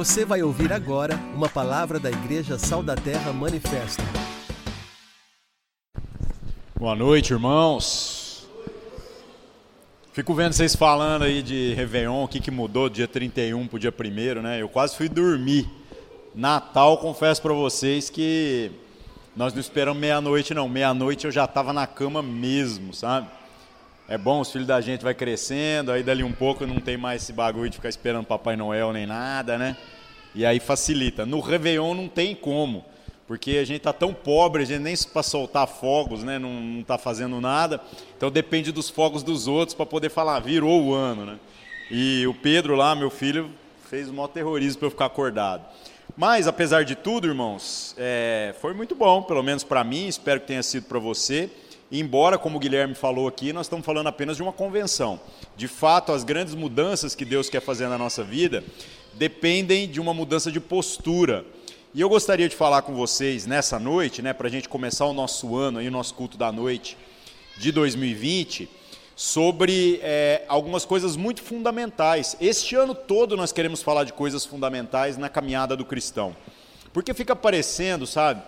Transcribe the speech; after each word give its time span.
Você 0.00 0.24
vai 0.24 0.42
ouvir 0.42 0.72
agora 0.72 1.14
uma 1.34 1.46
palavra 1.46 2.00
da 2.00 2.10
Igreja 2.10 2.58
Sal 2.58 2.82
da 2.82 2.96
Terra 2.96 3.34
Manifesto. 3.34 4.02
Boa 6.74 6.94
noite, 6.94 7.34
irmãos. 7.34 8.48
Fico 10.14 10.32
vendo 10.32 10.54
vocês 10.54 10.74
falando 10.74 11.24
aí 11.24 11.42
de 11.42 11.74
Réveillon, 11.74 12.24
o 12.24 12.28
que, 12.28 12.40
que 12.40 12.50
mudou 12.50 12.88
do 12.88 12.94
dia 12.94 13.06
31 13.06 13.66
para 13.66 13.76
o 13.76 13.78
dia 13.78 13.92
1 14.38 14.40
né? 14.40 14.62
Eu 14.62 14.70
quase 14.70 14.96
fui 14.96 15.06
dormir. 15.06 15.68
Natal, 16.34 16.96
confesso 16.96 17.42
para 17.42 17.52
vocês 17.52 18.08
que 18.08 18.72
nós 19.36 19.52
não 19.52 19.60
esperamos 19.60 20.00
meia-noite, 20.00 20.54
não. 20.54 20.66
Meia-noite 20.66 21.26
eu 21.26 21.30
já 21.30 21.44
estava 21.44 21.74
na 21.74 21.86
cama 21.86 22.22
mesmo, 22.22 22.94
sabe? 22.94 23.28
É 24.10 24.18
bom, 24.18 24.40
os 24.40 24.50
filhos 24.50 24.66
da 24.66 24.80
gente 24.80 25.04
vai 25.04 25.14
crescendo, 25.14 25.92
aí 25.92 26.02
dali 26.02 26.24
um 26.24 26.32
pouco 26.32 26.66
não 26.66 26.80
tem 26.80 26.96
mais 26.96 27.22
esse 27.22 27.32
bagulho 27.32 27.70
de 27.70 27.76
ficar 27.76 27.88
esperando 27.88 28.26
Papai 28.26 28.56
Noel 28.56 28.92
nem 28.92 29.06
nada, 29.06 29.56
né? 29.56 29.76
E 30.34 30.44
aí 30.44 30.58
facilita. 30.58 31.24
No 31.24 31.38
Réveillon 31.38 31.94
não 31.94 32.08
tem 32.08 32.34
como, 32.34 32.84
porque 33.28 33.58
a 33.58 33.64
gente 33.64 33.82
tá 33.82 33.92
tão 33.92 34.12
pobre, 34.12 34.64
a 34.64 34.66
gente 34.66 34.80
nem 34.80 34.96
para 35.12 35.22
soltar 35.22 35.68
fogos, 35.68 36.24
né? 36.24 36.40
Não, 36.40 36.52
não 36.52 36.82
tá 36.82 36.98
fazendo 36.98 37.40
nada. 37.40 37.80
Então 38.16 38.32
depende 38.32 38.72
dos 38.72 38.90
fogos 38.90 39.22
dos 39.22 39.46
outros 39.46 39.76
para 39.76 39.86
poder 39.86 40.10
falar, 40.10 40.40
virou 40.40 40.86
o 40.86 40.92
ano, 40.92 41.24
né? 41.24 41.38
E 41.88 42.26
o 42.26 42.34
Pedro 42.34 42.74
lá, 42.74 42.96
meu 42.96 43.10
filho, 43.10 43.48
fez 43.88 44.08
o 44.08 44.12
maior 44.12 44.26
terrorismo 44.26 44.80
para 44.80 44.86
eu 44.86 44.90
ficar 44.90 45.06
acordado. 45.06 45.62
Mas, 46.16 46.48
apesar 46.48 46.84
de 46.84 46.96
tudo, 46.96 47.28
irmãos, 47.28 47.94
é, 47.96 48.56
foi 48.60 48.74
muito 48.74 48.96
bom, 48.96 49.22
pelo 49.22 49.40
menos 49.44 49.62
para 49.62 49.84
mim, 49.84 50.08
espero 50.08 50.40
que 50.40 50.48
tenha 50.48 50.64
sido 50.64 50.86
para 50.86 50.98
você. 50.98 51.48
Embora, 51.92 52.38
como 52.38 52.56
o 52.56 52.60
Guilherme 52.60 52.94
falou 52.94 53.26
aqui, 53.26 53.52
nós 53.52 53.66
estamos 53.66 53.84
falando 53.84 54.06
apenas 54.06 54.36
de 54.36 54.42
uma 54.42 54.52
convenção. 54.52 55.18
De 55.56 55.66
fato, 55.66 56.12
as 56.12 56.22
grandes 56.22 56.54
mudanças 56.54 57.16
que 57.16 57.24
Deus 57.24 57.50
quer 57.50 57.60
fazer 57.60 57.88
na 57.88 57.98
nossa 57.98 58.22
vida 58.22 58.62
dependem 59.14 59.88
de 59.88 60.00
uma 60.00 60.14
mudança 60.14 60.52
de 60.52 60.60
postura. 60.60 61.44
E 61.92 62.00
eu 62.00 62.08
gostaria 62.08 62.48
de 62.48 62.54
falar 62.54 62.82
com 62.82 62.94
vocês 62.94 63.44
nessa 63.44 63.76
noite, 63.80 64.22
né, 64.22 64.32
para 64.32 64.46
a 64.46 64.50
gente 64.50 64.68
começar 64.68 65.06
o 65.06 65.12
nosso 65.12 65.56
ano, 65.56 65.80
aí, 65.80 65.88
o 65.88 65.90
nosso 65.90 66.14
culto 66.14 66.38
da 66.38 66.52
noite 66.52 66.96
de 67.58 67.72
2020, 67.72 68.68
sobre 69.16 69.98
é, 70.00 70.44
algumas 70.46 70.84
coisas 70.84 71.16
muito 71.16 71.42
fundamentais. 71.42 72.36
Este 72.40 72.76
ano 72.76 72.94
todo 72.94 73.36
nós 73.36 73.50
queremos 73.50 73.82
falar 73.82 74.04
de 74.04 74.12
coisas 74.12 74.44
fundamentais 74.44 75.18
na 75.18 75.28
caminhada 75.28 75.76
do 75.76 75.84
cristão. 75.84 76.36
Porque 76.92 77.12
fica 77.12 77.34
parecendo, 77.34 78.06
sabe, 78.06 78.42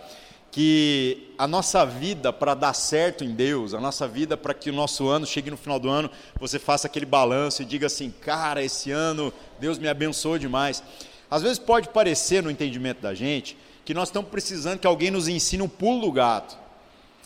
que 0.53 1.33
a 1.35 1.47
nossa 1.47 1.83
vida 1.83 2.31
para 2.31 2.53
dar 2.53 2.73
certo 2.73 3.23
em 3.23 3.31
Deus, 3.31 3.73
a 3.73 3.81
nossa 3.81 4.07
vida 4.07 4.37
para 4.37 4.53
que 4.53 4.69
o 4.69 4.73
nosso 4.73 5.07
ano 5.07 5.25
chegue 5.25 5.49
no 5.49 5.57
final 5.57 5.79
do 5.79 5.89
ano, 5.89 6.11
você 6.39 6.59
faça 6.59 6.85
aquele 6.85 7.07
balanço 7.07 7.63
e 7.63 7.65
diga 7.65 7.87
assim: 7.87 8.13
cara, 8.21 8.63
esse 8.63 8.91
ano 8.91 9.33
Deus 9.59 9.79
me 9.79 9.87
abençoou 9.87 10.37
demais. 10.37 10.83
Às 11.29 11.41
vezes 11.41 11.57
pode 11.57 11.89
parecer 11.89 12.43
no 12.43 12.51
entendimento 12.51 13.01
da 13.01 13.15
gente 13.15 13.57
que 13.83 13.95
nós 13.95 14.09
estamos 14.09 14.29
precisando 14.29 14.77
que 14.77 14.85
alguém 14.85 15.09
nos 15.09 15.27
ensine 15.27 15.63
um 15.63 15.67
pulo 15.67 16.01
do 16.01 16.11
gato, 16.11 16.55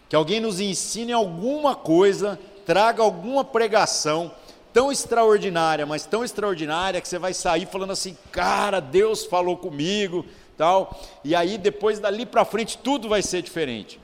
que 0.07 0.15
alguém 0.15 0.39
nos 0.39 0.61
ensine 0.61 1.11
alguma 1.11 1.75
coisa, 1.75 2.39
traga 2.65 3.03
alguma 3.03 3.43
pregação 3.43 4.31
tão 4.71 4.89
extraordinária, 4.89 5.85
mas 5.85 6.05
tão 6.05 6.23
extraordinária 6.23 7.01
que 7.01 7.07
você 7.09 7.19
vai 7.19 7.33
sair 7.33 7.65
falando 7.65 7.91
assim: 7.91 8.17
cara, 8.31 8.79
Deus 8.79 9.25
falou 9.25 9.57
comigo, 9.57 10.25
tal. 10.57 10.99
E 11.23 11.35
aí 11.35 11.57
depois 11.57 11.99
dali 11.99 12.25
para 12.25 12.43
frente 12.43 12.77
tudo 12.77 13.07
vai 13.07 13.21
ser 13.21 13.41
diferente. 13.41 13.99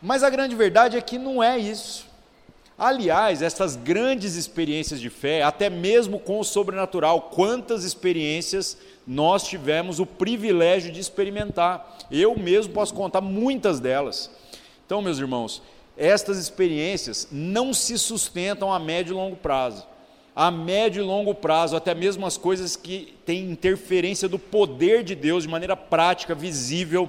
Mas 0.00 0.22
a 0.22 0.30
grande 0.30 0.56
verdade 0.56 0.96
é 0.96 1.00
que 1.00 1.18
não 1.18 1.42
é 1.42 1.58
isso. 1.58 2.10
Aliás, 2.76 3.42
essas 3.42 3.76
grandes 3.76 4.34
experiências 4.34 5.00
de 5.00 5.08
fé, 5.08 5.42
até 5.42 5.70
mesmo 5.70 6.18
com 6.18 6.40
o 6.40 6.44
sobrenatural, 6.44 7.30
quantas 7.32 7.84
experiências 7.84 8.76
nós 9.06 9.44
tivemos 9.44 10.00
o 10.00 10.06
privilégio 10.06 10.90
de 10.90 10.98
experimentar. 10.98 11.98
Eu 12.10 12.36
mesmo 12.36 12.72
posso 12.72 12.94
contar 12.94 13.20
muitas 13.20 13.78
delas. 13.78 14.30
Então, 14.84 15.00
meus 15.00 15.18
irmãos, 15.18 15.62
estas 15.96 16.38
experiências 16.38 17.28
não 17.30 17.72
se 17.72 17.96
sustentam 17.98 18.72
a 18.72 18.80
médio 18.80 19.12
e 19.12 19.16
longo 19.16 19.36
prazo 19.36 19.86
a 20.34 20.50
médio 20.50 21.02
e 21.02 21.06
longo 21.06 21.34
prazo, 21.34 21.76
até 21.76 21.94
mesmo 21.94 22.24
as 22.26 22.36
coisas 22.38 22.74
que 22.74 23.14
têm 23.26 23.50
interferência 23.50 24.28
do 24.28 24.38
poder 24.38 25.04
de 25.04 25.14
Deus 25.14 25.42
de 25.42 25.48
maneira 25.48 25.76
prática, 25.76 26.34
visível, 26.34 27.08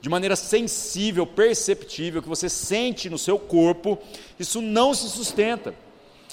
de 0.00 0.08
maneira 0.08 0.36
sensível, 0.36 1.26
perceptível, 1.26 2.22
que 2.22 2.28
você 2.28 2.48
sente 2.48 3.10
no 3.10 3.18
seu 3.18 3.38
corpo, 3.38 3.98
isso 4.38 4.62
não 4.62 4.94
se 4.94 5.08
sustenta. 5.08 5.74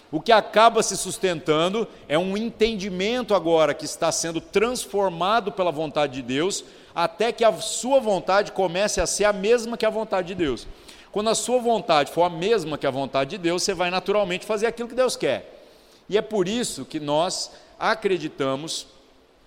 O 0.09 0.21
que 0.21 0.31
acaba 0.31 0.81
se 0.81 0.95
sustentando 0.95 1.85
é 2.07 2.17
um 2.17 2.37
entendimento 2.37 3.33
agora 3.33 3.73
que 3.73 3.83
está 3.83 4.09
sendo 4.11 4.39
transformado 4.39 5.51
pela 5.51 5.71
vontade 5.71 6.13
de 6.13 6.21
Deus, 6.21 6.63
até 6.95 7.31
que 7.31 7.43
a 7.43 7.51
sua 7.53 7.99
vontade 7.99 8.53
comece 8.53 9.01
a 9.01 9.05
ser 9.05 9.25
a 9.25 9.33
mesma 9.33 9.75
que 9.75 9.85
a 9.85 9.89
vontade 9.89 10.29
de 10.29 10.35
Deus. 10.35 10.65
Quando 11.11 11.29
a 11.29 11.35
sua 11.35 11.59
vontade 11.59 12.11
for 12.11 12.23
a 12.23 12.29
mesma 12.29 12.77
que 12.77 12.87
a 12.87 12.91
vontade 12.91 13.31
de 13.31 13.37
Deus, 13.37 13.63
você 13.63 13.73
vai 13.73 13.89
naturalmente 13.89 14.45
fazer 14.45 14.67
aquilo 14.67 14.87
que 14.87 14.95
Deus 14.95 15.17
quer. 15.17 15.56
E 16.09 16.17
é 16.17 16.21
por 16.21 16.47
isso 16.47 16.85
que 16.85 16.99
nós 16.99 17.51
acreditamos 17.79 18.87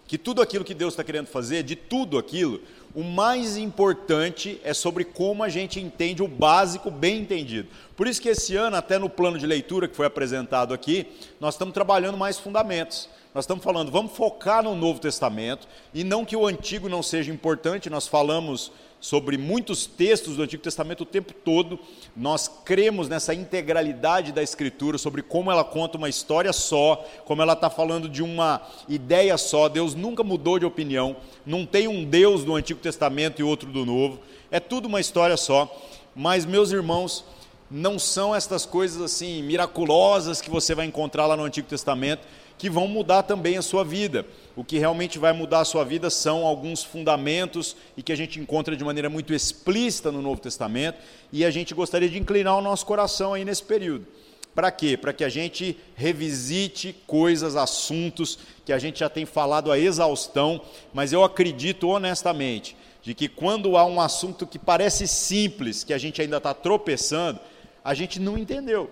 que 0.06 0.19
tudo 0.19 0.43
aquilo 0.43 0.65
que 0.65 0.75
Deus 0.75 0.93
está 0.93 1.04
querendo 1.04 1.28
fazer, 1.28 1.62
de 1.62 1.76
tudo 1.76 2.19
aquilo, 2.19 2.60
o 2.94 3.04
mais 3.04 3.56
importante 3.56 4.60
é 4.65 4.75
sobre 4.75 5.04
como 5.04 5.44
a 5.44 5.48
gente 5.48 5.78
entende 5.78 6.22
o 6.22 6.26
básico 6.26 6.91
bem 6.91 7.21
entendido. 7.21 7.69
Por 7.97 8.09
isso 8.09 8.21
que 8.21 8.28
esse 8.28 8.56
ano, 8.56 8.76
até 8.76 8.98
no 8.98 9.09
plano 9.09 9.38
de 9.38 9.47
leitura 9.47 9.87
que 9.87 9.94
foi 9.94 10.06
apresentado 10.06 10.75
aqui, 10.75 11.06
nós 11.38 11.54
estamos 11.54 11.72
trabalhando 11.72 12.19
mais 12.19 12.38
fundamentos. 12.38 13.09
Nós 13.32 13.44
estamos 13.44 13.62
falando, 13.62 13.92
vamos 13.92 14.10
focar 14.12 14.65
no 14.65 14.75
Novo 14.75 14.98
Testamento, 14.98 15.69
e 15.94 16.03
não 16.03 16.25
que 16.25 16.34
o 16.34 16.44
Antigo 16.44 16.88
não 16.88 17.00
seja 17.00 17.32
importante, 17.32 17.88
nós 17.88 18.09
falamos 18.09 18.72
sobre 19.00 19.38
muitos 19.38 19.87
textos 19.87 20.37
do 20.37 20.43
Antigo 20.43 20.62
Testamento 20.62 21.03
o 21.03 21.06
tempo 21.06 21.33
todo. 21.33 21.78
Nós 22.15 22.49
cremos 22.65 23.09
nessa 23.09 23.33
integralidade 23.33 24.31
da 24.31 24.43
Escritura, 24.43 24.99
sobre 24.99 25.22
como 25.22 25.50
ela 25.50 25.65
conta 25.65 25.97
uma 25.97 26.09
história 26.09 26.53
só, 26.53 27.05
como 27.25 27.41
ela 27.41 27.55
está 27.55 27.71
falando 27.71 28.09
de 28.09 28.22
uma 28.22 28.60
ideia 28.89 29.39
só. 29.39 29.69
Deus 29.69 29.94
nunca 29.94 30.22
mudou 30.22 30.59
de 30.59 30.66
opinião, 30.66 31.16
não 31.47 31.65
tem 31.65 31.89
um 31.89 32.05
Deus 32.05 32.44
do 32.44 32.55
Antigo 32.55 32.81
Testamento 32.81 33.41
e 33.41 33.43
outro 33.43 33.71
do 33.71 33.87
Novo, 33.87 34.21
é 34.50 34.60
tudo 34.60 34.87
uma 34.87 35.00
história 35.00 35.37
só. 35.37 35.75
Mas, 36.15 36.44
meus 36.44 36.71
irmãos, 36.72 37.25
não 37.71 37.99
são 37.99 38.34
estas 38.34 38.66
coisas 38.66 39.00
assim 39.00 39.43
miraculosas 39.43 40.41
que 40.41 40.50
você 40.50 40.75
vai 40.75 40.87
encontrar 40.87 41.27
lá 41.27 41.37
no 41.37 41.44
Antigo 41.44 41.69
Testamento 41.69 42.27
que 42.60 42.69
vão 42.69 42.87
mudar 42.87 43.22
também 43.22 43.56
a 43.56 43.62
sua 43.62 43.82
vida. 43.82 44.26
O 44.54 44.62
que 44.62 44.78
realmente 44.78 45.19
vai 45.19 45.32
mudar 45.32 45.60
a 45.60 45.65
sua 45.65 45.82
vida 45.82 46.10
são 46.10 46.44
alguns 46.44 46.84
fundamentos 46.84 47.75
e 47.97 48.03
que 48.03 48.12
a 48.12 48.16
gente 48.16 48.38
encontra 48.38 48.76
de 48.76 48.84
maneira 48.84 49.09
muito 49.09 49.32
explícita 49.32 50.12
no 50.12 50.21
Novo 50.21 50.43
Testamento, 50.43 50.98
e 51.32 51.43
a 51.43 51.50
gente 51.50 51.72
gostaria 51.72 52.06
de 52.10 52.19
inclinar 52.19 52.59
o 52.59 52.60
nosso 52.60 52.84
coração 52.84 53.32
aí 53.32 53.47
nesse 53.47 53.62
período. 53.62 54.06
Para 54.54 54.71
quê? 54.71 54.94
Para 54.94 55.15
que 55.15 55.25
a 55.25 55.28
gente 55.31 55.75
revisite 55.94 56.94
coisas, 57.06 57.56
assuntos 57.56 58.38
que 58.66 58.75
a 58.75 58.78
gente 58.78 59.00
já 59.00 59.09
tem 59.09 59.25
falado 59.25 59.72
a 59.72 59.78
exaustão, 59.78 60.60
mas 60.92 61.15
eu 61.15 61.25
acredito 61.25 61.88
honestamente 61.88 62.77
de 63.03 63.15
que 63.15 63.27
quando 63.27 63.75
há 63.78 63.87
um 63.87 63.98
assunto 63.98 64.47
que 64.47 64.59
parece 64.59 65.09
simples, 65.09 65.82
que 65.82 65.94
a 65.94 65.98
gente 65.98 66.21
ainda 66.21 66.37
está 66.37 66.53
tropeçando, 66.53 67.41
a 67.82 67.94
gente 67.94 68.21
não 68.21 68.37
entendeu. 68.37 68.91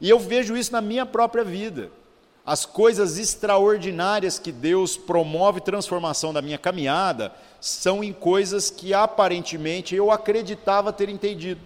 E 0.00 0.10
eu 0.10 0.18
vejo 0.18 0.56
isso 0.56 0.72
na 0.72 0.80
minha 0.80 1.06
própria 1.06 1.44
vida 1.44 2.01
as 2.44 2.66
coisas 2.66 3.18
extraordinárias 3.18 4.38
que 4.38 4.50
Deus 4.50 4.96
promove 4.96 5.60
transformação 5.60 6.32
da 6.32 6.42
minha 6.42 6.58
caminhada 6.58 7.32
são 7.60 8.02
em 8.02 8.12
coisas 8.12 8.68
que 8.68 8.92
aparentemente 8.92 9.94
eu 9.94 10.10
acreditava 10.10 10.92
ter 10.92 11.08
entendido. 11.08 11.60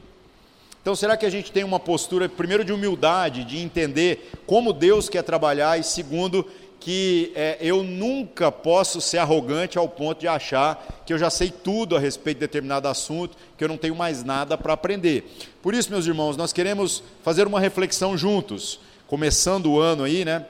Então, 0.83 0.95
será 0.95 1.17
que 1.17 1.27
a 1.27 1.31
gente 1.31 1.51
tem 1.51 1.65
uma 1.65 1.81
postura, 1.81 2.29
primeiro, 2.29 2.65
de 2.65 2.73
humildade, 2.73 3.43
de 3.43 3.59
entender 3.59 4.31
como 4.47 4.73
Deus 4.73 5.09
quer 5.09 5.23
trabalhar, 5.23 5.81
e 5.81 5.83
segundo, 5.83 6.47
que 6.79 7.33
é, 7.35 7.57
eu 7.61 7.83
nunca 7.83 8.53
posso 8.53 9.01
ser 9.01 9.19
arrogante 9.19 9.79
ao 9.79 9.89
ponto 9.89 10.21
de 10.21 10.29
achar 10.29 11.03
que 11.05 11.13
eu 11.13 11.19
já 11.19 11.31
sei 11.31 11.51
tudo 11.51 11.97
a 11.97 11.99
respeito 11.99 12.37
de 12.37 12.47
determinado 12.47 12.87
assunto, 12.87 13.37
que 13.57 13.65
eu 13.65 13.69
não 13.69 13.77
tenho 13.77 13.97
mais 13.97 14.23
nada 14.23 14.57
para 14.57 14.75
aprender. 14.75 15.25
Por 15.61 15.75
isso, 15.75 15.91
meus 15.91 16.07
irmãos, 16.07 16.37
nós 16.37 16.53
queremos 16.53 17.03
fazer 17.25 17.47
uma 17.47 17.59
reflexão 17.59 18.17
juntos, 18.17 18.79
começando 19.09 19.73
o 19.73 19.81
ano 19.81 20.05
aí, 20.05 20.25
né? 20.25 20.47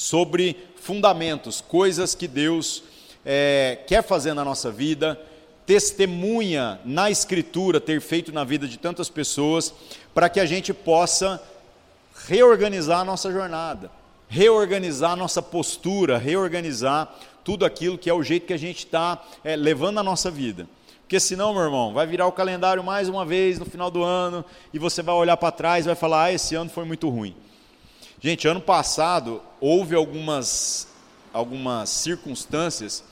Sobre 0.00 0.56
fundamentos, 0.76 1.60
coisas 1.60 2.14
que 2.14 2.26
Deus 2.26 2.82
é, 3.22 3.80
quer 3.86 4.02
fazer 4.02 4.32
na 4.32 4.42
nossa 4.42 4.70
vida, 4.70 5.20
testemunha 5.66 6.80
na 6.86 7.10
Escritura 7.10 7.78
ter 7.78 8.00
feito 8.00 8.32
na 8.32 8.42
vida 8.42 8.66
de 8.66 8.78
tantas 8.78 9.10
pessoas, 9.10 9.74
para 10.14 10.30
que 10.30 10.40
a 10.40 10.46
gente 10.46 10.72
possa 10.72 11.40
reorganizar 12.26 13.00
a 13.00 13.04
nossa 13.04 13.30
jornada, 13.30 13.90
reorganizar 14.26 15.12
a 15.12 15.16
nossa 15.16 15.42
postura, 15.42 16.16
reorganizar 16.16 17.14
tudo 17.44 17.66
aquilo 17.66 17.98
que 17.98 18.08
é 18.08 18.14
o 18.14 18.22
jeito 18.22 18.46
que 18.46 18.54
a 18.54 18.58
gente 18.58 18.78
está 18.78 19.22
é, 19.44 19.54
levando 19.54 19.98
a 19.98 20.02
nossa 20.02 20.30
vida. 20.30 20.66
Porque 21.02 21.20
senão, 21.20 21.52
meu 21.52 21.64
irmão, 21.64 21.92
vai 21.92 22.06
virar 22.06 22.26
o 22.26 22.32
calendário 22.32 22.82
mais 22.82 23.06
uma 23.06 23.26
vez 23.26 23.58
no 23.58 23.66
final 23.66 23.90
do 23.90 24.02
ano 24.02 24.46
e 24.72 24.78
você 24.78 25.02
vai 25.02 25.14
olhar 25.14 25.36
para 25.36 25.52
trás 25.52 25.84
e 25.84 25.88
vai 25.88 25.96
falar: 25.96 26.24
ah, 26.24 26.32
esse 26.32 26.54
ano 26.54 26.70
foi 26.70 26.86
muito 26.86 27.06
ruim. 27.10 27.36
Gente, 28.20 28.46
ano 28.46 28.60
passado 28.60 29.40
houve 29.58 29.94
algumas, 29.94 30.88
algumas 31.32 31.88
circunstâncias 31.88 33.02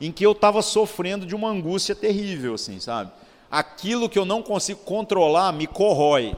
em 0.00 0.10
que 0.10 0.26
eu 0.26 0.32
estava 0.32 0.60
sofrendo 0.60 1.24
de 1.24 1.36
uma 1.36 1.48
angústia 1.48 1.94
terrível, 1.94 2.54
assim, 2.54 2.80
sabe? 2.80 3.12
Aquilo 3.48 4.08
que 4.08 4.18
eu 4.18 4.24
não 4.24 4.42
consigo 4.42 4.80
controlar 4.80 5.52
me 5.52 5.68
corrói. 5.68 6.36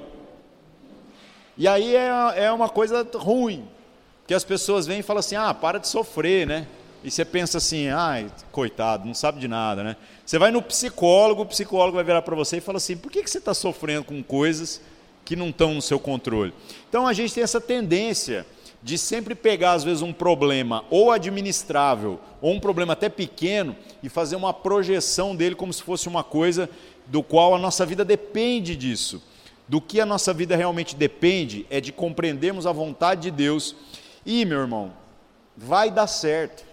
E 1.57 1.67
aí 1.67 1.97
é, 1.97 2.11
é 2.45 2.53
uma 2.53 2.69
coisa 2.69 3.09
ruim, 3.15 3.67
porque 4.21 4.35
as 4.35 4.45
pessoas 4.45 4.87
vêm 4.87 5.01
e 5.01 5.03
falam 5.03 5.21
assim: 5.21 5.35
ah, 5.35 5.55
para 5.55 5.79
de 5.79 5.89
sofrer, 5.89 6.47
né? 6.47 6.69
E 7.03 7.11
você 7.11 7.25
pensa 7.25 7.59
assim, 7.59 7.89
ai, 7.89 8.31
coitado, 8.53 9.07
não 9.07 9.15
sabe 9.15 9.41
de 9.41 9.49
nada, 9.49 9.83
né? 9.83 9.97
Você 10.27 10.39
vai 10.39 10.51
no 10.51 10.61
psicólogo, 10.61 11.43
o 11.43 11.47
psicólogo 11.47 11.95
vai 11.95 12.05
virar 12.05 12.23
para 12.23 12.37
você 12.37 12.59
e 12.59 12.61
fala 12.61 12.77
assim: 12.77 12.97
por 12.97 13.11
que, 13.11 13.23
que 13.23 13.31
você 13.31 13.39
está 13.39 13.55
sofrendo 13.55 14.05
com 14.05 14.23
coisas 14.23 14.83
que 15.29 15.37
não 15.37 15.51
estão 15.51 15.75
no 15.75 15.83
seu 15.83 16.01
controle? 16.01 16.55
Então 16.89 17.07
a 17.07 17.13
gente 17.13 17.35
tem 17.35 17.43
essa 17.43 17.61
tendência 17.61 18.47
de 18.83 18.97
sempre 18.97 19.35
pegar, 19.35 19.73
às 19.73 19.85
vezes, 19.85 20.01
um 20.01 20.11
problema 20.11 20.87
ou 20.89 21.11
administrável, 21.11 22.19
ou 22.41 22.55
um 22.55 22.59
problema 22.59 22.95
até 22.95 23.11
pequeno, 23.11 23.77
e 24.03 24.09
fazer 24.09 24.37
uma 24.37 24.55
projeção 24.55 25.37
dele 25.37 25.55
como 25.55 25.71
se 25.71 25.83
fosse 25.83 26.09
uma 26.09 26.25
coisa 26.25 26.71
do 27.07 27.23
qual 27.23 27.55
a 27.55 27.59
nossa 27.59 27.85
vida 27.85 28.07
depende 28.07 28.75
disso. 28.75 29.23
Do 29.69 29.83
que 29.83 30.01
a 30.01 30.07
nossa 30.07 30.33
vida 30.33 30.57
realmente 30.57 30.97
depende 30.97 31.67
é 31.69 31.79
de 31.79 31.93
compreendermos 31.93 32.67
a 32.67 32.73
vontade 32.73 33.21
de 33.21 33.31
Deus. 33.31 33.77
E, 34.25 34.47
meu 34.47 34.61
irmão, 34.61 34.95
vai 35.55 35.91
dar 35.91 36.07
certo. 36.07 36.65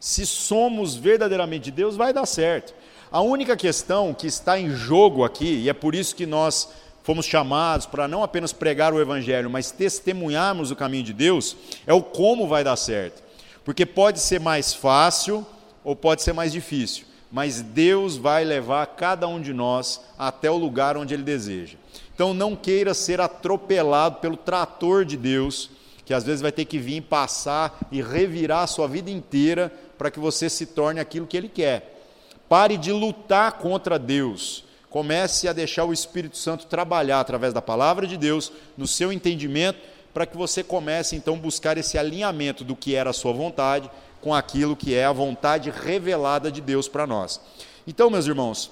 Se 0.00 0.26
somos 0.26 0.96
verdadeiramente 0.96 1.66
de 1.66 1.70
Deus, 1.70 1.94
vai 1.94 2.12
dar 2.12 2.26
certo. 2.26 2.74
A 3.12 3.20
única 3.20 3.56
questão 3.56 4.12
que 4.12 4.26
está 4.26 4.58
em 4.58 4.70
jogo 4.70 5.22
aqui, 5.22 5.62
e 5.62 5.68
é 5.68 5.72
por 5.72 5.94
isso 5.94 6.16
que 6.16 6.26
nós 6.26 6.68
fomos 7.10 7.26
chamados 7.26 7.86
para 7.86 8.06
não 8.06 8.22
apenas 8.22 8.52
pregar 8.52 8.94
o 8.94 9.00
Evangelho, 9.00 9.50
mas 9.50 9.72
testemunharmos 9.72 10.70
o 10.70 10.76
caminho 10.76 11.02
de 11.02 11.12
Deus, 11.12 11.56
é 11.84 11.92
o 11.92 12.00
como 12.00 12.46
vai 12.46 12.62
dar 12.62 12.76
certo. 12.76 13.20
Porque 13.64 13.84
pode 13.84 14.20
ser 14.20 14.38
mais 14.38 14.72
fácil 14.72 15.44
ou 15.82 15.96
pode 15.96 16.22
ser 16.22 16.32
mais 16.32 16.52
difícil, 16.52 17.04
mas 17.32 17.62
Deus 17.62 18.16
vai 18.16 18.44
levar 18.44 18.86
cada 18.86 19.26
um 19.26 19.40
de 19.40 19.52
nós 19.52 20.00
até 20.16 20.48
o 20.48 20.56
lugar 20.56 20.96
onde 20.96 21.12
Ele 21.12 21.24
deseja. 21.24 21.76
Então 22.14 22.32
não 22.32 22.54
queira 22.54 22.94
ser 22.94 23.20
atropelado 23.20 24.20
pelo 24.20 24.36
trator 24.36 25.04
de 25.04 25.16
Deus, 25.16 25.68
que 26.04 26.14
às 26.14 26.22
vezes 26.22 26.40
vai 26.40 26.52
ter 26.52 26.64
que 26.64 26.78
vir 26.78 27.00
passar 27.00 27.76
e 27.90 28.00
revirar 28.00 28.62
a 28.62 28.68
sua 28.68 28.86
vida 28.86 29.10
inteira 29.10 29.72
para 29.98 30.12
que 30.12 30.20
você 30.20 30.48
se 30.48 30.64
torne 30.64 31.00
aquilo 31.00 31.26
que 31.26 31.36
Ele 31.36 31.48
quer. 31.48 32.04
Pare 32.48 32.76
de 32.76 32.92
lutar 32.92 33.54
contra 33.54 33.98
Deus. 33.98 34.69
Comece 34.90 35.46
a 35.46 35.52
deixar 35.52 35.84
o 35.84 35.92
Espírito 35.92 36.36
Santo 36.36 36.66
trabalhar 36.66 37.20
através 37.20 37.54
da 37.54 37.62
palavra 37.62 38.06
de 38.06 38.16
Deus 38.16 38.52
no 38.76 38.88
seu 38.88 39.12
entendimento, 39.12 39.78
para 40.12 40.26
que 40.26 40.36
você 40.36 40.64
comece 40.64 41.14
então 41.14 41.34
a 41.34 41.38
buscar 41.38 41.78
esse 41.78 41.96
alinhamento 41.96 42.64
do 42.64 42.74
que 42.74 42.96
era 42.96 43.10
a 43.10 43.14
sua 43.14 43.32
vontade 43.32 43.88
com 44.20 44.34
aquilo 44.34 44.76
que 44.76 44.92
é 44.92 45.04
a 45.04 45.12
vontade 45.12 45.70
revelada 45.70 46.50
de 46.50 46.60
Deus 46.60 46.88
para 46.88 47.06
nós. 47.06 47.40
Então, 47.86 48.10
meus 48.10 48.26
irmãos, 48.26 48.70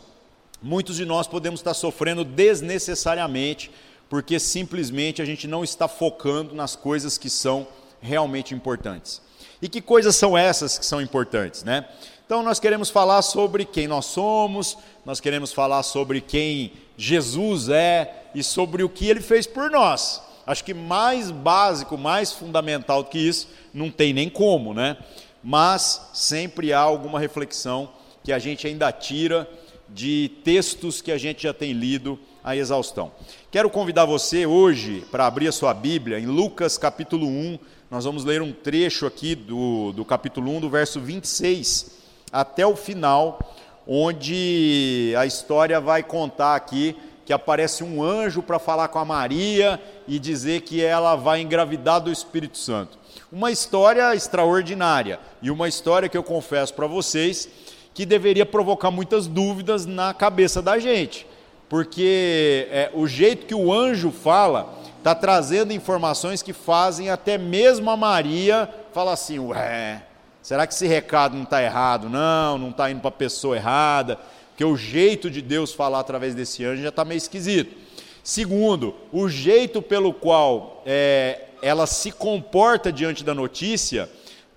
muitos 0.61 0.97
de 0.97 1.05
nós 1.05 1.29
podemos 1.29 1.61
estar 1.61 1.75
sofrendo 1.75 2.25
desnecessariamente, 2.25 3.71
porque 4.11 4.41
simplesmente 4.41 5.23
a 5.23 5.25
gente 5.25 5.47
não 5.47 5.63
está 5.63 5.87
focando 5.87 6.55
nas 6.55 6.75
coisas 6.75 7.17
que 7.17 7.31
são 7.31 7.67
realmente 8.01 8.55
importantes. 8.55 9.23
E 9.63 9.69
que 9.69 9.81
coisas 9.81 10.17
são 10.17 10.37
essas 10.37 10.79
que 10.79 10.85
são 10.85 11.01
importantes, 11.01 11.63
né? 11.63 11.89
Então 12.29 12.43
nós 12.43 12.61
queremos 12.61 12.91
falar 12.91 13.23
sobre 13.23 13.65
quem 13.65 13.89
nós 13.89 14.05
somos, 14.05 14.77
nós 15.03 15.19
queremos 15.19 15.51
falar 15.51 15.83
sobre 15.83 16.21
quem 16.21 16.75
Jesus 16.95 17.71
é 17.71 18.27
e 18.35 18.43
sobre 18.43 18.83
o 18.83 18.89
que 18.91 19.09
ele 19.09 19.23
fez 19.23 19.47
por 19.47 19.71
nós. 19.71 20.21
Acho 20.47 20.63
que 20.63 20.75
mais 20.75 21.31
básico, 21.31 21.97
mais 21.97 22.31
fundamental 22.31 23.03
do 23.03 23.09
que 23.09 23.19
isso, 23.19 23.49
não 23.73 23.91
tem 23.91 24.13
nem 24.13 24.29
como, 24.29 24.75
né? 24.75 24.99
Mas 25.43 26.11
sempre 26.13 26.71
há 26.71 26.81
alguma 26.81 27.19
reflexão 27.19 27.89
que 28.23 28.31
a 28.31 28.39
gente 28.39 28.67
ainda 28.67 28.93
tira 28.93 29.49
de 29.89 30.31
textos 30.45 31.01
que 31.01 31.11
a 31.11 31.17
gente 31.17 31.45
já 31.45 31.55
tem 31.55 31.73
lido 31.73 32.19
a 32.45 32.55
exaustão. 32.55 33.11
Quero 33.51 33.71
convidar 33.71 34.05
você 34.05 34.45
hoje 34.45 35.03
para 35.11 35.25
abrir 35.25 35.49
a 35.49 35.53
sua 35.53 35.73
Bíblia 35.73 36.19
em 36.19 36.27
Lucas 36.27 36.77
capítulo 36.77 37.27
1, 37.27 37.59
nós 37.91 38.05
vamos 38.05 38.23
ler 38.23 38.43
um 38.43 38.53
trecho 38.53 39.07
aqui 39.07 39.35
do, 39.35 39.93
do 39.93 40.05
capítulo 40.05 40.55
1, 40.55 40.61
do 40.61 40.69
verso 40.69 41.01
26 41.01 41.97
até 42.33 42.67
o 42.67 42.77
final, 42.77 43.39
onde 43.87 45.15
a 45.19 45.27
história 45.27 45.81
vai 45.81 46.03
contar 46.03 46.55
aqui 46.55 46.97
que 47.29 47.33
aparece 47.33 47.85
um 47.85 48.03
anjo 48.03 48.43
para 48.43 48.59
falar 48.59 48.89
com 48.89 48.99
a 48.99 49.05
Maria 49.05 49.79
e 50.07 50.19
dizer 50.19 50.63
que 50.63 50.83
ela 50.83 51.15
vai 51.15 51.43
engravidar 51.43 52.01
do 52.01 52.11
Espírito 52.11 52.57
Santo. 52.57 52.99
Uma 53.31 53.51
história 53.51 54.15
extraordinária 54.15 55.21
e 55.43 55.51
uma 55.51 55.69
história 55.69 56.09
que 56.09 56.17
eu 56.17 56.23
confesso 56.23 56.73
para 56.73 56.87
vocês 56.87 57.47
que 57.93 58.07
deveria 58.07 58.47
provocar 58.47 58.91
muitas 58.91 59.27
dúvidas 59.27 59.85
na 59.85 60.15
cabeça 60.15 60.63
da 60.63 60.79
gente, 60.79 61.27
porque 61.69 62.67
é, 62.71 62.91
o 62.95 63.07
jeito 63.07 63.45
que 63.45 63.55
o 63.55 63.71
anjo 63.71 64.11
fala 64.11 64.79
está 64.97 65.15
trazendo 65.15 65.73
informações 65.73 66.41
que 66.41 66.55
fazem 66.55 67.11
até 67.11 67.37
mesmo 67.37 67.91
a 67.91 67.97
Maria 67.97 68.71
falar 68.95 69.13
assim: 69.13 69.39
ué, 69.39 70.03
será 70.49 70.67
que 70.67 70.73
esse 70.73 70.87
recado 70.87 71.37
não 71.37 71.43
está 71.43 71.63
errado? 71.63 72.09
Não, 72.09 72.57
não 72.57 72.71
está 72.71 72.91
indo 72.91 73.01
para 73.01 73.09
a 73.09 73.13
pessoa 73.13 73.55
errada, 73.55 74.19
porque 74.49 74.65
o 74.65 74.79
jeito 74.79 75.31
de 75.31 75.43
Deus 75.43 75.75
falar 75.75 76.01
através 76.01 76.35
desse 76.35 76.65
anjo 76.65 76.81
já 76.81 76.89
está 76.89 77.05
meio 77.05 77.19
esquisito. 77.19 77.77
Segundo, 78.25 78.95
o 79.13 79.29
jeito 79.29 79.83
pelo 79.83 80.11
qual 80.11 80.83
é, 80.87 81.49
ela 81.61 81.87
se 81.87 82.11
comporta 82.11 82.91
diante 82.91 83.23
da 83.23 83.35
notícia 83.35 84.09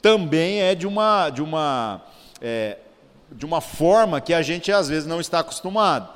também 0.01 0.61
é 0.61 0.73
de 0.75 0.87
uma, 0.87 1.29
de 1.29 1.41
uma, 1.41 2.01
é, 2.41 2.77
de 3.29 3.45
uma 3.45 3.59
forma 3.59 4.21
que 4.21 4.33
a 4.33 4.41
gente 4.41 4.71
às 4.71 4.87
vezes 4.87 5.05
não 5.05 5.19
está 5.19 5.39
acostumado. 5.39 6.07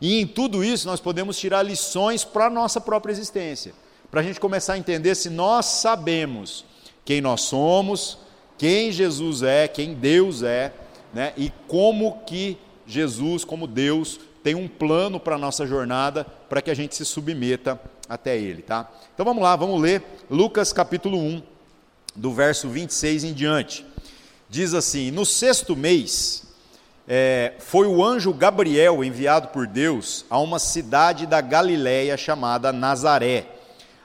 E 0.00 0.20
em 0.20 0.26
tudo 0.26 0.64
isso 0.64 0.88
nós 0.88 0.98
podemos 0.98 1.38
tirar 1.38 1.62
lições 1.62 2.24
para 2.24 2.46
a 2.46 2.50
nossa 2.50 2.80
própria 2.80 3.12
existência, 3.12 3.74
para 4.10 4.22
a 4.22 4.24
gente 4.24 4.40
começar 4.40 4.72
a 4.72 4.78
entender 4.78 5.14
se 5.14 5.30
nós 5.30 5.66
sabemos 5.66 6.64
quem 7.04 7.20
nós 7.20 7.42
somos, 7.42 8.18
quem 8.60 8.92
Jesus 8.92 9.42
é, 9.42 9.66
quem 9.66 9.94
Deus 9.94 10.42
é, 10.42 10.70
né? 11.14 11.32
e 11.34 11.50
como 11.66 12.18
que 12.26 12.58
Jesus, 12.86 13.42
como 13.42 13.66
Deus, 13.66 14.20
tem 14.44 14.54
um 14.54 14.68
plano 14.68 15.18
para 15.18 15.36
a 15.36 15.38
nossa 15.38 15.66
jornada, 15.66 16.26
para 16.46 16.60
que 16.60 16.70
a 16.70 16.74
gente 16.74 16.94
se 16.94 17.06
submeta 17.06 17.80
até 18.06 18.36
Ele. 18.36 18.60
Tá? 18.60 18.86
Então 19.14 19.24
vamos 19.24 19.42
lá, 19.42 19.56
vamos 19.56 19.80
ler 19.80 20.02
Lucas 20.28 20.74
capítulo 20.74 21.16
1, 21.16 21.42
do 22.14 22.34
verso 22.34 22.68
26 22.68 23.24
em 23.24 23.32
diante. 23.32 23.82
Diz 24.50 24.74
assim: 24.74 25.10
No 25.10 25.24
sexto 25.24 25.74
mês 25.74 26.42
é, 27.08 27.54
foi 27.60 27.86
o 27.86 28.04
anjo 28.04 28.30
Gabriel 28.30 29.02
enviado 29.02 29.48
por 29.48 29.66
Deus 29.66 30.26
a 30.28 30.38
uma 30.38 30.58
cidade 30.58 31.24
da 31.24 31.40
Galiléia 31.40 32.14
chamada 32.14 32.74
Nazaré, 32.74 33.46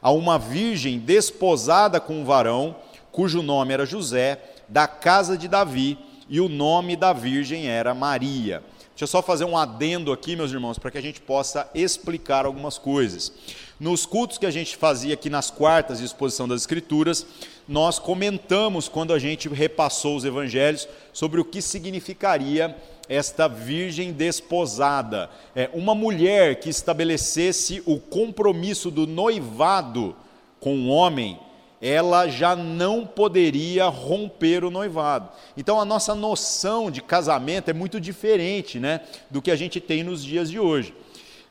a 0.01 0.11
uma 0.11 0.39
virgem 0.39 0.97
desposada 0.97 1.99
com 1.99 2.21
um 2.21 2.23
varão, 2.23 2.77
cujo 3.15 3.41
nome 3.41 3.73
era 3.73 3.85
José, 3.85 4.37
da 4.67 4.89
casa 4.89 5.37
de 5.37 5.47
Davi, 5.47 5.97
e 6.27 6.41
o 6.41 6.49
nome 6.49 6.97
da 6.97 7.13
virgem 7.13 7.65
era 7.65 7.93
Maria. 7.93 8.61
Deixa 8.89 9.03
eu 9.03 9.07
só 9.07 9.21
fazer 9.21 9.45
um 9.45 9.57
adendo 9.57 10.11
aqui, 10.11 10.35
meus 10.35 10.51
irmãos, 10.51 10.77
para 10.77 10.91
que 10.91 10.97
a 10.97 11.01
gente 11.01 11.21
possa 11.21 11.69
explicar 11.73 12.45
algumas 12.45 12.77
coisas. 12.77 13.31
Nos 13.79 14.05
cultos 14.05 14.37
que 14.37 14.45
a 14.45 14.51
gente 14.51 14.75
fazia 14.75 15.13
aqui 15.13 15.29
nas 15.29 15.49
quartas 15.49 15.99
de 15.99 16.05
exposição 16.05 16.45
das 16.45 16.59
Escrituras, 16.61 17.25
nós 17.65 17.99
comentamos, 17.99 18.89
quando 18.89 19.13
a 19.13 19.19
gente 19.19 19.47
repassou 19.47 20.17
os 20.17 20.25
evangelhos, 20.25 20.85
sobre 21.13 21.39
o 21.39 21.45
que 21.45 21.61
significaria 21.61 22.75
esta 23.07 23.47
virgem 23.47 24.11
desposada. 24.11 25.29
É, 25.55 25.69
uma 25.73 25.95
mulher 25.95 26.59
que 26.59 26.69
estabelecesse 26.69 27.81
o 27.85 27.97
compromisso 27.97 28.91
do 28.91 29.07
noivado 29.07 30.13
com 30.59 30.75
o 30.75 30.79
um 30.79 30.89
homem 30.89 31.39
ela 31.81 32.27
já 32.27 32.55
não 32.55 33.05
poderia 33.05 33.85
romper 33.87 34.63
o 34.63 34.71
noivado. 34.71 35.29
Então 35.55 35.79
a 35.79 35.85
nossa 35.85 36.15
noção 36.15 36.89
de 36.89 37.01
casamento 37.01 37.69
é 37.69 37.73
muito 37.73 37.99
diferente, 37.99 38.79
né, 38.79 39.01
do 39.29 39.41
que 39.41 39.51
a 39.51 39.55
gente 39.55 39.79
tem 39.79 40.03
nos 40.03 40.23
dias 40.23 40.49
de 40.49 40.59
hoje. 40.59 40.93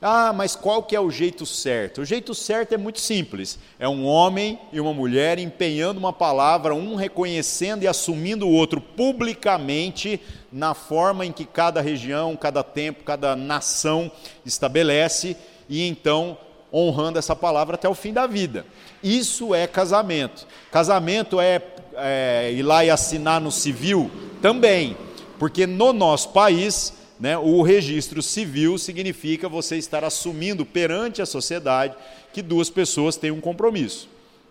Ah, 0.06 0.34
mas 0.34 0.54
qual 0.54 0.82
que 0.82 0.94
é 0.94 1.00
o 1.00 1.10
jeito 1.10 1.46
certo? 1.46 2.02
O 2.02 2.04
jeito 2.04 2.34
certo 2.34 2.74
é 2.74 2.76
muito 2.76 3.00
simples. 3.00 3.58
É 3.78 3.88
um 3.88 4.04
homem 4.04 4.58
e 4.70 4.78
uma 4.78 4.92
mulher 4.92 5.38
empenhando 5.38 5.96
uma 5.96 6.12
palavra, 6.12 6.74
um 6.74 6.94
reconhecendo 6.94 7.84
e 7.84 7.88
assumindo 7.88 8.46
o 8.46 8.52
outro 8.52 8.82
publicamente 8.82 10.20
na 10.52 10.74
forma 10.74 11.24
em 11.24 11.32
que 11.32 11.46
cada 11.46 11.80
região, 11.80 12.36
cada 12.36 12.62
tempo, 12.62 13.02
cada 13.02 13.34
nação 13.34 14.12
estabelece 14.44 15.38
e 15.70 15.88
então 15.88 16.36
honrando 16.74 17.18
essa 17.18 17.36
palavra 17.36 17.76
até 17.76 17.88
o 17.88 17.94
fim 17.94 18.12
da 18.12 18.26
vida. 18.26 18.66
Isso 19.02 19.54
é 19.54 19.66
casamento. 19.66 20.46
Casamento 20.72 21.40
é, 21.40 21.62
é 21.94 22.52
ir 22.52 22.62
lá 22.62 22.84
e 22.84 22.90
assinar 22.90 23.40
no 23.40 23.52
civil 23.52 24.10
também, 24.42 24.96
porque 25.38 25.66
no 25.66 25.92
nosso 25.92 26.30
país 26.30 26.92
né, 27.20 27.38
o 27.38 27.62
registro 27.62 28.20
civil 28.20 28.76
significa 28.76 29.48
você 29.48 29.76
estar 29.76 30.02
assumindo 30.02 30.66
perante 30.66 31.22
a 31.22 31.26
sociedade 31.26 31.94
que 32.32 32.42
duas 32.42 32.68
pessoas 32.68 33.16
têm 33.16 33.30
um 33.30 33.40
compromisso. 33.40 34.08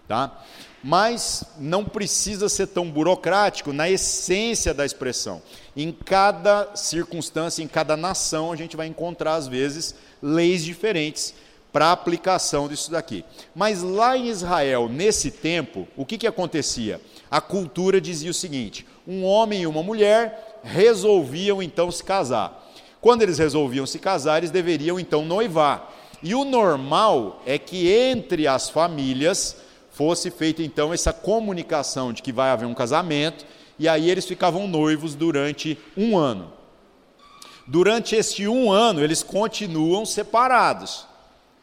Tá? 0.07 0.43
mas 0.83 1.45
não 1.57 1.85
precisa 1.85 2.49
ser 2.49 2.67
tão 2.67 2.91
burocrático 2.91 3.71
na 3.71 3.89
essência 3.89 4.73
da 4.73 4.85
expressão. 4.85 5.41
Em 5.77 5.93
cada 5.93 6.75
circunstância, 6.75 7.63
em 7.63 7.67
cada 7.69 7.95
nação, 7.95 8.51
a 8.51 8.55
gente 8.57 8.75
vai 8.75 8.87
encontrar, 8.87 9.35
às 9.35 9.47
vezes, 9.47 9.95
leis 10.21 10.61
diferentes 10.61 11.33
para 11.73 11.87
a 11.87 11.91
aplicação 11.91 12.67
disso 12.67 12.91
daqui. 12.91 13.25
Mas 13.55 13.81
lá 13.81 14.15
em 14.15 14.27
Israel, 14.27 14.87
nesse 14.87 15.31
tempo, 15.31 15.87
o 15.97 16.05
que, 16.05 16.19
que 16.19 16.27
acontecia? 16.27 17.01
A 17.31 17.41
cultura 17.41 17.99
dizia 17.99 18.29
o 18.29 18.33
seguinte: 18.33 18.85
um 19.07 19.25
homem 19.25 19.63
e 19.63 19.67
uma 19.67 19.81
mulher 19.81 20.61
resolviam 20.63 21.61
então 21.61 21.91
se 21.91 22.03
casar. 22.03 22.71
Quando 23.01 23.23
eles 23.23 23.39
resolviam 23.39 23.87
se 23.87 23.97
casar, 23.97 24.37
eles 24.37 24.51
deveriam 24.51 24.99
então 24.99 25.25
noivar. 25.25 25.91
E 26.21 26.35
o 26.35 26.45
normal 26.45 27.41
é 27.45 27.57
que 27.57 27.91
entre 27.91 28.47
as 28.47 28.69
famílias 28.69 29.57
fosse 29.91 30.31
feita 30.31 30.63
então 30.63 30.93
essa 30.93 31.11
comunicação 31.11 32.13
de 32.13 32.21
que 32.21 32.31
vai 32.31 32.51
haver 32.51 32.65
um 32.65 32.73
casamento, 32.73 33.45
e 33.77 33.89
aí 33.89 34.09
eles 34.09 34.25
ficavam 34.25 34.67
noivos 34.67 35.15
durante 35.15 35.77
um 35.97 36.17
ano. 36.17 36.53
Durante 37.67 38.15
este 38.15 38.47
um 38.47 38.71
ano, 38.71 39.03
eles 39.03 39.23
continuam 39.23 40.05
separados 40.05 41.12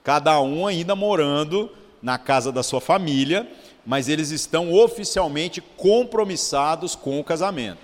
cada 0.02 0.40
um 0.40 0.66
ainda 0.66 0.96
morando 0.96 1.70
na 2.02 2.18
casa 2.18 2.50
da 2.50 2.62
sua 2.62 2.80
família, 2.80 3.50
mas 3.84 4.08
eles 4.08 4.30
estão 4.30 4.72
oficialmente 4.72 5.60
compromissados 5.60 6.94
com 6.94 7.18
o 7.20 7.24
casamento. 7.24 7.78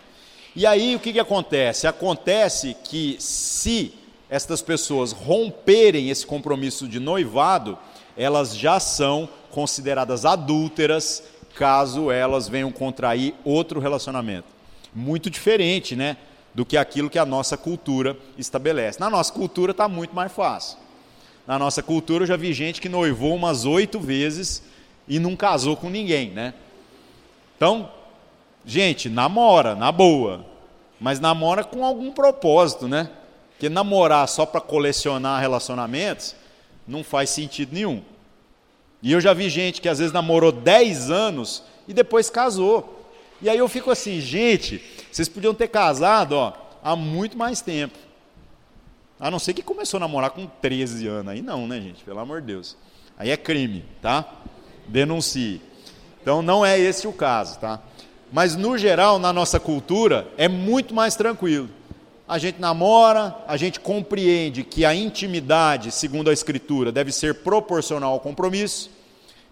E 0.55 0.65
aí 0.67 0.97
o 0.97 1.01
que, 1.01 1.13
que 1.13 1.21
acontece? 1.21 1.87
Acontece 1.87 2.77
que 2.85 3.17
se 3.19 3.93
estas 4.31 4.63
pessoas 4.63 5.13
romperem 5.13 6.11
esse 6.11 6.27
compromisso 6.27 6.89
de 6.89 6.99
noivado, 6.99 7.79
elas 8.17 8.57
já 8.57 8.81
são 8.81 9.29
consideradas 9.51 10.25
adúlteras 10.25 11.23
caso 11.55 12.11
elas 12.11 12.49
venham 12.49 12.71
contrair 12.71 13.35
outro 13.45 13.81
relacionamento. 13.81 14.49
Muito 14.95 15.31
diferente, 15.31 15.97
né? 15.97 16.17
Do 16.55 16.65
que 16.65 16.77
aquilo 16.77 17.11
que 17.11 17.19
a 17.19 17.27
nossa 17.27 17.57
cultura 17.57 18.17
estabelece. 18.37 19.01
Na 19.01 19.11
nossa 19.11 19.33
cultura 19.33 19.73
está 19.73 19.89
muito 19.89 20.15
mais 20.15 20.33
fácil 20.33 20.79
na 21.47 21.59
nossa 21.59 21.83
cultura, 21.83 22.25
eu 22.25 22.29
já 22.29 22.37
vi 22.37 22.53
gente 22.53 22.81
que 22.81 22.89
noivou 22.89 23.35
umas 23.35 23.65
oito 23.65 24.01
vezes 24.01 24.63
e 25.07 25.19
não 25.19 25.37
casou 25.37 25.77
com 25.77 25.89
ninguém, 25.89 26.31
né? 26.31 26.55
Então, 27.57 27.91
gente, 28.65 29.09
namora, 29.09 29.75
na 29.75 29.93
boa, 29.93 30.45
mas 31.01 31.21
namora 31.21 31.63
com 31.63 31.85
algum 31.85 32.11
propósito, 32.11 32.89
né? 32.89 33.11
Porque 33.53 33.69
namorar 33.69 34.29
só 34.29 34.45
para 34.45 34.61
colecionar 34.61 35.41
relacionamentos 35.41 36.35
não 36.87 37.03
faz 37.03 37.31
sentido 37.31 37.73
nenhum. 37.73 38.03
E 39.03 39.13
eu 39.13 39.21
já 39.21 39.33
vi 39.33 39.49
gente 39.49 39.81
que 39.81 39.89
às 39.89 39.99
vezes 39.99 40.13
namorou 40.13 40.51
10 40.51 41.11
anos 41.11 41.63
e 41.87 41.95
depois 41.95 42.29
casou. 42.29 43.11
E 43.41 43.49
aí 43.49 43.59
eu 43.59 43.69
fico 43.69 43.91
assim, 43.91 44.21
gente, 44.21 44.83
vocês 45.11 45.29
podiam 45.29 45.55
ter 45.55 45.69
casado 45.69 46.33
ó, 46.33 46.53
há 46.83 46.97
muito 46.97 47.37
mais 47.39 47.61
tempo. 47.61 47.97
A 49.19 49.31
não 49.31 49.39
ser 49.39 49.55
que 49.55 49.63
começou 49.63 49.97
a 49.99 50.01
namorar 50.01 50.31
com 50.31 50.47
13 50.47 51.07
anos. 51.07 51.33
Aí 51.33 51.41
não, 51.41 51.67
né, 51.67 51.81
gente? 51.81 52.05
Pelo 52.05 52.19
amor 52.19 52.41
de 52.41 52.49
Deus. 52.49 52.77
Aí 53.19 53.31
é 53.31 53.37
crime, 53.37 53.85
tá? 54.03 54.25
Denuncie. 54.87 55.61
Então 56.21 56.43
não 56.43 56.65
é 56.65 56.79
esse 56.79 57.07
o 57.07 57.13
caso, 57.13 57.59
tá? 57.59 57.81
Mas 58.33 58.57
no 58.57 58.77
geral, 58.77 59.19
na 59.19 59.33
nossa 59.33 59.59
cultura, 59.59 60.29
é 60.37 60.49
muito 60.49 60.95
mais 60.95 61.17
tranquilo. 61.17 61.71
A 62.29 62.39
gente 62.39 62.61
namora, 62.61 63.37
a 63.47 63.57
gente 63.57 63.79
compreende 63.79 64.65
que 64.65 64.85
a 64.85 64.95
intimidade, 64.95 65.93
segundo 65.93 66.29
a 66.29 66.33
Escritura, 66.33 66.91
deve 66.91 67.13
ser 67.13 67.37
proporcional 67.37 68.13
ao 68.13 68.21
compromisso. 68.21 68.91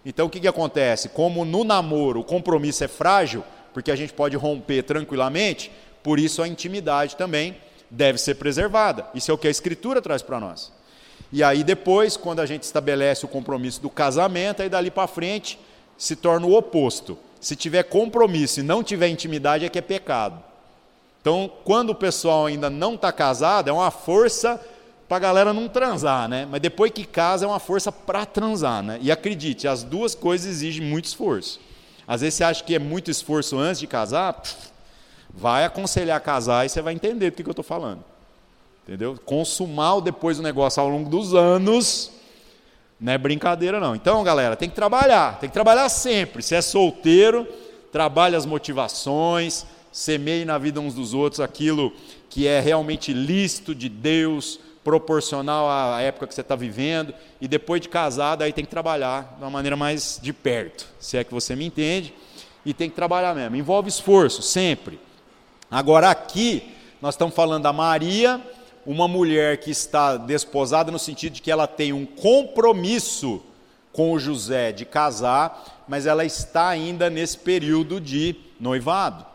Então 0.05 0.27
o 0.27 0.29
que, 0.29 0.41
que 0.41 0.47
acontece? 0.47 1.09
Como 1.09 1.45
no 1.45 1.63
namoro 1.63 2.19
o 2.19 2.23
compromisso 2.23 2.83
é 2.83 2.87
frágil, 2.87 3.43
porque 3.73 3.89
a 3.89 3.95
gente 3.95 4.13
pode 4.13 4.35
romper 4.35 4.83
tranquilamente, 4.83 5.71
por 6.03 6.19
isso 6.19 6.43
a 6.43 6.47
intimidade 6.47 7.15
também 7.15 7.55
deve 7.95 8.17
ser 8.17 8.35
preservada. 8.35 9.07
Isso 9.15 9.31
é 9.31 9.33
o 9.33 9.37
que 9.37 9.47
a 9.47 9.51
Escritura 9.51 10.01
traz 10.01 10.21
para 10.21 10.39
nós. 10.39 10.71
E 11.31 11.43
aí 11.43 11.63
depois, 11.63 12.17
quando 12.17 12.39
a 12.39 12.45
gente 12.45 12.63
estabelece 12.63 13.25
o 13.25 13.27
compromisso 13.27 13.81
do 13.81 13.89
casamento, 13.89 14.61
aí 14.61 14.69
dali 14.69 14.91
para 14.91 15.07
frente 15.07 15.57
se 15.97 16.15
torna 16.15 16.45
o 16.45 16.55
oposto. 16.55 17.17
Se 17.39 17.55
tiver 17.55 17.83
compromisso 17.83 18.59
e 18.59 18.63
não 18.63 18.83
tiver 18.83 19.07
intimidade, 19.07 19.65
é 19.65 19.69
que 19.69 19.79
é 19.79 19.81
pecado. 19.81 20.43
Então, 21.21 21.51
quando 21.63 21.91
o 21.91 21.95
pessoal 21.95 22.45
ainda 22.45 22.69
não 22.69 22.95
está 22.95 23.11
casado, 23.11 23.69
é 23.69 23.73
uma 23.73 23.89
força 23.89 24.59
para 25.07 25.17
a 25.17 25.19
galera 25.19 25.53
não 25.53 25.67
transar, 25.67 26.27
né? 26.27 26.47
Mas 26.49 26.61
depois 26.61 26.91
que 26.91 27.05
casa, 27.05 27.45
é 27.45 27.47
uma 27.47 27.59
força 27.59 27.91
para 27.91 28.25
transar, 28.25 28.83
né? 28.83 28.99
E 29.01 29.11
acredite, 29.11 29.67
as 29.67 29.83
duas 29.83 30.13
coisas 30.13 30.47
exigem 30.47 30.85
muito 30.85 31.05
esforço. 31.05 31.59
Às 32.07 32.21
vezes 32.21 32.35
você 32.35 32.43
acha 32.43 32.63
que 32.63 32.75
é 32.75 32.79
muito 32.79 33.09
esforço 33.09 33.57
antes 33.57 33.79
de 33.79 33.87
casar, 33.87 34.33
pff, 34.33 34.74
Vai 35.35 35.65
aconselhar 35.65 36.17
a 36.17 36.19
casar 36.19 36.65
e 36.65 36.69
você 36.69 36.81
vai 36.81 36.93
entender 36.93 37.31
do 37.31 37.35
que, 37.35 37.43
que 37.43 37.49
eu 37.49 37.51
estou 37.51 37.65
falando. 37.65 38.03
Entendeu? 38.83 39.19
Consumar 39.25 39.99
depois 39.99 40.39
o 40.39 40.43
negócio 40.43 40.81
ao 40.81 40.87
longo 40.87 41.09
dos 41.09 41.33
anos 41.33 42.11
não 42.99 43.11
é 43.11 43.17
brincadeira, 43.17 43.79
não. 43.79 43.95
Então, 43.95 44.23
galera, 44.23 44.55
tem 44.55 44.69
que 44.69 44.75
trabalhar, 44.75 45.39
tem 45.39 45.49
que 45.49 45.53
trabalhar 45.53 45.89
sempre. 45.89 46.41
Se 46.41 46.55
é 46.55 46.61
solteiro, 46.61 47.45
trabalhe 47.91 48.35
as 48.35 48.45
motivações, 48.45 49.65
semeie 49.91 50.45
na 50.45 50.57
vida 50.57 50.79
uns 50.79 50.93
dos 50.93 51.13
outros 51.13 51.39
aquilo 51.39 51.91
que 52.29 52.47
é 52.47 52.59
realmente 52.59 53.13
lícito 53.13 53.75
de 53.75 53.89
Deus, 53.89 54.59
proporcional 54.83 55.69
à 55.69 56.01
época 56.01 56.27
que 56.27 56.35
você 56.35 56.41
está 56.41 56.55
vivendo, 56.55 57.13
e 57.41 57.47
depois 57.47 57.81
de 57.81 57.89
casado, 57.89 58.43
aí 58.43 58.53
tem 58.53 58.63
que 58.63 58.69
trabalhar 58.69 59.35
de 59.37 59.43
uma 59.43 59.49
maneira 59.49 59.75
mais 59.75 60.19
de 60.21 60.31
perto, 60.31 60.87
se 60.99 61.17
é 61.17 61.23
que 61.23 61.33
você 61.33 61.55
me 61.55 61.65
entende, 61.65 62.13
e 62.65 62.73
tem 62.73 62.89
que 62.89 62.95
trabalhar 62.95 63.33
mesmo. 63.33 63.55
Envolve 63.55 63.89
esforço, 63.89 64.41
sempre. 64.41 64.99
Agora, 65.69 66.11
aqui, 66.11 66.75
nós 67.01 67.15
estamos 67.15 67.33
falando 67.33 67.63
da 67.63 67.73
Maria, 67.73 68.41
uma 68.85 69.07
mulher 69.07 69.57
que 69.57 69.71
está 69.71 70.15
desposada 70.15 70.91
no 70.91 70.99
sentido 70.99 71.33
de 71.33 71.41
que 71.41 71.49
ela 71.51 71.65
tem 71.65 71.91
um 71.91 72.05
compromisso 72.05 73.41
com 73.91 74.11
o 74.11 74.19
José 74.19 74.71
de 74.71 74.85
casar, 74.85 75.85
mas 75.87 76.05
ela 76.05 76.23
está 76.23 76.67
ainda 76.67 77.09
nesse 77.09 77.37
período 77.37 77.99
de 77.99 78.35
noivado. 78.59 79.25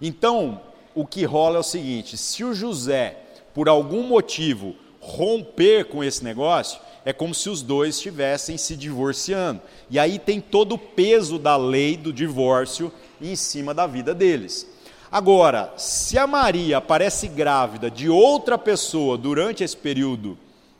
Então, 0.00 0.60
o 0.94 1.04
que 1.04 1.24
rola 1.24 1.56
é 1.56 1.60
o 1.60 1.64
seguinte: 1.64 2.16
se 2.16 2.44
o 2.44 2.54
José, 2.54 3.18
por 3.52 3.68
algum 3.68 4.02
motivo, 4.04 4.76
romper 5.00 5.86
com 5.86 6.04
esse 6.04 6.22
negócio, 6.22 6.78
é 7.04 7.12
como 7.12 7.34
se 7.34 7.50
os 7.50 7.60
dois 7.60 7.96
estivessem 7.96 8.56
se 8.56 8.76
divorciando. 8.76 9.60
E 9.90 9.98
aí 9.98 10.18
tem 10.18 10.40
todo 10.40 10.76
o 10.76 10.78
peso 10.78 11.38
da 11.38 11.56
lei 11.56 11.96
do 11.96 12.12
divórcio 12.12 12.92
em 13.20 13.34
cima 13.34 13.74
da 13.74 13.86
vida 13.86 14.14
deles. 14.14 14.73
Agora, 15.14 15.72
se 15.76 16.18
a 16.18 16.26
Maria 16.26 16.78
aparece 16.78 17.28
grávida 17.28 17.88
de 17.88 18.08
outra 18.08 18.58
pessoa 18.58 19.16
durante 19.16 19.62
esse 19.62 19.76
período 19.76 20.36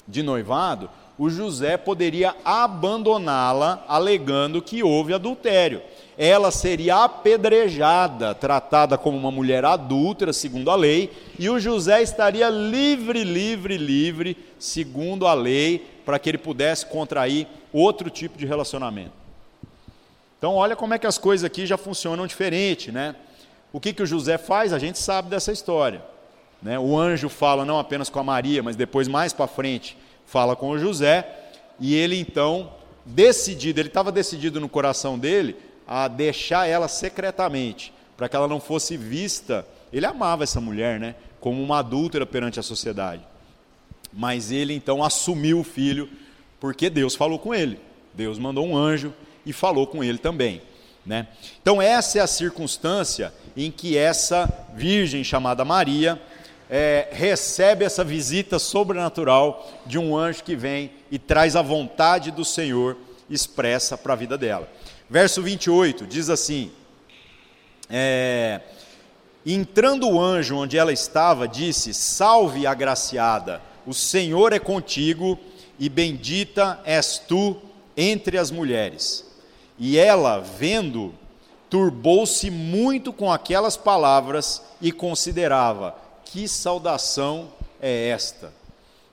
de 0.08 0.24
noivado, 0.24 0.90
o 1.16 1.30
José 1.30 1.76
poderia 1.76 2.34
abandoná-la, 2.44 3.84
alegando 3.86 4.60
que 4.60 4.82
houve 4.82 5.14
adultério. 5.14 5.80
Ela 6.18 6.50
seria 6.50 7.04
apedrejada, 7.04 8.34
tratada 8.34 8.98
como 8.98 9.16
uma 9.16 9.30
mulher 9.30 9.64
adúltera, 9.64 10.32
segundo 10.32 10.68
a 10.68 10.74
lei, 10.74 11.12
e 11.38 11.48
o 11.48 11.60
José 11.60 12.02
estaria 12.02 12.50
livre, 12.50 13.22
livre, 13.22 13.78
livre, 13.78 14.36
segundo 14.58 15.28
a 15.28 15.34
lei, 15.34 15.86
para 16.04 16.18
que 16.18 16.28
ele 16.28 16.38
pudesse 16.38 16.86
contrair 16.86 17.46
outro 17.72 18.10
tipo 18.10 18.36
de 18.36 18.46
relacionamento. 18.46 19.12
Então, 20.36 20.56
olha 20.56 20.74
como 20.74 20.92
é 20.92 20.98
que 20.98 21.06
as 21.06 21.18
coisas 21.18 21.44
aqui 21.44 21.64
já 21.66 21.78
funcionam 21.78 22.26
diferente, 22.26 22.90
né? 22.90 23.14
O 23.74 23.80
que, 23.80 23.92
que 23.92 24.04
o 24.04 24.06
José 24.06 24.38
faz? 24.38 24.72
A 24.72 24.78
gente 24.78 25.00
sabe 25.00 25.28
dessa 25.28 25.50
história. 25.50 26.00
Né? 26.62 26.78
O 26.78 26.96
anjo 26.96 27.28
fala 27.28 27.64
não 27.64 27.76
apenas 27.76 28.08
com 28.08 28.20
a 28.20 28.22
Maria, 28.22 28.62
mas 28.62 28.76
depois, 28.76 29.08
mais 29.08 29.32
para 29.32 29.48
frente, 29.48 29.98
fala 30.24 30.54
com 30.54 30.70
o 30.70 30.78
José. 30.78 31.28
E 31.80 31.92
ele 31.92 32.16
então, 32.16 32.72
decidido, 33.04 33.80
ele 33.80 33.88
estava 33.88 34.12
decidido 34.12 34.60
no 34.60 34.68
coração 34.68 35.18
dele 35.18 35.56
a 35.88 36.06
deixar 36.06 36.68
ela 36.68 36.86
secretamente, 36.86 37.92
para 38.16 38.28
que 38.28 38.36
ela 38.36 38.46
não 38.46 38.60
fosse 38.60 38.96
vista. 38.96 39.66
Ele 39.92 40.06
amava 40.06 40.44
essa 40.44 40.60
mulher, 40.60 41.00
né? 41.00 41.16
Como 41.40 41.60
uma 41.60 41.80
adúltera 41.80 42.24
perante 42.24 42.60
a 42.60 42.62
sociedade. 42.62 43.22
Mas 44.12 44.52
ele 44.52 44.72
então 44.72 45.02
assumiu 45.02 45.58
o 45.58 45.64
filho, 45.64 46.08
porque 46.60 46.88
Deus 46.88 47.16
falou 47.16 47.40
com 47.40 47.52
ele. 47.52 47.80
Deus 48.14 48.38
mandou 48.38 48.64
um 48.64 48.76
anjo 48.76 49.12
e 49.44 49.52
falou 49.52 49.84
com 49.84 50.04
ele 50.04 50.18
também. 50.18 50.62
Né? 51.04 51.26
Então, 51.60 51.82
essa 51.82 52.18
é 52.18 52.20
a 52.22 52.26
circunstância 52.26 53.32
em 53.56 53.70
que 53.70 53.96
essa 53.96 54.50
virgem 54.74 55.22
chamada 55.22 55.64
Maria 55.64 56.20
é, 56.68 57.08
recebe 57.12 57.84
essa 57.84 58.02
visita 58.02 58.58
sobrenatural 58.58 59.70
de 59.84 59.98
um 59.98 60.16
anjo 60.16 60.42
que 60.42 60.56
vem 60.56 60.90
e 61.10 61.18
traz 61.18 61.56
a 61.56 61.62
vontade 61.62 62.30
do 62.30 62.44
Senhor 62.44 62.96
expressa 63.28 63.98
para 63.98 64.14
a 64.14 64.16
vida 64.16 64.38
dela. 64.38 64.68
Verso 65.08 65.42
28 65.42 66.06
diz 66.06 66.30
assim: 66.30 66.72
é, 67.90 68.60
Entrando 69.44 70.08
o 70.08 70.20
anjo 70.20 70.56
onde 70.56 70.78
ela 70.78 70.92
estava, 70.92 71.46
disse: 71.46 71.92
Salve, 71.92 72.66
agraciada, 72.66 73.60
o 73.86 73.92
Senhor 73.92 74.52
é 74.54 74.58
contigo, 74.58 75.38
e 75.78 75.88
bendita 75.88 76.80
és 76.84 77.18
tu 77.18 77.56
entre 77.96 78.38
as 78.38 78.50
mulheres. 78.50 79.33
E 79.78 79.98
ela, 79.98 80.38
vendo, 80.38 81.14
turbou-se 81.68 82.50
muito 82.50 83.12
com 83.12 83.32
aquelas 83.32 83.76
palavras 83.76 84.62
e 84.80 84.92
considerava: 84.92 85.96
que 86.24 86.46
saudação 86.46 87.48
é 87.80 88.08
esta? 88.08 88.52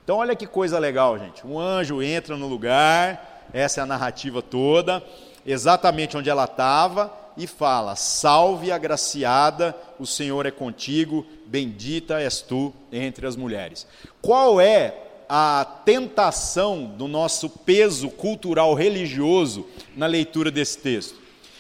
Então, 0.04 0.18
olha 0.18 0.36
que 0.36 0.46
coisa 0.46 0.78
legal, 0.78 1.18
gente. 1.18 1.46
Um 1.46 1.60
anjo 1.60 2.02
entra 2.02 2.36
no 2.36 2.48
lugar, 2.48 3.48
essa 3.54 3.80
é 3.80 3.84
a 3.84 3.88
narrativa 3.88 4.42
toda, 4.42 5.04
exatamente 5.46 6.18
onde 6.18 6.30
ela 6.30 6.46
estava, 6.46 7.12
e 7.36 7.48
fala: 7.48 7.96
Salve 7.96 8.72
agraciada, 8.72 9.76
o 10.00 10.06
Senhor 10.06 10.46
é 10.46 10.52
contigo, 10.52 11.26
bendita 11.46 12.20
és 12.22 12.42
tu 12.42 12.74
entre 12.92 13.26
as 13.26 13.36
mulheres. 13.36 13.88
Qual 14.22 14.60
é 14.60 14.94
a 15.34 15.64
tentação 15.86 16.84
do 16.84 17.08
nosso 17.08 17.48
peso 17.48 18.10
cultural 18.10 18.74
religioso 18.74 19.66
na 19.96 20.06
leitura 20.06 20.52
desse 20.52 20.78
texto? 20.80 21.16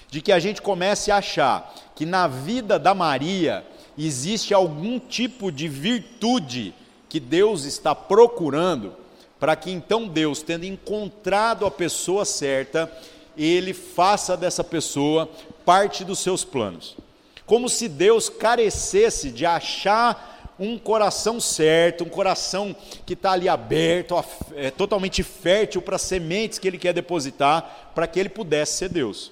De 0.09 0.21
que 0.21 0.33
a 0.33 0.39
gente 0.39 0.61
comece 0.61 1.09
a 1.09 1.19
achar 1.19 1.73
que 1.95 2.05
na 2.05 2.27
vida 2.27 2.77
da 2.77 2.93
Maria 2.93 3.65
existe 3.97 4.53
algum 4.53 4.99
tipo 4.99 5.49
de 5.49 5.69
virtude 5.69 6.73
que 7.07 7.17
Deus 7.17 7.63
está 7.63 7.95
procurando, 7.95 8.93
para 9.39 9.55
que 9.55 9.71
então 9.71 10.05
Deus, 10.05 10.41
tendo 10.41 10.65
encontrado 10.65 11.65
a 11.65 11.71
pessoa 11.71 12.25
certa, 12.25 12.91
ele 13.37 13.73
faça 13.73 14.35
dessa 14.35 14.65
pessoa 14.65 15.29
parte 15.63 16.03
dos 16.03 16.19
seus 16.19 16.43
planos. 16.43 16.97
Como 17.45 17.69
se 17.69 17.87
Deus 17.87 18.27
carecesse 18.27 19.31
de 19.31 19.45
achar 19.45 20.30
um 20.61 20.77
coração 20.77 21.39
certo, 21.39 22.03
um 22.03 22.09
coração 22.09 22.75
que 23.03 23.13
está 23.13 23.31
ali 23.31 23.49
aberto, 23.49 24.15
é, 24.55 24.69
totalmente 24.69 25.23
fértil 25.23 25.81
para 25.81 25.97
sementes 25.97 26.59
que 26.59 26.67
ele 26.67 26.77
quer 26.77 26.93
depositar, 26.93 27.91
para 27.95 28.05
que 28.05 28.19
ele 28.19 28.29
pudesse 28.29 28.77
ser 28.77 28.89
Deus. 28.89 29.31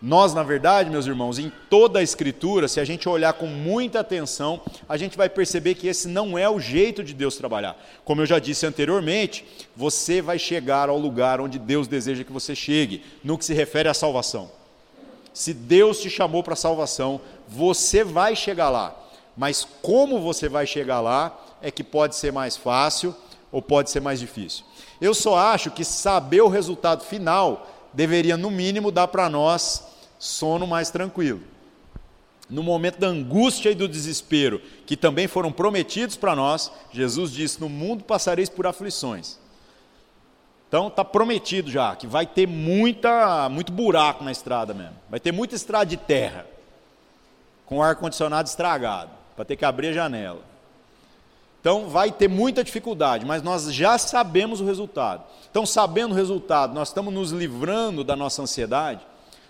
Nós, 0.00 0.32
na 0.32 0.42
verdade, 0.42 0.88
meus 0.88 1.06
irmãos, 1.06 1.38
em 1.38 1.52
toda 1.68 1.98
a 1.98 2.02
Escritura, 2.02 2.68
se 2.68 2.80
a 2.80 2.84
gente 2.84 3.06
olhar 3.06 3.34
com 3.34 3.46
muita 3.46 4.00
atenção, 4.00 4.60
a 4.88 4.96
gente 4.96 5.16
vai 5.16 5.28
perceber 5.28 5.74
que 5.74 5.88
esse 5.88 6.08
não 6.08 6.38
é 6.38 6.48
o 6.48 6.58
jeito 6.58 7.04
de 7.04 7.12
Deus 7.12 7.36
trabalhar. 7.36 7.76
Como 8.04 8.22
eu 8.22 8.26
já 8.26 8.38
disse 8.38 8.64
anteriormente, 8.64 9.44
você 9.74 10.22
vai 10.22 10.38
chegar 10.38 10.88
ao 10.88 10.98
lugar 10.98 11.40
onde 11.40 11.58
Deus 11.58 11.86
deseja 11.86 12.24
que 12.24 12.32
você 12.32 12.54
chegue, 12.54 13.02
no 13.22 13.36
que 13.36 13.44
se 13.44 13.52
refere 13.52 13.88
à 13.88 13.94
salvação. 13.94 14.50
Se 15.34 15.52
Deus 15.52 16.00
te 16.00 16.08
chamou 16.08 16.42
para 16.42 16.54
a 16.54 16.56
salvação, 16.56 17.20
você 17.46 18.02
vai 18.02 18.34
chegar 18.34 18.70
lá. 18.70 19.05
Mas 19.36 19.66
como 19.82 20.20
você 20.20 20.48
vai 20.48 20.66
chegar 20.66 21.00
lá 21.00 21.36
é 21.60 21.70
que 21.70 21.84
pode 21.84 22.16
ser 22.16 22.32
mais 22.32 22.56
fácil 22.56 23.14
ou 23.52 23.60
pode 23.60 23.90
ser 23.90 24.00
mais 24.00 24.18
difícil. 24.18 24.64
Eu 25.00 25.14
só 25.14 25.36
acho 25.36 25.70
que 25.70 25.84
saber 25.84 26.40
o 26.40 26.48
resultado 26.48 27.04
final 27.04 27.68
deveria, 27.92 28.36
no 28.36 28.50
mínimo, 28.50 28.90
dar 28.90 29.08
para 29.08 29.28
nós 29.28 29.84
sono 30.18 30.66
mais 30.66 30.90
tranquilo. 30.90 31.42
No 32.48 32.62
momento 32.62 32.98
da 32.98 33.08
angústia 33.08 33.70
e 33.70 33.74
do 33.74 33.88
desespero, 33.88 34.62
que 34.86 34.96
também 34.96 35.26
foram 35.26 35.50
prometidos 35.50 36.16
para 36.16 36.36
nós, 36.36 36.70
Jesus 36.92 37.32
disse: 37.32 37.60
No 37.60 37.68
mundo 37.68 38.04
passareis 38.04 38.48
por 38.48 38.66
aflições. 38.66 39.38
Então 40.68 40.88
está 40.88 41.04
prometido 41.04 41.70
já 41.70 41.94
que 41.94 42.06
vai 42.06 42.26
ter 42.26 42.46
muita, 42.46 43.48
muito 43.48 43.72
buraco 43.72 44.22
na 44.22 44.32
estrada 44.32 44.72
mesmo. 44.72 44.94
Vai 45.10 45.18
ter 45.18 45.32
muita 45.32 45.54
estrada 45.54 45.86
de 45.86 45.96
terra, 45.96 46.46
com 47.64 47.82
ar-condicionado 47.82 48.48
estragado 48.48 49.15
para 49.36 49.44
ter 49.44 49.56
que 49.56 49.64
abrir 49.64 49.88
a 49.88 49.92
janela. 49.92 50.40
Então 51.60 51.88
vai 51.88 52.10
ter 52.10 52.28
muita 52.28 52.64
dificuldade, 52.64 53.26
mas 53.26 53.42
nós 53.42 53.72
já 53.72 53.98
sabemos 53.98 54.60
o 54.60 54.64
resultado. 54.64 55.24
Então, 55.50 55.66
sabendo 55.66 56.12
o 56.12 56.14
resultado, 56.14 56.72
nós 56.72 56.88
estamos 56.88 57.12
nos 57.12 57.32
livrando 57.32 58.02
da 58.02 58.14
nossa 58.14 58.40
ansiedade, 58.40 59.00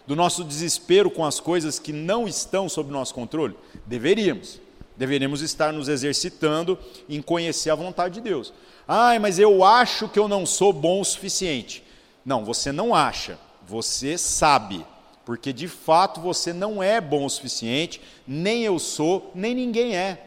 do 0.06 0.16
nosso 0.16 0.42
desespero 0.42 1.10
com 1.10 1.24
as 1.24 1.40
coisas 1.40 1.78
que 1.78 1.92
não 1.92 2.26
estão 2.26 2.68
sob 2.68 2.90
nosso 2.90 3.14
controle? 3.14 3.54
Deveríamos. 3.84 4.58
Deveríamos 4.96 5.42
estar 5.42 5.74
nos 5.74 5.88
exercitando 5.88 6.78
em 7.06 7.20
conhecer 7.20 7.68
a 7.68 7.74
vontade 7.74 8.14
de 8.14 8.20
Deus. 8.22 8.52
Ai, 8.88 9.18
mas 9.18 9.38
eu 9.38 9.62
acho 9.62 10.08
que 10.08 10.18
eu 10.18 10.26
não 10.26 10.46
sou 10.46 10.72
bom 10.72 11.02
o 11.02 11.04
suficiente. 11.04 11.84
Não, 12.24 12.44
você 12.44 12.72
não 12.72 12.94
acha, 12.94 13.38
você 13.68 14.16
sabe 14.16 14.86
porque 15.26 15.52
de 15.52 15.66
fato 15.66 16.20
você 16.20 16.52
não 16.52 16.80
é 16.80 17.00
bom 17.00 17.26
o 17.26 17.28
suficiente, 17.28 18.00
nem 18.26 18.62
eu 18.62 18.78
sou, 18.78 19.32
nem 19.34 19.56
ninguém 19.56 19.96
é. 19.96 20.22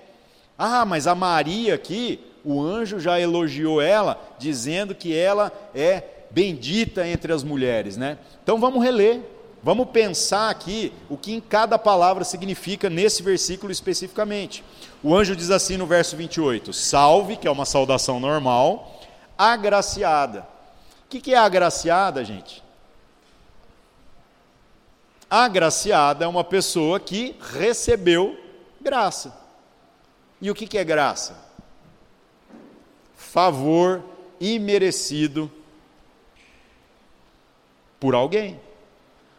Ah, 0.58 0.84
mas 0.84 1.08
a 1.08 1.16
Maria 1.16 1.74
aqui, 1.74 2.20
o 2.44 2.62
anjo 2.62 3.00
já 3.00 3.18
elogiou 3.18 3.82
ela, 3.82 4.22
dizendo 4.38 4.94
que 4.94 5.16
ela 5.16 5.54
é 5.74 6.04
bendita 6.30 7.08
entre 7.08 7.32
as 7.32 7.46
mulheres, 7.46 7.96
né? 7.96 8.18
Então 8.44 8.60
vamos 8.60 8.84
reler, 8.84 9.22
vamos 9.64 9.88
pensar 9.88 10.50
aqui 10.50 10.92
o 11.10 11.16
que 11.16 11.32
em 11.32 11.40
cada 11.40 11.80
palavra 11.80 12.26
significa 12.26 12.90
nesse 12.90 13.24
versículo 13.24 13.72
especificamente. 13.72 14.66
O 15.02 15.16
anjo 15.16 15.34
diz 15.34 15.50
assim 15.50 15.78
no 15.78 15.88
verso 15.88 16.18
28: 16.18 16.74
Salve, 16.74 17.38
que 17.38 17.48
é 17.48 17.52
uma 17.52 17.66
saudação 17.66 18.20
normal, 18.20 19.00
agraciada. 19.38 20.46
O 21.06 21.08
que 21.08 21.34
é 21.34 21.38
agraciada, 21.38 22.22
gente? 22.26 22.62
Agraciada 25.30 26.26
é 26.26 26.28
uma 26.28 26.44
pessoa 26.44 27.00
que 27.00 27.36
recebeu 27.54 28.38
graça. 28.82 29.38
E 30.42 30.50
o 30.50 30.56
que 30.56 30.78
é 30.78 30.84
graça? 30.84 31.36
Favor 33.16 34.04
imerecido 34.40 35.52
por 38.00 38.16
alguém. 38.16 38.60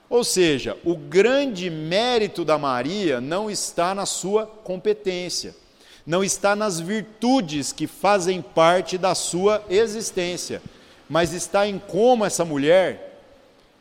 Ou 0.09 0.23
seja, 0.23 0.77
o 0.85 0.97
grande 0.97 1.71
mérito 1.71 2.45
da 2.45 2.59
Maria 2.59 3.21
não 3.21 3.51
está 3.51 3.95
na 3.95 4.05
sua 4.05 4.45
competência, 4.45 5.57
não 6.05 6.23
está 6.23 6.55
nas 6.55 6.79
virtudes 6.81 7.73
que 7.73 7.87
fazem 7.87 8.43
parte 8.43 8.99
da 8.99 9.15
sua 9.15 9.65
existência, 9.71 10.61
mas 11.09 11.33
está 11.33 11.67
em 11.67 11.79
como 11.79 12.25
essa 12.25 12.45
mulher 12.45 13.10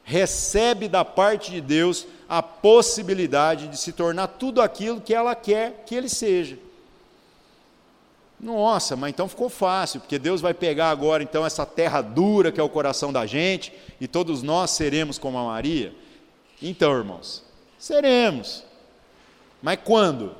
recebe 0.09 0.87
da 0.87 1.05
parte 1.05 1.51
de 1.51 1.61
Deus 1.61 2.07
a 2.27 2.41
possibilidade 2.41 3.67
de 3.67 3.77
se 3.77 3.91
tornar 3.91 4.25
tudo 4.25 4.59
aquilo 4.59 4.99
que 4.99 5.13
ela 5.13 5.35
quer 5.35 5.83
que 5.85 5.93
ele 5.93 6.09
seja. 6.09 6.57
Nossa, 8.39 8.95
mas 8.95 9.11
então 9.11 9.29
ficou 9.29 9.49
fácil, 9.49 9.99
porque 9.99 10.17
Deus 10.17 10.41
vai 10.41 10.51
pegar 10.51 10.89
agora 10.89 11.21
então 11.21 11.45
essa 11.45 11.63
terra 11.63 12.01
dura 12.01 12.51
que 12.51 12.59
é 12.59 12.63
o 12.63 12.69
coração 12.69 13.13
da 13.13 13.27
gente 13.27 13.71
e 14.01 14.07
todos 14.07 14.41
nós 14.41 14.71
seremos 14.71 15.19
como 15.19 15.37
a 15.37 15.43
Maria. 15.43 15.93
Então, 16.59 16.91
irmãos, 16.97 17.43
seremos. 17.77 18.63
Mas 19.61 19.77
quando? 19.85 20.35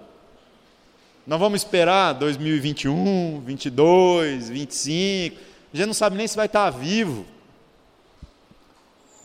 Nós 1.28 1.40
vamos 1.40 1.62
esperar 1.62 2.14
2021, 2.14 3.40
22, 3.46 4.50
25. 4.50 5.38
A 5.72 5.78
gente 5.78 5.86
não 5.86 5.94
sabe 5.94 6.18
nem 6.18 6.28
se 6.28 6.36
vai 6.36 6.48
estar 6.48 6.72
vivo 6.72 7.24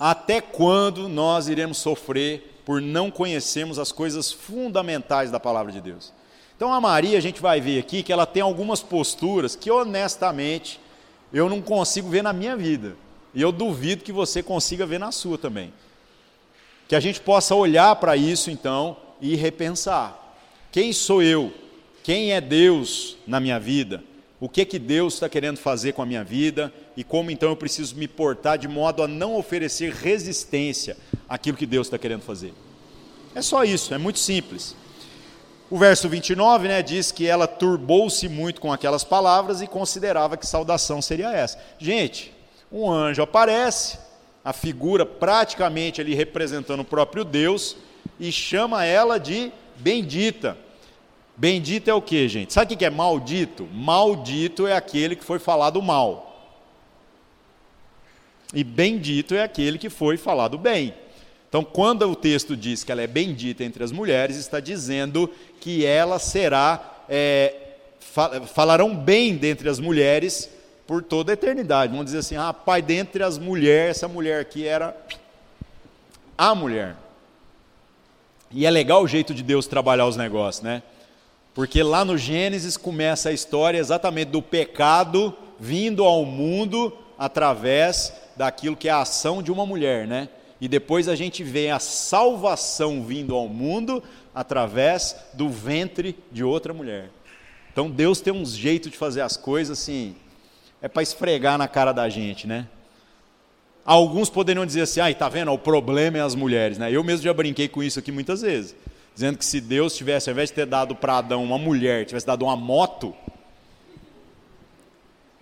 até 0.06 0.38
quando 0.38 1.08
nós 1.08 1.48
iremos 1.48 1.78
sofrer 1.78 2.60
por 2.62 2.78
não 2.78 3.10
conhecermos 3.10 3.78
as 3.78 3.90
coisas 3.90 4.30
fundamentais 4.30 5.30
da 5.30 5.40
palavra 5.40 5.72
de 5.72 5.80
Deus? 5.80 6.12
Então, 6.54 6.74
a 6.74 6.78
Maria, 6.78 7.16
a 7.16 7.22
gente 7.22 7.40
vai 7.40 7.58
ver 7.58 7.78
aqui 7.78 8.02
que 8.02 8.12
ela 8.12 8.26
tem 8.26 8.42
algumas 8.42 8.82
posturas 8.82 9.56
que, 9.56 9.70
honestamente, 9.70 10.78
eu 11.32 11.48
não 11.48 11.62
consigo 11.62 12.10
ver 12.10 12.22
na 12.22 12.34
minha 12.34 12.54
vida. 12.54 12.94
E 13.34 13.40
eu 13.40 13.50
duvido 13.50 14.04
que 14.04 14.12
você 14.12 14.42
consiga 14.42 14.84
ver 14.84 15.00
na 15.00 15.10
sua 15.10 15.38
também. 15.38 15.72
Que 16.86 16.94
a 16.94 17.00
gente 17.00 17.18
possa 17.18 17.54
olhar 17.54 17.96
para 17.96 18.14
isso, 18.14 18.50
então, 18.50 18.98
e 19.22 19.34
repensar: 19.36 20.36
quem 20.70 20.92
sou 20.92 21.22
eu? 21.22 21.50
Quem 22.02 22.32
é 22.32 22.42
Deus 22.42 23.16
na 23.26 23.40
minha 23.40 23.58
vida? 23.58 24.04
O 24.40 24.48
que 24.48 24.64
que 24.64 24.78
Deus 24.78 25.14
está 25.14 25.28
querendo 25.28 25.58
fazer 25.58 25.92
com 25.92 26.02
a 26.02 26.06
minha 26.06 26.24
vida 26.24 26.72
e 26.96 27.04
como 27.04 27.30
então 27.30 27.50
eu 27.50 27.56
preciso 27.56 27.96
me 27.96 28.08
portar 28.08 28.58
de 28.58 28.68
modo 28.68 29.02
a 29.02 29.08
não 29.08 29.36
oferecer 29.36 29.92
resistência 29.92 30.96
àquilo 31.28 31.56
que 31.56 31.66
Deus 31.66 31.86
está 31.86 31.98
querendo 31.98 32.22
fazer. 32.22 32.52
É 33.34 33.42
só 33.42 33.64
isso, 33.64 33.94
é 33.94 33.98
muito 33.98 34.18
simples. 34.18 34.76
O 35.70 35.78
verso 35.78 36.08
29 36.08 36.68
né, 36.68 36.82
diz 36.82 37.10
que 37.10 37.26
ela 37.26 37.46
turbou-se 37.46 38.28
muito 38.28 38.60
com 38.60 38.72
aquelas 38.72 39.02
palavras 39.02 39.62
e 39.62 39.66
considerava 39.66 40.36
que 40.36 40.46
saudação 40.46 41.00
seria 41.00 41.32
essa. 41.32 41.58
Gente, 41.78 42.32
um 42.70 42.90
anjo 42.90 43.22
aparece, 43.22 43.98
a 44.44 44.52
figura 44.52 45.06
praticamente 45.06 46.00
ali 46.00 46.14
representando 46.14 46.80
o 46.80 46.84
próprio 46.84 47.24
Deus, 47.24 47.76
e 48.20 48.30
chama 48.30 48.84
ela 48.84 49.18
de 49.18 49.50
bendita. 49.76 50.56
Bendito 51.36 51.88
é 51.88 51.94
o 51.94 52.00
que, 52.00 52.28
gente? 52.28 52.52
Sabe 52.52 52.74
o 52.74 52.76
que 52.76 52.84
é 52.84 52.90
maldito? 52.90 53.68
Maldito 53.72 54.66
é 54.66 54.76
aquele 54.76 55.16
que 55.16 55.24
foi 55.24 55.38
falado 55.38 55.82
mal. 55.82 56.30
E 58.52 58.62
bendito 58.62 59.34
é 59.34 59.42
aquele 59.42 59.78
que 59.78 59.90
foi 59.90 60.16
falado 60.16 60.56
bem. 60.56 60.94
Então, 61.48 61.64
quando 61.64 62.02
o 62.02 62.16
texto 62.16 62.56
diz 62.56 62.84
que 62.84 62.92
ela 62.92 63.02
é 63.02 63.06
bendita 63.06 63.64
entre 63.64 63.82
as 63.82 63.90
mulheres, 63.90 64.36
está 64.36 64.60
dizendo 64.60 65.28
que 65.60 65.84
ela 65.84 66.18
será, 66.18 67.04
é, 67.08 67.54
falarão 68.52 68.94
bem 68.94 69.36
dentre 69.36 69.68
as 69.68 69.80
mulheres 69.80 70.50
por 70.86 71.02
toda 71.02 71.32
a 71.32 71.34
eternidade. 71.34 71.90
Vamos 71.90 72.06
dizer 72.06 72.18
assim, 72.18 72.36
ah, 72.36 72.52
pai, 72.52 72.80
dentre 72.80 73.22
as 73.22 73.38
mulheres, 73.38 73.96
essa 73.96 74.08
mulher 74.08 74.40
aqui 74.40 74.66
era 74.66 74.96
a 76.36 76.54
mulher. 76.54 76.96
E 78.50 78.66
é 78.66 78.70
legal 78.70 79.02
o 79.02 79.08
jeito 79.08 79.34
de 79.34 79.42
Deus 79.42 79.66
trabalhar 79.66 80.06
os 80.06 80.16
negócios, 80.16 80.62
né? 80.62 80.82
Porque 81.54 81.82
lá 81.82 82.04
no 82.04 82.18
Gênesis 82.18 82.76
começa 82.76 83.28
a 83.28 83.32
história 83.32 83.78
exatamente 83.78 84.28
do 84.28 84.42
pecado 84.42 85.32
vindo 85.58 86.04
ao 86.04 86.24
mundo 86.24 86.92
através 87.16 88.12
daquilo 88.36 88.76
que 88.76 88.88
é 88.88 88.90
a 88.90 89.02
ação 89.02 89.40
de 89.40 89.52
uma 89.52 89.64
mulher, 89.64 90.06
né? 90.06 90.28
E 90.60 90.66
depois 90.66 91.08
a 91.08 91.14
gente 91.14 91.44
vê 91.44 91.70
a 91.70 91.78
salvação 91.78 93.04
vindo 93.04 93.34
ao 93.34 93.48
mundo 93.48 94.02
através 94.34 95.16
do 95.32 95.48
ventre 95.48 96.16
de 96.32 96.42
outra 96.42 96.74
mulher. 96.74 97.10
Então 97.72 97.90
Deus 97.90 98.20
tem 98.20 98.32
um 98.32 98.44
jeito 98.44 98.90
de 98.90 98.96
fazer 98.96 99.20
as 99.20 99.36
coisas 99.36 99.78
assim, 99.78 100.16
é 100.82 100.88
para 100.88 101.02
esfregar 101.02 101.56
na 101.56 101.68
cara 101.68 101.92
da 101.92 102.08
gente, 102.08 102.46
né? 102.46 102.66
Alguns 103.84 104.30
poderiam 104.30 104.64
dizer 104.64 104.82
assim, 104.82 105.00
ai, 105.00 105.14
tá 105.14 105.28
vendo, 105.28 105.52
o 105.52 105.58
problema 105.58 106.18
é 106.18 106.20
as 106.20 106.34
mulheres, 106.34 106.78
né? 106.78 106.90
Eu 106.90 107.04
mesmo 107.04 107.24
já 107.24 107.34
brinquei 107.34 107.68
com 107.68 107.82
isso 107.82 107.98
aqui 107.98 108.10
muitas 108.10 108.40
vezes, 108.40 108.74
dizendo 109.14 109.38
que 109.38 109.44
se 109.44 109.60
Deus 109.60 109.96
tivesse, 109.96 110.28
ao 110.28 110.32
invés 110.32 110.50
de 110.50 110.56
ter 110.56 110.66
dado 110.66 110.94
para 110.96 111.18
Adão 111.18 111.44
uma 111.44 111.56
mulher, 111.56 112.04
tivesse 112.04 112.26
dado 112.26 112.44
uma 112.44 112.56
moto, 112.56 113.14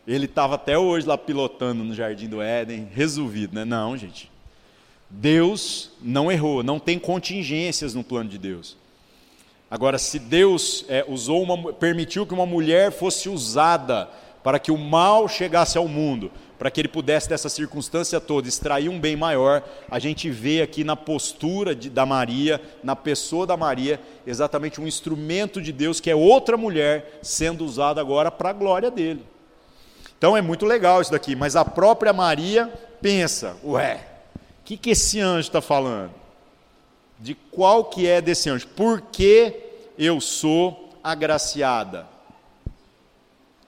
ele 0.06 0.26
estava 0.26 0.56
até 0.56 0.76
hoje 0.76 1.06
lá 1.06 1.16
pilotando 1.16 1.82
no 1.82 1.94
jardim 1.94 2.28
do 2.28 2.42
Éden, 2.42 2.88
resolvido, 2.92 3.54
né? 3.54 3.64
Não, 3.64 3.96
gente. 3.96 4.30
Deus 5.08 5.90
não 6.00 6.30
errou, 6.30 6.62
não 6.62 6.78
tem 6.78 6.98
contingências 6.98 7.94
no 7.94 8.02
plano 8.02 8.28
de 8.28 8.38
Deus. 8.38 8.76
Agora, 9.70 9.98
se 9.98 10.18
Deus 10.18 10.84
é, 10.88 11.04
usou 11.08 11.42
uma, 11.42 11.72
permitiu 11.72 12.26
que 12.26 12.34
uma 12.34 12.44
mulher 12.44 12.92
fosse 12.92 13.28
usada 13.28 14.08
para 14.42 14.58
que 14.58 14.70
o 14.72 14.76
mal 14.76 15.28
chegasse 15.28 15.78
ao 15.78 15.86
mundo, 15.86 16.30
para 16.62 16.70
que 16.70 16.80
ele 16.80 16.86
pudesse, 16.86 17.28
dessa 17.28 17.48
circunstância 17.48 18.20
toda, 18.20 18.46
extrair 18.46 18.88
um 18.88 19.00
bem 19.00 19.16
maior, 19.16 19.64
a 19.90 19.98
gente 19.98 20.30
vê 20.30 20.62
aqui 20.62 20.84
na 20.84 20.94
postura 20.94 21.74
de, 21.74 21.90
da 21.90 22.06
Maria, 22.06 22.62
na 22.84 22.94
pessoa 22.94 23.44
da 23.44 23.56
Maria, 23.56 23.98
exatamente 24.24 24.80
um 24.80 24.86
instrumento 24.86 25.60
de 25.60 25.72
Deus, 25.72 25.98
que 25.98 26.08
é 26.08 26.14
outra 26.14 26.56
mulher 26.56 27.18
sendo 27.20 27.64
usada 27.64 28.00
agora 28.00 28.30
para 28.30 28.50
a 28.50 28.52
glória 28.52 28.92
dele. 28.92 29.26
Então 30.16 30.36
é 30.36 30.40
muito 30.40 30.64
legal 30.64 31.02
isso 31.02 31.10
daqui, 31.10 31.34
mas 31.34 31.56
a 31.56 31.64
própria 31.64 32.12
Maria 32.12 32.72
pensa, 33.00 33.56
ué, 33.64 34.06
o 34.60 34.64
que, 34.64 34.76
que 34.76 34.90
esse 34.90 35.18
anjo 35.18 35.48
está 35.48 35.60
falando? 35.60 36.12
De 37.18 37.34
qual 37.34 37.86
que 37.86 38.06
é 38.06 38.20
desse 38.20 38.48
anjo? 38.48 38.68
Por 38.68 39.00
que 39.00 39.52
eu 39.98 40.20
sou 40.20 40.90
agraciada? 41.02 42.06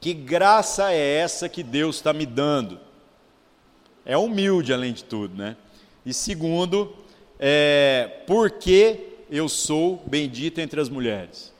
Que 0.04 0.12
graça 0.12 0.92
é 0.92 1.16
essa 1.16 1.48
que 1.48 1.62
Deus 1.62 1.96
está 1.96 2.12
me 2.12 2.26
dando? 2.26 2.83
É 4.06 4.16
humilde, 4.16 4.72
além 4.72 4.92
de 4.92 5.04
tudo, 5.04 5.36
né? 5.36 5.56
E 6.04 6.12
segundo, 6.12 6.94
é, 7.38 8.22
por 8.26 8.50
que 8.50 9.00
eu 9.30 9.48
sou 9.48 10.02
bendita 10.06 10.60
entre 10.60 10.80
as 10.80 10.88
mulheres? 10.88 11.52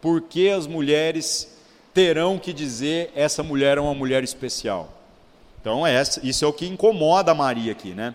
Por 0.00 0.20
que 0.22 0.50
as 0.50 0.66
mulheres 0.66 1.56
terão 1.94 2.38
que 2.38 2.52
dizer 2.52 3.10
essa 3.14 3.42
mulher 3.42 3.78
é 3.78 3.80
uma 3.80 3.94
mulher 3.94 4.22
especial? 4.22 4.92
Então, 5.60 5.86
essa, 5.86 6.24
isso 6.24 6.44
é 6.44 6.48
o 6.48 6.52
que 6.52 6.66
incomoda 6.66 7.32
a 7.32 7.34
Maria 7.34 7.72
aqui, 7.72 7.92
né? 7.94 8.14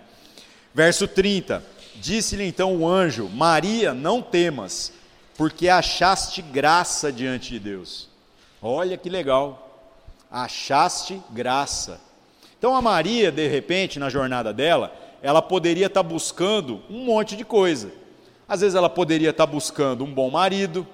Verso 0.74 1.08
30: 1.08 1.64
Disse-lhe 1.96 2.46
então 2.46 2.76
o 2.78 2.88
anjo: 2.88 3.28
Maria, 3.30 3.94
não 3.94 4.22
temas, 4.22 4.94
porque 5.38 5.68
achaste 5.68 6.42
graça 6.42 7.12
diante 7.12 7.50
de 7.52 7.60
Deus. 7.60 8.10
Olha 8.62 8.98
que 8.98 9.10
legal, 9.10 9.92
achaste 10.32 11.22
graça. 11.32 12.00
Então 12.64 12.78
a 12.78 12.82
Maria, 12.82 13.30
de 13.30 13.46
repente, 13.46 14.00
na 14.00 14.10
jornada 14.10 14.54
dela, 14.54 14.96
ela 15.22 15.42
poderia 15.42 15.88
estar 15.88 16.02
buscando 16.02 16.82
um 16.90 17.04
monte 17.04 17.36
de 17.36 17.44
coisa. 17.44 17.92
Às 18.48 18.62
vezes 18.62 18.74
ela 18.74 18.90
poderia 18.90 19.32
estar 19.32 19.46
buscando 19.46 20.06
um 20.06 20.14
bom 20.14 20.32
marido, 20.32 20.88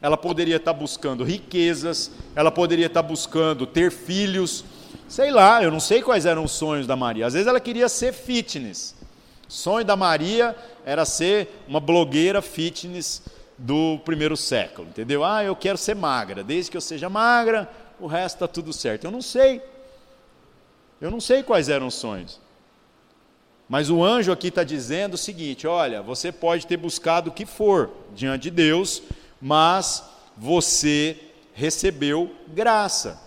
ela 0.00 0.16
poderia 0.16 0.56
estar 0.56 0.72
buscando 0.72 1.22
riquezas, 1.22 2.10
ela 2.34 2.50
poderia 2.50 2.86
estar 2.86 3.02
buscando 3.02 3.66
ter 3.66 3.92
filhos, 3.92 4.64
sei 5.06 5.30
lá, 5.30 5.62
eu 5.62 5.70
não 5.70 5.78
sei 5.78 6.00
quais 6.00 6.24
eram 6.24 6.42
os 6.42 6.52
sonhos 6.52 6.86
da 6.86 6.96
Maria. 6.96 7.26
Às 7.26 7.34
vezes 7.34 7.46
ela 7.46 7.60
queria 7.60 7.90
ser 7.90 8.14
fitness, 8.14 8.94
sonho 9.46 9.84
da 9.84 9.96
Maria 9.96 10.56
era 10.86 11.04
ser 11.04 11.50
uma 11.68 11.80
blogueira 11.80 12.40
fitness 12.40 13.22
do 13.58 13.98
primeiro 14.06 14.38
século, 14.38 14.88
entendeu? 14.88 15.22
Ah, 15.22 15.44
eu 15.44 15.54
quero 15.54 15.76
ser 15.76 15.94
magra, 15.94 16.42
desde 16.42 16.70
que 16.70 16.78
eu 16.78 16.80
seja 16.80 17.10
magra, 17.10 17.70
o 18.00 18.06
resto 18.06 18.36
está 18.36 18.48
tudo 18.48 18.72
certo. 18.72 19.04
Eu 19.04 19.10
não 19.10 19.20
sei, 19.20 19.60
eu 21.00 21.10
não 21.10 21.20
sei 21.20 21.42
quais 21.42 21.68
eram 21.68 21.86
os 21.86 21.94
sonhos. 21.94 22.40
Mas 23.68 23.88
o 23.88 24.02
anjo 24.02 24.32
aqui 24.32 24.48
está 24.48 24.64
dizendo 24.64 25.14
o 25.14 25.18
seguinte: 25.18 25.66
olha, 25.66 26.02
você 26.02 26.32
pode 26.32 26.66
ter 26.66 26.76
buscado 26.76 27.30
o 27.30 27.32
que 27.32 27.46
for 27.46 27.90
diante 28.14 28.42
de 28.42 28.50
Deus, 28.50 29.02
mas 29.40 30.04
você 30.36 31.16
recebeu 31.54 32.30
graça. 32.48 33.20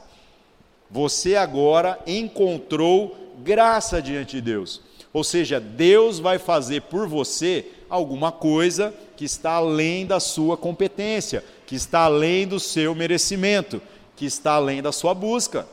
Você 0.92 1.36
agora 1.36 1.98
encontrou 2.06 3.16
graça 3.44 4.02
diante 4.02 4.36
de 4.36 4.42
Deus. 4.42 4.82
Ou 5.14 5.24
seja, 5.24 5.60
Deus 5.60 6.20
vai 6.20 6.38
fazer 6.38 6.82
por 6.84 7.08
você 7.08 7.68
alguma 7.90 8.32
coisa 8.32 8.94
que 9.16 9.26
está 9.26 9.54
além 9.54 10.06
da 10.06 10.20
sua 10.20 10.58
competência, 10.58 11.44
que 11.66 11.76
está 11.76 12.02
além 12.02 12.48
do 12.48 12.60
seu 12.60 12.94
merecimento, 12.96 13.82
que 14.16 14.26
está 14.26 14.54
além 14.54 14.82
da 14.82 14.92
sua 14.92 15.14
busca, 15.14 15.68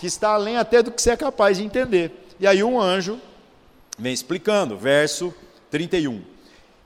que 0.00 0.06
está 0.06 0.30
além 0.30 0.56
até 0.56 0.82
do 0.82 0.90
que 0.90 1.00
você 1.00 1.10
é 1.10 1.16
capaz 1.16 1.58
de 1.58 1.64
entender. 1.64 2.10
E 2.40 2.46
aí 2.46 2.64
um 2.64 2.80
anjo 2.80 3.20
vem 3.98 4.14
explicando, 4.14 4.74
verso 4.74 5.32
31. 5.70 6.22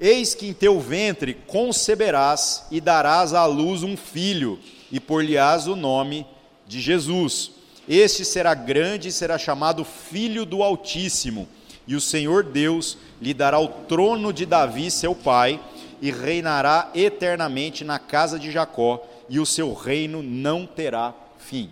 Eis 0.01 0.35
que 0.35 0.49
em 0.49 0.53
teu 0.53 0.81
ventre 0.81 1.35
conceberás 1.47 2.67
e 2.73 2.81
darás 2.81 3.33
à 3.33 3.47
luz 3.47 3.85
um 3.85 3.97
filho, 3.97 4.59
e 4.91 4.99
por-lhe-ás 4.99 5.69
o 5.69 5.77
nome 5.77 6.27
de 6.67 6.81
Jesus. 6.81 7.53
Este 7.89 8.25
será 8.25 8.53
grande 8.53 9.09
e 9.09 9.13
será 9.13 9.39
chamado 9.39 9.85
Filho 9.85 10.45
do 10.45 10.61
Altíssimo, 10.61 11.47
e 11.87 11.95
o 11.95 12.01
Senhor 12.01 12.43
Deus 12.43 12.99
lhe 13.23 13.33
dará 13.33 13.61
o 13.61 13.69
trono 13.69 14.33
de 14.33 14.45
Davi, 14.45 14.91
seu 14.91 15.15
pai, 15.15 15.61
e 16.03 16.11
reinará 16.11 16.91
eternamente 16.97 17.85
na 17.85 18.01
casa 18.01 18.41
de 18.41 18.51
Jacó, 18.51 19.07
e 19.29 19.39
o 19.39 19.47
seu 19.47 19.73
reino 19.73 20.21
não 20.21 20.67
terá 20.67 21.15
fim. 21.39 21.71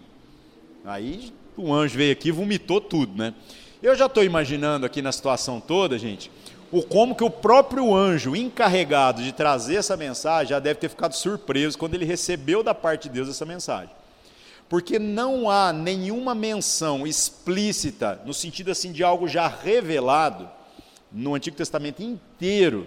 Aí 0.84 1.32
o 1.56 1.72
anjo 1.72 1.96
veio 1.96 2.12
aqui 2.12 2.28
e 2.28 2.32
vomitou 2.32 2.80
tudo, 2.80 3.16
né? 3.16 3.34
Eu 3.82 3.94
já 3.94 4.06
estou 4.06 4.22
imaginando 4.22 4.86
aqui 4.86 5.02
na 5.02 5.12
situação 5.12 5.60
toda, 5.60 5.98
gente, 5.98 6.30
o 6.70 6.82
como 6.82 7.14
que 7.14 7.24
o 7.24 7.30
próprio 7.30 7.94
anjo 7.94 8.36
encarregado 8.36 9.22
de 9.22 9.32
trazer 9.32 9.76
essa 9.76 9.96
mensagem 9.96 10.50
já 10.50 10.58
deve 10.58 10.80
ter 10.80 10.88
ficado 10.88 11.14
surpreso 11.14 11.78
quando 11.78 11.94
ele 11.94 12.04
recebeu 12.04 12.62
da 12.62 12.74
parte 12.74 13.08
de 13.08 13.14
Deus 13.14 13.28
essa 13.28 13.44
mensagem 13.44 13.90
porque 14.72 14.98
não 14.98 15.50
há 15.50 15.70
nenhuma 15.70 16.34
menção 16.34 17.06
explícita, 17.06 18.18
no 18.24 18.32
sentido 18.32 18.70
assim 18.70 18.90
de 18.90 19.04
algo 19.04 19.28
já 19.28 19.46
revelado, 19.46 20.48
no 21.12 21.34
Antigo 21.34 21.54
Testamento 21.54 22.02
inteiro, 22.02 22.86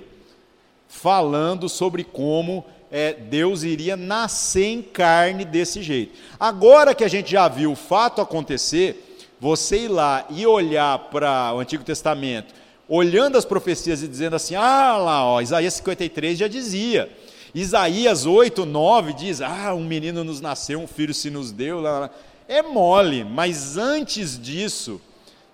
falando 0.87 1.69
sobre 1.69 2.03
como 2.03 2.65
é, 2.95 3.13
Deus 3.13 3.63
iria 3.63 3.97
nascer 3.97 4.67
em 4.67 4.81
carne 4.81 5.43
desse 5.43 5.83
jeito. 5.83 6.17
Agora 6.39 6.95
que 6.95 7.03
a 7.03 7.09
gente 7.09 7.31
já 7.31 7.45
viu 7.49 7.73
o 7.73 7.75
fato 7.75 8.21
acontecer, 8.21 9.19
você 9.39 9.79
ir 9.79 9.87
lá 9.89 10.25
e 10.29 10.47
olhar 10.47 10.97
para 11.09 11.53
o 11.53 11.59
Antigo 11.59 11.83
Testamento, 11.83 12.53
olhando 12.87 13.37
as 13.37 13.43
profecias 13.43 14.01
e 14.01 14.07
dizendo 14.07 14.37
assim: 14.37 14.55
ah 14.55 14.95
lá, 14.95 15.25
ó, 15.25 15.41
Isaías 15.41 15.73
53 15.73 16.37
já 16.37 16.47
dizia 16.47 17.11
Isaías 17.53 18.25
8, 18.25 18.65
9 18.65 19.13
diz: 19.13 19.41
Ah, 19.41 19.73
um 19.73 19.83
menino 19.83 20.23
nos 20.23 20.39
nasceu, 20.39 20.79
um 20.79 20.87
filho 20.87 21.13
se 21.13 21.29
nos 21.29 21.53
deu. 21.53 21.79
Lá, 21.81 21.99
lá. 21.99 22.09
É 22.47 22.61
mole, 22.61 23.23
mas 23.23 23.77
antes 23.77 24.39
disso, 24.39 25.01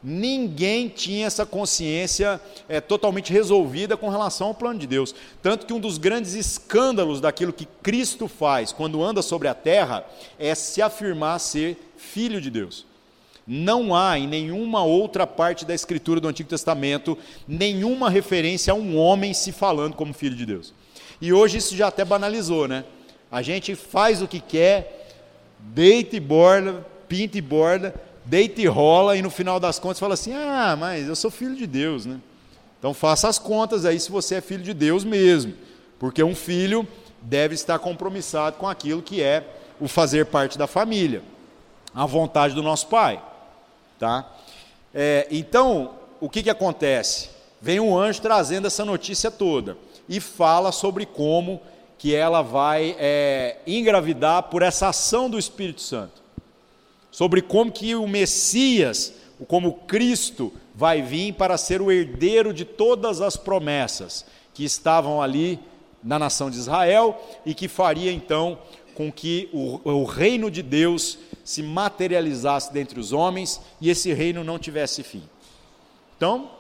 ninguém 0.04 0.88
tinha 0.88 1.28
essa 1.28 1.46
consciência 1.46 2.42
é, 2.68 2.82
totalmente 2.82 3.32
resolvida 3.32 3.96
com 3.96 4.10
relação 4.10 4.48
ao 4.48 4.54
plano 4.54 4.80
de 4.80 4.88
Deus. 4.88 5.14
Tanto 5.42 5.66
que 5.66 5.74
um 5.74 5.80
dos 5.80 5.98
grandes 5.98 6.34
escândalos 6.34 7.22
daquilo 7.22 7.54
que 7.54 7.68
Cristo 7.84 8.28
faz 8.28 8.72
quando 8.72 9.04
anda 9.04 9.22
sobre 9.22 9.48
a 9.48 9.54
terra 9.54 10.06
é 10.40 10.56
se 10.56 10.82
afirmar 10.82 11.40
ser 11.40 11.78
filho 11.98 12.42
de 12.42 12.50
Deus. 12.50 12.86
Não 13.46 13.96
há 13.96 14.18
em 14.18 14.28
nenhuma 14.28 14.84
outra 14.84 15.26
parte 15.28 15.66
da 15.66 15.74
Escritura 15.74 16.20
do 16.20 16.28
Antigo 16.28 16.50
Testamento 16.50 17.18
nenhuma 17.48 18.10
referência 18.10 18.72
a 18.72 18.76
um 18.76 18.98
homem 18.98 19.34
se 19.34 19.52
falando 19.52 19.96
como 19.96 20.14
filho 20.14 20.36
de 20.36 20.46
Deus. 20.46 20.74
E 21.20 21.34
hoje 21.34 21.58
isso 21.58 21.76
já 21.76 21.88
até 21.88 22.06
banalizou, 22.06 22.68
né? 22.68 22.84
A 23.32 23.42
gente 23.42 23.76
faz 23.76 24.22
o 24.22 24.28
que 24.28 24.40
quer, 24.40 25.10
deita 25.60 26.16
e 26.16 26.20
borda, 26.20 26.86
pinta 27.08 27.38
e 27.38 27.42
borda, 27.42 27.94
deita 28.26 28.62
e 28.62 28.66
rola, 28.66 29.18
e 29.18 29.22
no 29.22 29.30
final 29.30 29.60
das 29.60 29.80
contas 29.80 30.00
fala 30.00 30.14
assim: 30.14 30.34
ah, 30.34 30.76
mas 30.80 31.08
eu 31.08 31.16
sou 31.16 31.32
filho 31.32 31.56
de 31.56 31.68
Deus, 31.68 32.06
né? 32.06 32.20
Então 32.80 32.94
faça 32.94 33.28
as 33.28 33.38
contas 33.38 33.86
aí 33.86 34.00
se 34.00 34.12
você 34.12 34.36
é 34.36 34.42
filho 34.42 34.64
de 34.64 34.74
Deus 34.74 35.04
mesmo, 35.04 35.54
porque 36.00 36.24
um 36.24 36.36
filho 36.36 36.88
deve 37.22 37.54
estar 37.54 37.78
compromissado 37.80 38.58
com 38.58 38.68
aquilo 38.68 39.02
que 39.02 39.22
é 39.22 39.46
o 39.80 39.88
fazer 39.88 40.26
parte 40.26 40.58
da 40.58 40.68
família, 40.68 41.22
a 41.94 42.06
vontade 42.06 42.56
do 42.56 42.64
nosso 42.64 42.88
pai, 42.88 43.22
tá? 44.00 44.30
É, 44.94 45.28
então, 45.30 45.96
o 46.20 46.30
que, 46.30 46.44
que 46.44 46.50
acontece? 46.50 47.30
vem 47.62 47.80
um 47.80 47.98
anjo 47.98 48.22
trazendo 48.22 48.66
essa 48.66 48.84
notícia 48.84 49.30
toda 49.30 49.78
e 50.10 50.20
fala 50.20 50.72
sobre 50.72 51.06
como 51.06 51.62
que 51.98 52.16
ela 52.16 52.42
vai 52.42 52.96
é, 52.98 53.58
engravidar 53.68 54.44
por 54.44 54.64
essa 54.64 54.88
ação 54.90 55.30
do 55.30 55.38
Espírito 55.38 55.82
Santo, 55.82 56.21
sobre 57.12 57.42
como 57.42 57.72
que 57.72 57.94
o 57.94 58.08
Messias, 58.08 59.14
como 59.48 59.74
Cristo, 59.74 60.52
vai 60.74 61.02
vir 61.02 61.34
para 61.34 61.58
ser 61.58 61.82
o 61.82 61.92
herdeiro 61.92 62.54
de 62.54 62.66
todas 62.66 63.22
as 63.22 63.36
promessas 63.36 64.26
que 64.54 64.64
estavam 64.64 65.22
ali 65.22 65.60
na 66.04 66.18
nação 66.18 66.50
de 66.50 66.58
Israel 66.58 67.22
e 67.46 67.54
que 67.54 67.68
faria 67.68 68.12
então 68.12 68.58
com 68.96 69.12
que 69.12 69.50
o, 69.54 69.80
o 69.84 70.04
reino 70.06 70.50
de 70.50 70.62
Deus 70.62 71.18
se 71.44 71.62
materializasse 71.62 72.72
dentre 72.74 73.00
os 73.00 73.12
homens 73.12 73.62
e 73.80 73.90
esse 73.90 74.14
reino 74.14 74.44
não 74.44 74.58
tivesse 74.58 75.04
fim. 75.04 75.24
Então, 76.16 76.52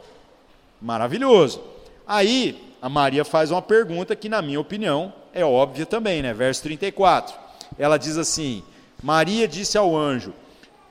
maravilhoso. 0.81 1.61
Aí 2.07 2.73
a 2.81 2.89
Maria 2.89 3.23
faz 3.23 3.51
uma 3.51 3.61
pergunta 3.61 4.15
que, 4.15 4.27
na 4.27 4.41
minha 4.41 4.59
opinião, 4.59 5.13
é 5.33 5.45
óbvia 5.45 5.85
também, 5.85 6.21
né? 6.21 6.33
Verso 6.33 6.63
34. 6.63 7.37
Ela 7.77 7.97
diz 7.97 8.17
assim: 8.17 8.63
Maria 9.01 9.47
disse 9.47 9.77
ao 9.77 9.95
anjo: 9.95 10.33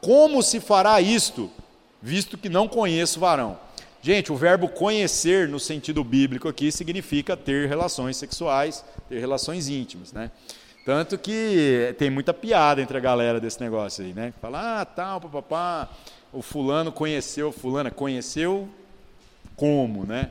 Como 0.00 0.42
se 0.42 0.60
fará 0.60 1.00
isto, 1.00 1.50
visto 2.02 2.36
que 2.36 2.48
não 2.48 2.66
conheço 2.66 3.18
o 3.18 3.20
varão? 3.20 3.58
Gente, 4.02 4.32
o 4.32 4.36
verbo 4.36 4.66
conhecer 4.68 5.46
no 5.48 5.60
sentido 5.60 6.02
bíblico 6.02 6.48
aqui 6.48 6.72
significa 6.72 7.36
ter 7.36 7.68
relações 7.68 8.16
sexuais, 8.16 8.82
ter 9.08 9.18
relações 9.18 9.68
íntimas, 9.68 10.12
né? 10.12 10.30
Tanto 10.86 11.18
que 11.18 11.94
tem 11.98 12.08
muita 12.08 12.32
piada 12.32 12.80
entre 12.80 12.96
a 12.96 13.00
galera 13.00 13.38
desse 13.38 13.60
negócio 13.60 14.02
aí, 14.02 14.14
né? 14.14 14.32
Fala, 14.40 14.80
ah, 14.80 14.84
tal, 14.86 15.20
papapá, 15.20 15.90
o 16.32 16.40
fulano 16.40 16.90
conheceu, 16.90 17.52
fulana 17.52 17.90
conheceu 17.90 18.68
como, 19.54 20.06
né? 20.06 20.30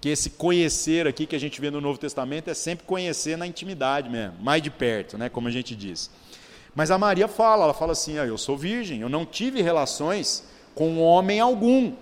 Que 0.00 0.08
esse 0.08 0.30
conhecer 0.30 1.06
aqui 1.06 1.24
que 1.24 1.36
a 1.36 1.40
gente 1.40 1.60
vê 1.60 1.70
no 1.70 1.80
Novo 1.80 1.98
Testamento 1.98 2.50
é 2.50 2.54
sempre 2.54 2.84
conhecer 2.84 3.38
na 3.38 3.46
intimidade 3.46 4.10
mesmo, 4.10 4.34
mais 4.40 4.60
de 4.60 4.70
perto, 4.70 5.16
né? 5.16 5.28
Como 5.28 5.46
a 5.46 5.50
gente 5.52 5.76
diz. 5.76 6.10
Mas 6.78 6.92
a 6.92 6.96
Maria 6.96 7.26
fala, 7.26 7.64
ela 7.64 7.74
fala 7.74 7.90
assim, 7.90 8.20
ah, 8.20 8.24
eu 8.24 8.38
sou 8.38 8.56
virgem, 8.56 9.00
eu 9.00 9.08
não 9.08 9.26
tive 9.26 9.60
relações 9.60 10.44
com 10.76 11.00
homem 11.00 11.40
algum, 11.40 11.92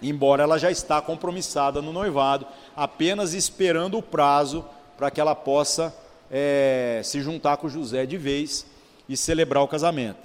embora 0.00 0.44
ela 0.44 0.58
já 0.58 0.70
está 0.70 1.02
compromissada 1.02 1.82
no 1.82 1.92
noivado, 1.92 2.46
apenas 2.76 3.34
esperando 3.34 3.98
o 3.98 4.02
prazo 4.02 4.64
para 4.96 5.10
que 5.10 5.20
ela 5.20 5.34
possa 5.34 5.92
é, 6.30 7.00
se 7.02 7.20
juntar 7.20 7.56
com 7.56 7.68
José 7.68 8.06
de 8.06 8.16
vez 8.16 8.64
e 9.08 9.16
celebrar 9.16 9.64
o 9.64 9.66
casamento. 9.66 10.18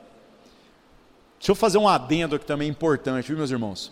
Deixa 1.39 1.51
eu 1.51 1.55
fazer 1.55 1.79
um 1.79 1.87
adendo 1.89 2.35
aqui 2.35 2.45
também 2.45 2.69
importante, 2.69 3.25
viu, 3.29 3.35
meus 3.35 3.49
irmãos? 3.49 3.91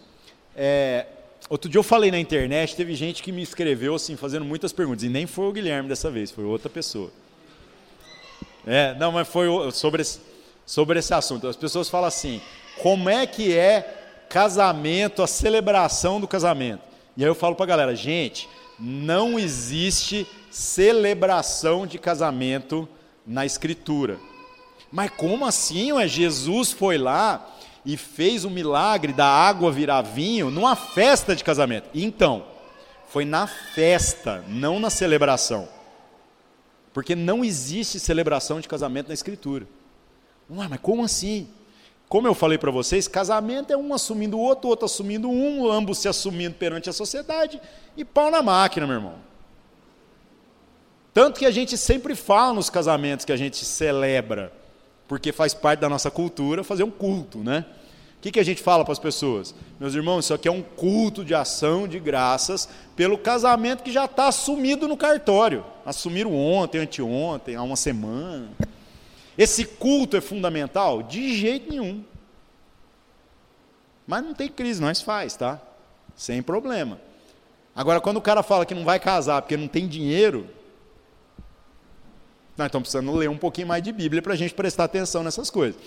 É, 0.56 1.08
outro 1.50 1.68
dia 1.68 1.80
eu 1.80 1.84
falei 1.84 2.12
na 2.12 2.20
internet, 2.20 2.76
teve 2.76 2.94
gente 2.94 3.24
que 3.24 3.32
me 3.32 3.42
escreveu 3.42 3.96
assim, 3.96 4.16
fazendo 4.16 4.46
muitas 4.46 4.72
perguntas, 4.72 5.04
e 5.04 5.10
nem 5.10 5.26
foi 5.26 5.48
o 5.48 5.52
Guilherme 5.52 5.90
dessa 5.90 6.12
vez, 6.12 6.30
foi 6.30 6.44
outra 6.44 6.70
pessoa. 6.70 7.10
É, 8.66 8.94
não, 8.96 9.12
mas 9.12 9.28
foi 9.28 9.48
sobre 9.72 10.02
esse, 10.02 10.20
sobre 10.66 11.00
esse 11.00 11.14
assunto. 11.14 11.48
As 11.48 11.56
pessoas 11.56 11.90
falam 11.90 12.08
assim: 12.08 12.42
como 12.82 13.10
é 13.10 13.26
que 13.26 13.56
é 13.56 14.26
casamento, 14.30 15.22
a 15.22 15.28
celebração 15.28 16.20
do 16.20 16.28
casamento? 16.28 16.82
E 17.16 17.24
aí 17.24 17.30
eu 17.30 17.36
falo 17.36 17.56
para 17.56 17.66
a 17.66 17.68
galera: 17.68 17.96
gente, 17.96 18.50
não 18.80 19.38
existe 19.38 20.28
celebração 20.50 21.86
de 21.86 21.98
casamento 21.98 22.88
na 23.26 23.46
Escritura. 23.46 24.18
Mas 24.92 25.10
como 25.12 25.46
assim? 25.46 25.92
Ué? 25.92 26.08
Jesus 26.08 26.72
foi 26.72 26.98
lá 26.98 27.50
e 27.86 27.98
fez 27.98 28.46
o 28.46 28.50
milagre 28.50 29.12
da 29.12 29.26
água 29.26 29.72
virar 29.72 30.02
vinho 30.02 30.50
numa 30.50 30.76
festa 30.76 31.36
de 31.36 31.44
casamento. 31.44 31.90
Então, 31.94 32.46
foi 33.08 33.26
na 33.26 33.48
festa, 33.48 34.44
não 34.48 34.80
na 34.80 34.90
celebração. 34.90 35.68
Porque 36.94 37.16
não 37.16 37.44
existe 37.44 38.00
celebração 38.00 38.62
de 38.62 38.68
casamento 38.68 39.08
na 39.08 39.14
Escritura. 39.14 39.68
Ué, 40.50 40.68
mas 40.70 40.80
como 40.80 41.04
assim? 41.04 41.48
Como 42.08 42.28
eu 42.28 42.36
falei 42.36 42.60
para 42.60 42.70
vocês, 42.70 43.08
casamento 43.08 43.74
é 43.74 43.78
um 43.78 43.92
assumindo 43.92 44.38
o 44.38 44.40
outro, 44.40 44.70
outro 44.70 44.86
assumindo 44.86 45.28
um, 45.28 45.72
ambos 45.72 45.98
se 45.98 46.08
assumindo 46.08 46.56
perante 46.56 46.90
a 46.90 46.94
sociedade 46.94 47.60
e 47.98 48.06
pau 48.06 48.30
na 48.30 48.44
máquina, 48.44 48.86
meu 48.86 48.98
irmão. 48.98 49.16
Tanto 51.12 51.40
que 51.40 51.46
a 51.46 51.52
gente 51.52 51.76
sempre 51.76 52.14
fala 52.16 52.54
nos 52.54 52.70
casamentos 52.70 53.26
que 53.26 53.32
a 53.32 53.38
gente 53.38 53.66
celebra, 53.66 54.54
porque 55.08 55.32
faz 55.32 55.56
parte 55.56 55.80
da 55.80 55.90
nossa 55.90 56.12
cultura 56.12 56.64
fazer 56.64 56.84
um 56.84 56.92
culto, 56.92 57.40
né? 57.40 57.66
O 58.18 58.22
que, 58.22 58.32
que 58.32 58.40
a 58.40 58.46
gente 58.46 58.62
fala 58.62 58.86
para 58.86 58.94
as 58.94 59.00
pessoas? 59.00 59.54
Meus 59.80 59.96
irmãos, 59.96 60.26
isso 60.26 60.34
aqui 60.34 60.48
é 60.48 60.52
um 60.52 60.62
culto 60.62 61.26
de 61.26 61.34
ação 61.34 61.88
de 61.88 62.00
graças 62.00 62.70
pelo 62.96 63.18
casamento 63.18 63.84
que 63.84 63.92
já 63.92 64.06
está 64.06 64.28
assumido 64.28 64.88
no 64.88 64.96
cartório. 64.96 65.66
Assumiram 65.86 66.36
ontem, 66.36 66.80
anteontem, 66.80 67.56
há 67.56 67.62
uma 67.62 67.76
semana. 67.76 68.50
Esse 69.38 69.66
culto 69.66 70.16
é 70.16 70.22
fundamental? 70.22 71.04
De 71.04 71.36
jeito 71.38 71.70
nenhum. 71.70 72.04
Mas 74.06 74.24
não 74.24 74.34
tem 74.34 74.50
crise, 74.50 74.82
nós 74.82 75.02
faz, 75.02 75.36
tá? 75.36 75.62
Sem 76.16 76.42
problema. 76.42 77.00
Agora, 77.76 78.00
quando 78.00 78.18
o 78.18 78.22
cara 78.22 78.44
fala 78.44 78.66
que 78.66 78.76
não 78.76 78.84
vai 78.84 79.00
casar 79.00 79.42
porque 79.42 79.58
não 79.58 79.68
tem 79.68 79.88
dinheiro, 79.88 80.48
nós 82.56 82.68
estamos 82.68 82.90
precisando 82.90 83.18
ler 83.18 83.30
um 83.30 83.38
pouquinho 83.38 83.68
mais 83.68 83.82
de 83.82 83.92
Bíblia 83.92 84.22
para 84.22 84.34
a 84.34 84.38
gente 84.38 84.54
prestar 84.54 84.84
atenção 84.84 85.24
nessas 85.24 85.50
coisas. 85.50 85.80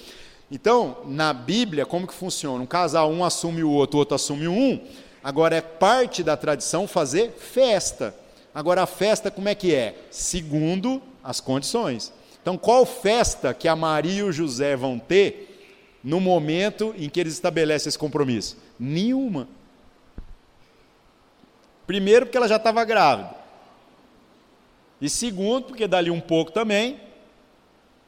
Então, 0.50 0.98
na 1.06 1.32
Bíblia, 1.32 1.86
como 1.86 2.06
que 2.06 2.14
funciona? 2.14 2.62
Um 2.62 2.66
casal, 2.66 3.10
um 3.10 3.24
assume 3.24 3.62
o 3.62 3.70
outro, 3.70 3.96
o 3.96 4.00
outro 4.00 4.14
assume 4.14 4.48
um. 4.48 4.84
Agora, 5.22 5.56
é 5.56 5.60
parte 5.60 6.22
da 6.22 6.36
tradição 6.36 6.88
fazer 6.88 7.32
festa. 7.32 8.14
Agora, 8.56 8.84
a 8.84 8.86
festa 8.86 9.30
como 9.30 9.50
é 9.50 9.54
que 9.54 9.74
é? 9.74 9.94
Segundo 10.10 11.02
as 11.22 11.40
condições. 11.40 12.10
Então, 12.40 12.56
qual 12.56 12.86
festa 12.86 13.52
que 13.52 13.68
a 13.68 13.76
Maria 13.76 14.20
e 14.20 14.22
o 14.22 14.32
José 14.32 14.74
vão 14.74 14.98
ter 14.98 16.00
no 16.02 16.18
momento 16.20 16.94
em 16.96 17.06
que 17.10 17.20
eles 17.20 17.34
estabelecem 17.34 17.90
esse 17.90 17.98
compromisso? 17.98 18.56
Nenhuma. 18.80 19.46
Primeiro, 21.86 22.24
porque 22.24 22.38
ela 22.38 22.48
já 22.48 22.56
estava 22.56 22.82
grávida. 22.82 23.28
E 25.02 25.10
segundo, 25.10 25.66
porque 25.66 25.86
dali 25.86 26.10
um 26.10 26.20
pouco 26.20 26.50
também, 26.50 26.98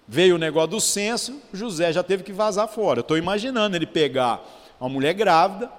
veio 0.06 0.36
o 0.36 0.38
negócio 0.38 0.70
do 0.70 0.80
censo, 0.80 1.42
José 1.52 1.92
já 1.92 2.02
teve 2.02 2.22
que 2.22 2.32
vazar 2.32 2.68
fora. 2.68 3.00
Eu 3.00 3.02
estou 3.02 3.18
imaginando 3.18 3.76
ele 3.76 3.86
pegar 3.86 4.42
uma 4.80 4.88
mulher 4.88 5.12
grávida, 5.12 5.70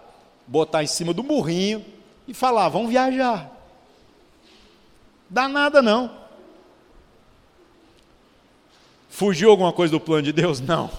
botar 0.46 0.84
em 0.84 0.88
cima 0.88 1.12
do 1.12 1.24
burrinho 1.24 1.84
e 2.28 2.36
falar: 2.36 2.70
vamos 2.70 2.92
viajar. 2.92 3.59
Dá 5.30 5.48
nada 5.48 5.82
não. 5.82 6.12
Fugiu 9.10 9.52
alguma 9.52 9.74
coisa 9.74 9.92
do 9.92 10.00
plano 10.00 10.24
de 10.24 10.32
Deus? 10.32 10.60
Não. 10.60 10.90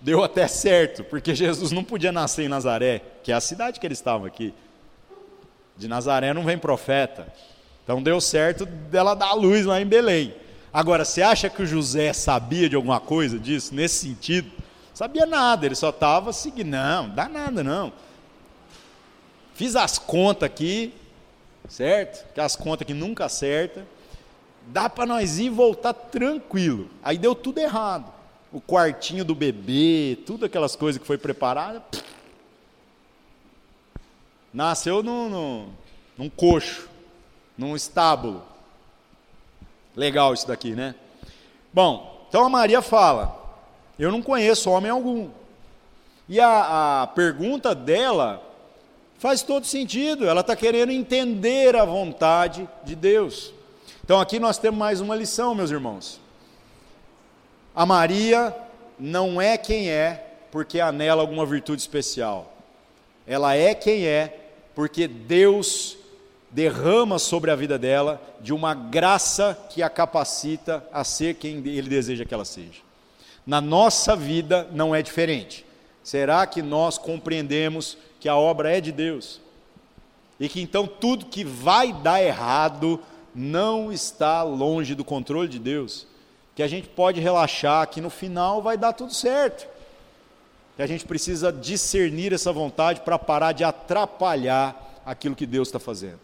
Deu 0.00 0.22
até 0.22 0.46
certo, 0.46 1.02
porque 1.02 1.34
Jesus 1.34 1.72
não 1.72 1.82
podia 1.82 2.12
nascer 2.12 2.44
em 2.44 2.48
Nazaré, 2.48 3.02
que 3.22 3.32
é 3.32 3.34
a 3.34 3.40
cidade 3.40 3.80
que 3.80 3.86
eles 3.86 3.98
estavam 3.98 4.26
aqui. 4.26 4.54
De 5.76 5.88
Nazaré 5.88 6.32
não 6.32 6.44
vem 6.44 6.58
profeta. 6.58 7.26
Então 7.82 8.02
deu 8.02 8.20
certo 8.20 8.64
dela 8.64 9.14
dar 9.14 9.32
luz 9.32 9.66
lá 9.66 9.80
em 9.80 9.86
Belém. 9.86 10.34
Agora, 10.72 11.04
você 11.04 11.22
acha 11.22 11.48
que 11.48 11.62
o 11.62 11.66
José 11.66 12.12
sabia 12.12 12.68
de 12.68 12.76
alguma 12.76 13.00
coisa 13.00 13.38
disso, 13.38 13.74
nesse 13.74 14.08
sentido? 14.08 14.50
Sabia 14.92 15.26
nada, 15.26 15.66
ele 15.66 15.74
só 15.74 15.90
estava 15.90 16.32
seguindo. 16.32 16.68
Não, 16.68 17.08
dá 17.08 17.28
nada 17.28 17.62
não. 17.62 17.92
Fiz 19.54 19.76
as 19.76 19.98
contas 19.98 20.46
aqui, 20.46 20.92
certo? 21.68 22.32
Que 22.32 22.40
as 22.40 22.56
contas 22.56 22.86
que 22.86 22.94
nunca 22.94 23.26
acerta. 23.26 23.86
Dá 24.66 24.88
para 24.88 25.06
nós 25.06 25.38
ir 25.38 25.44
e 25.44 25.50
voltar 25.50 25.92
tranquilo. 25.92 26.88
Aí 27.02 27.18
deu 27.18 27.34
tudo 27.34 27.58
errado. 27.58 28.12
O 28.52 28.60
quartinho 28.60 29.24
do 29.24 29.34
bebê, 29.34 30.18
tudo 30.24 30.46
aquelas 30.46 30.76
coisas 30.76 31.00
que 31.00 31.06
foi 31.06 31.18
preparada. 31.18 31.82
Nasceu 34.52 35.02
num, 35.02 35.28
num, 35.28 35.68
num 36.16 36.30
coxo 36.30 36.88
num 37.56 37.74
estábulo. 37.76 38.42
Legal 39.96 40.34
isso 40.34 40.46
daqui, 40.46 40.72
né? 40.74 40.94
Bom, 41.72 42.26
então 42.28 42.44
a 42.44 42.48
Maria 42.48 42.82
fala: 42.82 43.36
Eu 43.98 44.10
não 44.10 44.20
conheço 44.20 44.70
homem 44.70 44.90
algum. 44.90 45.30
E 46.28 46.40
a, 46.40 47.02
a 47.02 47.06
pergunta 47.08 47.74
dela 47.74 48.42
faz 49.24 49.40
todo 49.40 49.64
sentido, 49.64 50.28
ela 50.28 50.42
está 50.42 50.54
querendo 50.54 50.92
entender 50.92 51.74
a 51.76 51.84
vontade 51.86 52.68
de 52.84 52.94
Deus. 52.94 53.54
Então 54.04 54.20
aqui 54.20 54.38
nós 54.38 54.58
temos 54.58 54.78
mais 54.78 55.00
uma 55.00 55.16
lição, 55.16 55.54
meus 55.54 55.70
irmãos. 55.70 56.20
A 57.74 57.86
Maria 57.86 58.54
não 59.00 59.40
é 59.40 59.56
quem 59.56 59.88
é 59.88 60.36
porque 60.52 60.78
anela 60.78 61.22
alguma 61.22 61.46
virtude 61.46 61.80
especial. 61.80 62.52
Ela 63.26 63.56
é 63.56 63.74
quem 63.74 64.04
é 64.04 64.50
porque 64.74 65.08
Deus 65.08 65.96
derrama 66.50 67.18
sobre 67.18 67.50
a 67.50 67.56
vida 67.56 67.78
dela 67.78 68.20
de 68.42 68.52
uma 68.52 68.74
graça 68.74 69.58
que 69.70 69.82
a 69.82 69.88
capacita 69.88 70.86
a 70.92 71.02
ser 71.02 71.36
quem 71.36 71.66
ele 71.66 71.88
deseja 71.88 72.26
que 72.26 72.34
ela 72.34 72.44
seja. 72.44 72.82
Na 73.46 73.62
nossa 73.62 74.14
vida 74.14 74.68
não 74.70 74.94
é 74.94 75.00
diferente. 75.00 75.64
Será 76.02 76.46
que 76.46 76.60
nós 76.60 76.98
compreendemos 76.98 77.96
que 78.24 78.28
a 78.28 78.36
obra 78.36 78.74
é 78.74 78.80
de 78.80 78.90
Deus? 78.90 79.44
e 80.38 80.48
que 80.48 80.60
então 80.60 80.86
tudo 80.86 81.26
que 81.26 81.44
vai 81.44 81.92
dar 81.92 82.22
errado 82.22 83.00
não 83.34 83.92
está 83.92 84.42
longe 84.42 84.94
do 84.94 85.04
controle 85.04 85.48
de 85.48 85.58
Deus, 85.58 86.06
que 86.54 86.62
a 86.62 86.68
gente 86.68 86.88
pode 86.88 87.20
relaxar 87.20 87.88
que 87.88 88.00
no 88.00 88.10
final 88.10 88.62
vai 88.62 88.76
dar 88.76 88.92
tudo 88.92 89.12
certo. 89.12 89.66
Que 90.76 90.82
a 90.82 90.86
gente 90.86 91.04
precisa 91.04 91.52
discernir 91.52 92.32
essa 92.32 92.52
vontade 92.52 93.00
para 93.00 93.18
parar 93.18 93.52
de 93.52 93.64
atrapalhar 93.64 95.02
aquilo 95.04 95.36
que 95.36 95.46
Deus 95.46 95.68
está 95.68 95.78
fazendo. 95.78 96.20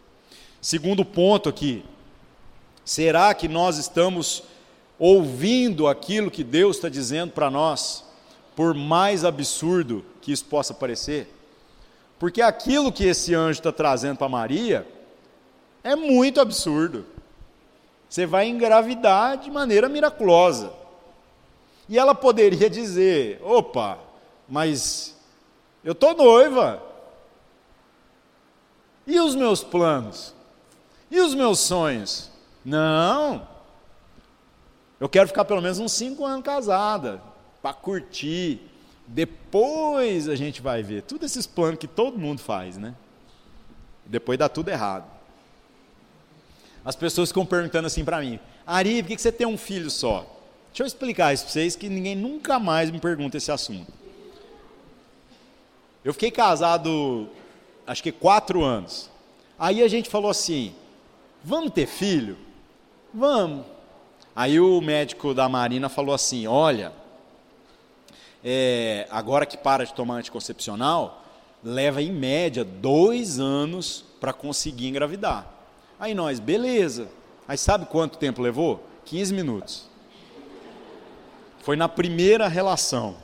Segundo 0.60 1.04
ponto 1.04 1.48
aqui, 1.48 1.84
será 2.84 3.32
que 3.34 3.48
nós 3.48 3.78
estamos 3.78 4.42
ouvindo 4.98 5.86
aquilo 5.86 6.30
que 6.30 6.44
Deus 6.44 6.76
está 6.76 6.88
dizendo 6.88 7.32
para 7.32 7.50
nós, 7.50 8.04
por 8.56 8.74
mais 8.74 9.24
absurdo 9.24 10.04
que 10.20 10.32
isso 10.32 10.44
possa 10.44 10.74
parecer? 10.74 11.28
Porque 12.20 12.42
aquilo 12.42 12.92
que 12.92 13.06
esse 13.06 13.34
anjo 13.34 13.60
está 13.60 13.72
trazendo 13.72 14.18
para 14.18 14.28
Maria 14.28 14.86
é 15.82 15.96
muito 15.96 16.38
absurdo. 16.38 17.06
Você 18.06 18.26
vai 18.26 18.46
engravidar 18.46 19.38
de 19.38 19.50
maneira 19.50 19.88
miraculosa. 19.88 20.70
E 21.88 21.98
ela 21.98 22.14
poderia 22.14 22.68
dizer: 22.68 23.40
opa, 23.42 23.98
mas 24.46 25.16
eu 25.82 25.92
estou 25.92 26.14
noiva. 26.14 26.82
E 29.06 29.18
os 29.18 29.34
meus 29.34 29.64
planos? 29.64 30.34
E 31.10 31.18
os 31.20 31.34
meus 31.34 31.58
sonhos? 31.58 32.30
Não. 32.62 33.48
Eu 35.00 35.08
quero 35.08 35.26
ficar 35.26 35.46
pelo 35.46 35.62
menos 35.62 35.78
uns 35.78 35.92
cinco 35.92 36.26
anos 36.26 36.44
casada, 36.44 37.22
para 37.62 37.72
curtir, 37.72 38.69
depois 39.12 40.28
a 40.28 40.36
gente 40.36 40.62
vai 40.62 40.84
ver. 40.84 41.02
Tudo 41.02 41.26
esses 41.26 41.44
planos 41.44 41.80
que 41.80 41.88
todo 41.88 42.16
mundo 42.16 42.40
faz, 42.40 42.78
né? 42.78 42.94
Depois 44.06 44.38
dá 44.38 44.48
tudo 44.48 44.68
errado. 44.68 45.04
As 46.84 46.94
pessoas 46.94 47.30
ficam 47.30 47.44
perguntando 47.44 47.86
assim 47.86 48.04
para 48.04 48.20
mim: 48.20 48.38
Ari, 48.64 49.02
por 49.02 49.08
que 49.08 49.18
você 49.18 49.32
tem 49.32 49.48
um 49.48 49.58
filho 49.58 49.90
só? 49.90 50.20
Deixa 50.68 50.84
eu 50.84 50.86
explicar 50.86 51.34
isso 51.34 51.42
para 51.42 51.52
vocês 51.52 51.74
que 51.74 51.88
ninguém 51.88 52.14
nunca 52.14 52.60
mais 52.60 52.88
me 52.88 53.00
pergunta 53.00 53.36
esse 53.36 53.50
assunto. 53.50 53.92
Eu 56.04 56.12
fiquei 56.12 56.30
casado, 56.30 57.28
acho 57.84 58.04
que 58.04 58.12
quatro 58.12 58.62
anos. 58.62 59.10
Aí 59.58 59.82
a 59.82 59.88
gente 59.88 60.08
falou 60.08 60.30
assim: 60.30 60.72
vamos 61.42 61.72
ter 61.72 61.88
filho? 61.88 62.38
Vamos. 63.12 63.66
Aí 64.36 64.60
o 64.60 64.80
médico 64.80 65.34
da 65.34 65.48
Marina 65.48 65.88
falou 65.88 66.14
assim: 66.14 66.46
olha, 66.46 66.92
é, 68.44 69.06
agora 69.10 69.44
que 69.44 69.56
para 69.56 69.84
de 69.84 69.94
tomar 69.94 70.16
anticoncepcional, 70.16 71.22
leva 71.62 72.02
em 72.02 72.12
média 72.12 72.64
dois 72.64 73.38
anos 73.38 74.04
para 74.20 74.32
conseguir 74.32 74.88
engravidar. 74.88 75.46
Aí 75.98 76.14
nós, 76.14 76.40
beleza. 76.40 77.08
Aí 77.46 77.58
sabe 77.58 77.86
quanto 77.86 78.18
tempo 78.18 78.40
levou? 78.40 78.84
15 79.04 79.34
minutos. 79.34 79.88
Foi 81.62 81.76
na 81.76 81.88
primeira 81.88 82.48
relação. 82.48 83.16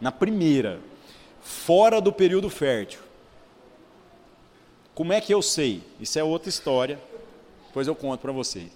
Na 0.00 0.12
primeira. 0.12 0.80
Fora 1.40 2.00
do 2.00 2.12
período 2.12 2.50
fértil. 2.50 3.00
Como 4.94 5.12
é 5.12 5.20
que 5.20 5.32
eu 5.32 5.40
sei? 5.40 5.82
Isso 6.00 6.18
é 6.18 6.24
outra 6.24 6.48
história. 6.48 6.98
Depois 7.68 7.86
eu 7.86 7.94
conto 7.94 8.20
para 8.20 8.32
vocês. 8.32 8.70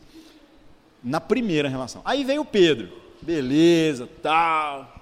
Na 1.03 1.20
primeira 1.20 1.68
relação. 1.68 2.00
Aí 2.05 2.24
veio 2.24 2.42
o 2.42 2.46
Pedro 2.46 3.00
beleza, 3.23 4.09
tal. 4.23 5.01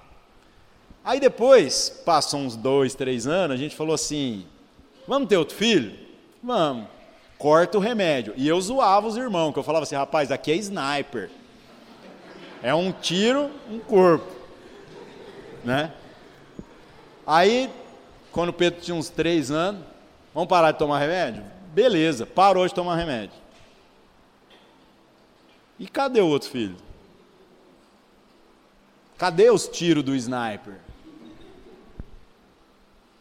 Aí 1.03 1.19
depois, 1.19 1.89
passou 2.05 2.39
uns 2.39 2.55
dois, 2.55 2.93
três 2.93 3.25
anos, 3.25 3.55
a 3.55 3.57
gente 3.57 3.75
falou 3.75 3.95
assim: 3.95 4.45
vamos 5.07 5.27
ter 5.27 5.37
outro 5.37 5.55
filho? 5.55 5.97
Vamos. 6.43 6.87
Corta 7.37 7.77
o 7.77 7.81
remédio. 7.81 8.33
E 8.35 8.47
eu 8.47 8.59
zoava 8.59 9.07
os 9.07 9.15
irmãos, 9.15 9.53
que 9.53 9.59
eu 9.59 9.63
falava 9.63 9.83
assim: 9.83 9.95
rapaz, 9.95 10.31
aqui 10.31 10.51
é 10.51 10.55
sniper. 10.55 11.29
É 12.61 12.75
um 12.75 12.91
tiro, 12.91 13.49
um 13.69 13.79
corpo. 13.79 14.27
Né? 15.63 15.91
Aí, 17.25 17.69
quando 18.31 18.49
o 18.49 18.53
Pedro 18.53 18.81
tinha 18.81 18.95
uns 18.95 19.09
três 19.09 19.49
anos, 19.49 19.81
vamos 20.33 20.49
parar 20.49 20.71
de 20.71 20.77
tomar 20.77 20.99
remédio? 20.99 21.43
Beleza, 21.73 22.25
parou 22.25 22.67
de 22.67 22.73
tomar 22.73 22.95
remédio. 22.95 23.37
E 25.79 25.87
cadê 25.87 26.19
o 26.19 26.27
outro 26.27 26.49
filho? 26.49 26.75
Cadê 29.19 29.51
os 29.51 29.67
tiros 29.67 30.01
do 30.01 30.15
sniper? 30.15 30.75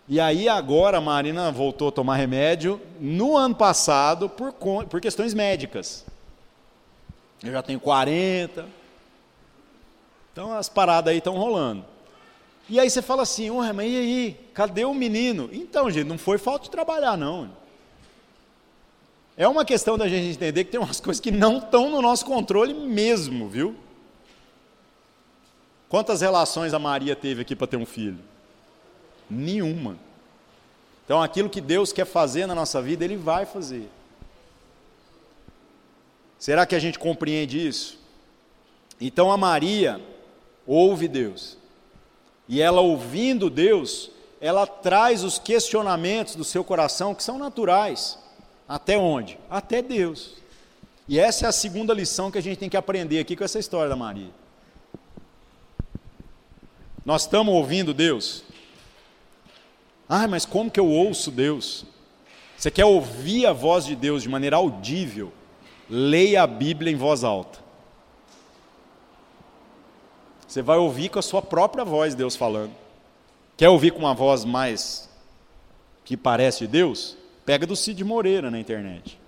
E 0.08 0.20
aí 0.20 0.48
agora 0.48 0.98
a 0.98 1.00
Marina 1.00 1.50
voltou 1.50 1.88
a 1.88 1.92
tomar 1.92 2.14
remédio 2.14 2.80
no 3.00 3.36
ano 3.36 3.56
passado 3.56 4.28
por, 4.28 4.52
por 4.52 5.00
questões 5.00 5.34
médicas. 5.34 6.06
Eu 7.42 7.50
já 7.50 7.62
tenho 7.62 7.80
40. 7.80 8.66
Então 10.32 10.52
as 10.52 10.68
paradas 10.68 11.10
aí 11.10 11.18
estão 11.18 11.34
rolando. 11.34 11.84
E 12.68 12.78
aí 12.78 12.88
você 12.88 13.02
fala 13.02 13.22
assim, 13.22 13.50
ué, 13.50 13.72
mas 13.72 13.90
e 13.90 13.96
aí? 13.96 14.40
Cadê 14.54 14.84
o 14.84 14.94
menino? 14.94 15.50
Então, 15.52 15.90
gente, 15.90 16.06
não 16.06 16.16
foi 16.16 16.38
falta 16.38 16.66
de 16.66 16.70
trabalhar, 16.70 17.16
não. 17.16 17.50
É 19.36 19.48
uma 19.48 19.64
questão 19.64 19.98
da 19.98 20.06
gente 20.06 20.36
entender 20.36 20.62
que 20.62 20.70
tem 20.70 20.78
umas 20.78 21.00
coisas 21.00 21.20
que 21.20 21.32
não 21.32 21.58
estão 21.58 21.90
no 21.90 22.00
nosso 22.00 22.24
controle 22.24 22.72
mesmo, 22.72 23.48
viu? 23.48 23.74
Quantas 25.88 26.20
relações 26.20 26.74
a 26.74 26.78
Maria 26.78 27.16
teve 27.16 27.42
aqui 27.42 27.56
para 27.56 27.66
ter 27.66 27.76
um 27.76 27.86
filho? 27.86 28.18
Nenhuma. 29.28 29.96
Então, 31.04 31.22
aquilo 31.22 31.48
que 31.48 31.60
Deus 31.60 31.92
quer 31.92 32.04
fazer 32.04 32.46
na 32.46 32.54
nossa 32.54 32.82
vida, 32.82 33.04
Ele 33.04 33.16
vai 33.16 33.46
fazer. 33.46 33.88
Será 36.38 36.66
que 36.66 36.74
a 36.74 36.78
gente 36.78 36.98
compreende 36.98 37.66
isso? 37.66 37.98
Então, 39.00 39.32
a 39.32 39.36
Maria 39.36 40.00
ouve 40.66 41.08
Deus. 41.08 41.56
E 42.46 42.60
ela 42.60 42.82
ouvindo 42.82 43.48
Deus, 43.48 44.10
ela 44.40 44.66
traz 44.66 45.24
os 45.24 45.38
questionamentos 45.38 46.34
do 46.34 46.44
seu 46.44 46.62
coração 46.62 47.14
que 47.14 47.22
são 47.22 47.38
naturais. 47.38 48.18
Até 48.68 48.98
onde? 48.98 49.38
Até 49.48 49.80
Deus. 49.80 50.34
E 51.08 51.18
essa 51.18 51.46
é 51.46 51.48
a 51.48 51.52
segunda 51.52 51.94
lição 51.94 52.30
que 52.30 52.36
a 52.36 52.42
gente 52.42 52.58
tem 52.58 52.68
que 52.68 52.76
aprender 52.76 53.18
aqui 53.18 53.34
com 53.34 53.44
essa 53.44 53.58
história 53.58 53.88
da 53.88 53.96
Maria. 53.96 54.30
Nós 57.08 57.22
estamos 57.22 57.54
ouvindo 57.54 57.94
Deus? 57.94 58.44
Ah, 60.06 60.28
mas 60.28 60.44
como 60.44 60.70
que 60.70 60.78
eu 60.78 60.86
ouço 60.86 61.30
Deus? 61.30 61.86
Você 62.54 62.70
quer 62.70 62.84
ouvir 62.84 63.46
a 63.46 63.52
voz 63.54 63.86
de 63.86 63.96
Deus 63.96 64.22
de 64.22 64.28
maneira 64.28 64.56
audível? 64.56 65.32
Leia 65.88 66.42
a 66.42 66.46
Bíblia 66.46 66.92
em 66.92 66.96
voz 66.96 67.24
alta. 67.24 67.60
Você 70.46 70.60
vai 70.60 70.76
ouvir 70.76 71.08
com 71.08 71.18
a 71.18 71.22
sua 71.22 71.40
própria 71.40 71.82
voz 71.82 72.14
Deus 72.14 72.36
falando. 72.36 72.72
Quer 73.56 73.70
ouvir 73.70 73.92
com 73.92 74.00
uma 74.00 74.12
voz 74.12 74.44
mais 74.44 75.08
que 76.04 76.14
parece 76.14 76.66
Deus? 76.66 77.16
Pega 77.46 77.66
do 77.66 77.74
Cid 77.74 78.04
Moreira 78.04 78.50
na 78.50 78.60
internet. 78.60 79.18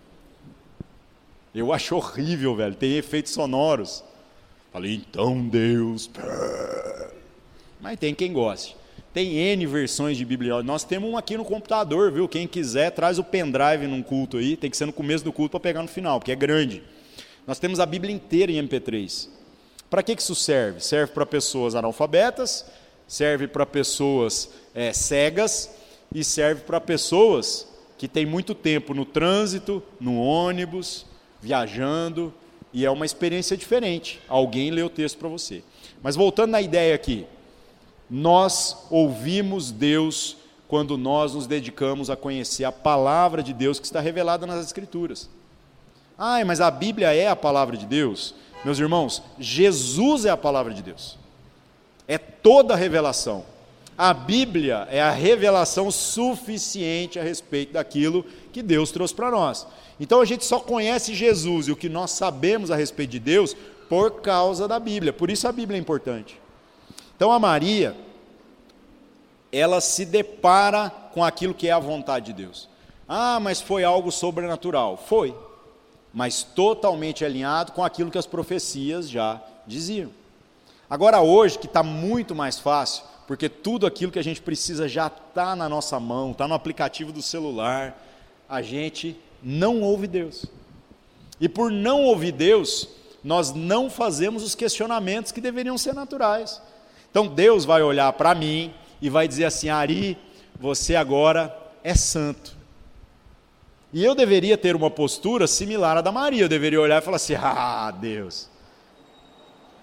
Eu 1.55 1.73
acho 1.73 1.97
horrível, 1.97 2.55
velho. 2.55 2.75
Tem 2.75 2.99
efeitos 2.99 3.33
sonoros. 3.33 4.05
Falei, 4.71 4.97
então 4.97 5.49
Deus. 5.49 6.11
Mas 7.81 7.99
tem 7.99 8.15
quem 8.15 8.33
goste. 8.33 8.77
Tem 9.13 9.37
N 9.37 9.67
versões 9.67 10.17
de 10.17 10.25
Bíblia. 10.25 10.63
Nós 10.63 10.85
temos 10.85 11.11
um 11.11 11.17
aqui 11.17 11.37
no 11.37 11.45
computador, 11.45 12.13
viu? 12.13 12.29
Quem 12.29 12.47
quiser, 12.47 12.91
traz 12.91 13.19
o 13.19 13.25
pendrive 13.25 13.87
num 13.89 14.03
culto 14.03 14.37
aí. 14.37 14.57
Tem 14.57 14.71
que 14.71 14.77
ser 14.77 14.87
no 14.87 14.93
começo 14.93 15.25
do 15.25 15.33
culto 15.33 15.51
para 15.53 15.61
pegar 15.61 15.83
no 15.83 15.89
final, 15.89 16.21
porque 16.21 16.31
é 16.31 16.37
grande. 16.37 16.83
Nós 17.47 17.59
temos 17.59 17.81
a 17.81 17.87
Bíblia 17.87 18.15
inteira 18.15 18.53
em 18.53 18.65
MP3. 18.65 19.29
Para 19.89 20.05
que, 20.05 20.15
que 20.15 20.23
isso 20.23 20.37
serve? 20.37 20.81
Serve 20.81 21.13
para 21.13 21.27
pessoas 21.27 21.75
analfabetas, 21.75 22.65
serve 23.09 23.49
para 23.49 23.67
pessoas 23.67 24.51
é, 24.73 24.93
cegas 24.93 25.69
e 26.15 26.23
serve 26.23 26.63
para 26.63 26.81
pessoas 26.81 27.67
que 27.99 28.07
têm 28.07 28.25
muito 28.25 28.55
tempo 28.55 28.95
no 28.95 29.05
trânsito, 29.05 29.83
no 29.99 30.21
ônibus, 30.21 31.05
viajando, 31.43 32.33
e 32.73 32.87
é 32.87 32.91
uma 32.91 33.05
experiência 33.05 33.57
diferente. 33.57 34.21
Alguém 34.29 34.71
lê 34.71 34.83
o 34.83 34.89
texto 34.89 35.19
para 35.19 35.29
você. 35.29 35.65
Mas 36.01 36.15
voltando 36.15 36.53
na 36.53 36.63
ideia 36.63 36.95
aqui, 36.95 37.27
nós 38.11 38.77
ouvimos 38.91 39.71
Deus 39.71 40.37
quando 40.67 40.99
nós 40.99 41.35
nos 41.35 41.47
dedicamos 41.47 42.11
a 42.11 42.17
conhecer 42.17 42.65
a 42.65 42.73
palavra 42.73 43.43
de 43.43 43.53
Deus 43.53 43.79
que 43.79 43.87
está 43.87 44.01
revelada 44.01 44.47
nas 44.47 44.65
Escrituras. 44.65 45.29
Ai, 46.19 46.45
mas 46.45 46.61
a 46.61 46.71
Bíblia 46.71 47.15
é 47.15 47.29
a 47.29 47.37
palavra 47.37 47.77
de 47.77 47.87
Deus? 47.87 48.35
Meus 48.65 48.79
irmãos, 48.79 49.23
Jesus 49.39 50.25
é 50.25 50.31
a 50.31 50.37
palavra 50.37 50.75
de 50.75 50.83
Deus. 50.83 51.19
É 52.07 52.19
toda 52.19 52.75
a 52.75 52.77
revelação. 52.77 53.45
A 53.97 54.13
Bíblia 54.13 54.89
é 54.91 55.01
a 55.01 55.11
revelação 55.11 55.91
suficiente 55.91 57.19
a 57.19 57.23
respeito 57.23 57.75
daquilo 57.75 58.25
que 58.53 58.63
Deus 58.63 58.91
trouxe 58.91 59.15
para 59.15 59.31
nós. 59.31 59.67
Então 60.01 60.21
a 60.21 60.25
gente 60.25 60.45
só 60.45 60.59
conhece 60.59 61.15
Jesus 61.15 61.69
e 61.69 61.73
o 61.73 61.77
que 61.77 61.89
nós 61.89 62.11
sabemos 62.13 62.71
a 62.71 62.77
respeito 62.77 63.11
de 63.11 63.19
Deus 63.19 63.55
por 63.89 64.23
causa 64.23 64.67
da 64.67 64.81
Bíblia. 64.81 65.13
Por 65.13 65.31
isso 65.31 65.47
a 65.47 65.53
Bíblia 65.53 65.77
é 65.77 65.81
importante. 65.81 66.40
Então 67.21 67.31
a 67.31 67.39
Maria, 67.39 67.95
ela 69.53 69.83
se 69.83 70.07
depara 70.07 70.89
com 71.13 71.23
aquilo 71.23 71.53
que 71.53 71.69
é 71.69 71.71
a 71.71 71.79
vontade 71.79 72.33
de 72.33 72.33
Deus. 72.33 72.67
Ah, 73.07 73.39
mas 73.39 73.61
foi 73.61 73.85
algo 73.85 74.11
sobrenatural. 74.11 74.97
Foi, 74.97 75.37
mas 76.15 76.43
totalmente 76.43 77.23
alinhado 77.23 77.73
com 77.73 77.85
aquilo 77.85 78.11
que 78.11 78.17
as 78.17 78.25
profecias 78.25 79.11
já 79.11 79.39
diziam. 79.67 80.11
Agora, 80.89 81.21
hoje, 81.21 81.59
que 81.59 81.67
está 81.67 81.83
muito 81.83 82.35
mais 82.35 82.59
fácil, 82.59 83.05
porque 83.27 83.51
tudo 83.51 83.87
aquilo 83.87 84.11
que 84.11 84.19
a 84.19 84.25
gente 84.25 84.41
precisa 84.41 84.89
já 84.89 85.09
está 85.09 85.55
na 85.55 85.69
nossa 85.69 86.01
mão, 86.01 86.31
está 86.31 86.49
no 86.49 86.55
aplicativo 86.55 87.13
do 87.13 87.21
celular, 87.21 88.03
a 88.49 88.63
gente 88.63 89.15
não 89.43 89.83
ouve 89.83 90.07
Deus. 90.07 90.47
E 91.39 91.51
por 91.51 91.71
não 91.71 92.03
ouvir 92.03 92.33
Deus, 92.33 92.89
nós 93.23 93.53
não 93.53 93.91
fazemos 93.91 94.43
os 94.43 94.55
questionamentos 94.55 95.33
que 95.33 95.41
deveriam 95.43 95.77
ser 95.77 95.93
naturais. 95.93 96.63
Então 97.11 97.27
Deus 97.27 97.65
vai 97.65 97.83
olhar 97.83 98.13
para 98.13 98.35
mim 98.35 98.73
e 99.01 99.11
vai 99.11 99.27
dizer 99.27 99.45
assim: 99.45 99.69
Ari, 99.69 100.17
você 100.59 100.95
agora 100.95 101.57
é 101.83 101.95
santo. 101.95 102.57
E 103.93 104.05
eu 104.05 104.15
deveria 104.15 104.57
ter 104.57 104.77
uma 104.77 104.91
postura 104.91 105.47
similar 105.47 105.97
à 105.97 106.01
da 106.01 106.13
Maria. 106.13 106.45
Eu 106.45 106.49
deveria 106.49 106.81
olhar 106.81 107.03
e 107.03 107.05
falar 107.05 107.17
assim: 107.17 107.35
Ah, 107.35 107.91
Deus, 107.91 108.49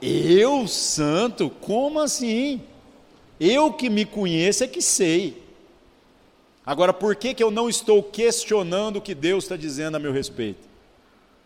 eu 0.02 0.68
santo? 0.68 1.50
Como 1.50 2.00
assim? 2.00 2.62
Eu 3.40 3.74
que 3.74 3.90
me 3.90 4.06
conheço 4.06 4.64
é 4.64 4.68
que 4.68 4.82
sei. 4.82 5.44
Agora, 6.66 6.92
por 6.92 7.16
que, 7.16 7.34
que 7.34 7.44
eu 7.44 7.52
não 7.52 7.70
estou 7.70 8.04
questionando 8.04 8.98
o 8.98 9.02
que 9.02 9.16
Deus 9.16 9.46
está 9.46 9.56
dizendo 9.56 9.96
a 9.96 10.00
meu 10.00 10.12
respeito? 10.12 10.68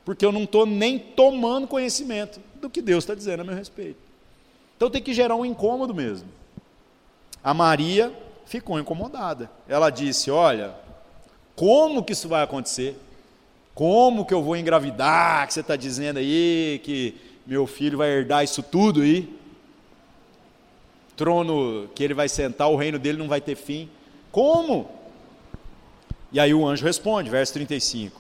Porque 0.04 0.26
eu 0.26 0.32
não 0.32 0.44
estou 0.44 0.66
nem 0.66 0.98
tomando 0.98 1.68
conhecimento 1.68 2.40
do 2.60 2.70
que 2.70 2.82
Deus 2.82 3.04
está 3.04 3.14
dizendo 3.14 3.42
a 3.42 3.44
meu 3.44 3.54
respeito. 3.54 4.11
Então 4.82 4.90
tem 4.90 5.04
que 5.04 5.14
gerar 5.14 5.36
um 5.36 5.46
incômodo 5.46 5.94
mesmo. 5.94 6.28
A 7.44 7.54
Maria 7.54 8.12
ficou 8.48 8.80
incomodada. 8.80 9.48
Ela 9.68 9.92
disse: 9.92 10.32
Olha, 10.32 10.74
como 11.56 12.04
que 12.04 12.14
isso 12.14 12.28
vai 12.28 12.42
acontecer? 12.42 12.98
Como 13.76 14.26
que 14.26 14.34
eu 14.34 14.42
vou 14.42 14.58
engravidar? 14.58 15.46
Que 15.46 15.54
você 15.54 15.60
está 15.60 15.76
dizendo 15.76 16.18
aí 16.18 16.82
que 16.84 17.14
meu 17.46 17.68
filho 17.68 18.00
vai 18.00 18.10
herdar 18.10 18.44
isso 18.44 18.64
tudo 18.64 19.02
aí? 19.02 19.32
Trono 21.16 21.88
que 21.94 22.04
ele 22.04 22.16
vai 22.16 22.28
sentar, 22.28 22.68
o 22.68 22.76
reino 22.76 22.98
dele 22.98 23.20
não 23.20 23.28
vai 23.28 23.40
ter 23.40 23.54
fim. 23.54 23.88
Como? 24.32 24.90
E 26.32 26.40
aí 26.40 26.56
o 26.56 26.66
anjo 26.66 26.84
responde, 26.84 27.30
verso 27.30 27.54
35. 27.54 28.20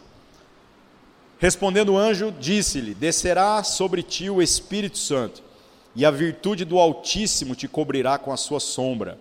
Respondendo 1.39 1.93
o 1.93 1.97
anjo, 1.97 2.32
disse-lhe: 2.39 2.93
Descerá 2.93 3.64
sobre 3.64 4.03
ti 4.03 4.30
o 4.30 4.43
Espírito 4.43 4.99
Santo, 4.99 5.49
e 5.95 6.05
a 6.05 6.11
virtude 6.11 6.63
do 6.63 6.79
Altíssimo 6.79 7.55
te 7.55 7.67
cobrirá 7.67 8.17
com 8.17 8.31
a 8.31 8.37
sua 8.37 8.59
sombra. 8.59 9.17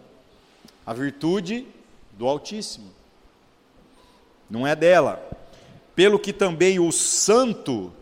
A 0.86 0.92
virtude 0.92 1.66
do 2.12 2.26
Altíssimo. 2.26 2.90
Não 4.48 4.66
é 4.66 4.74
dela. 4.76 5.22
Pelo 5.94 6.18
que 6.18 6.32
também 6.32 6.78
o 6.78 6.90
Santo, 6.92 7.92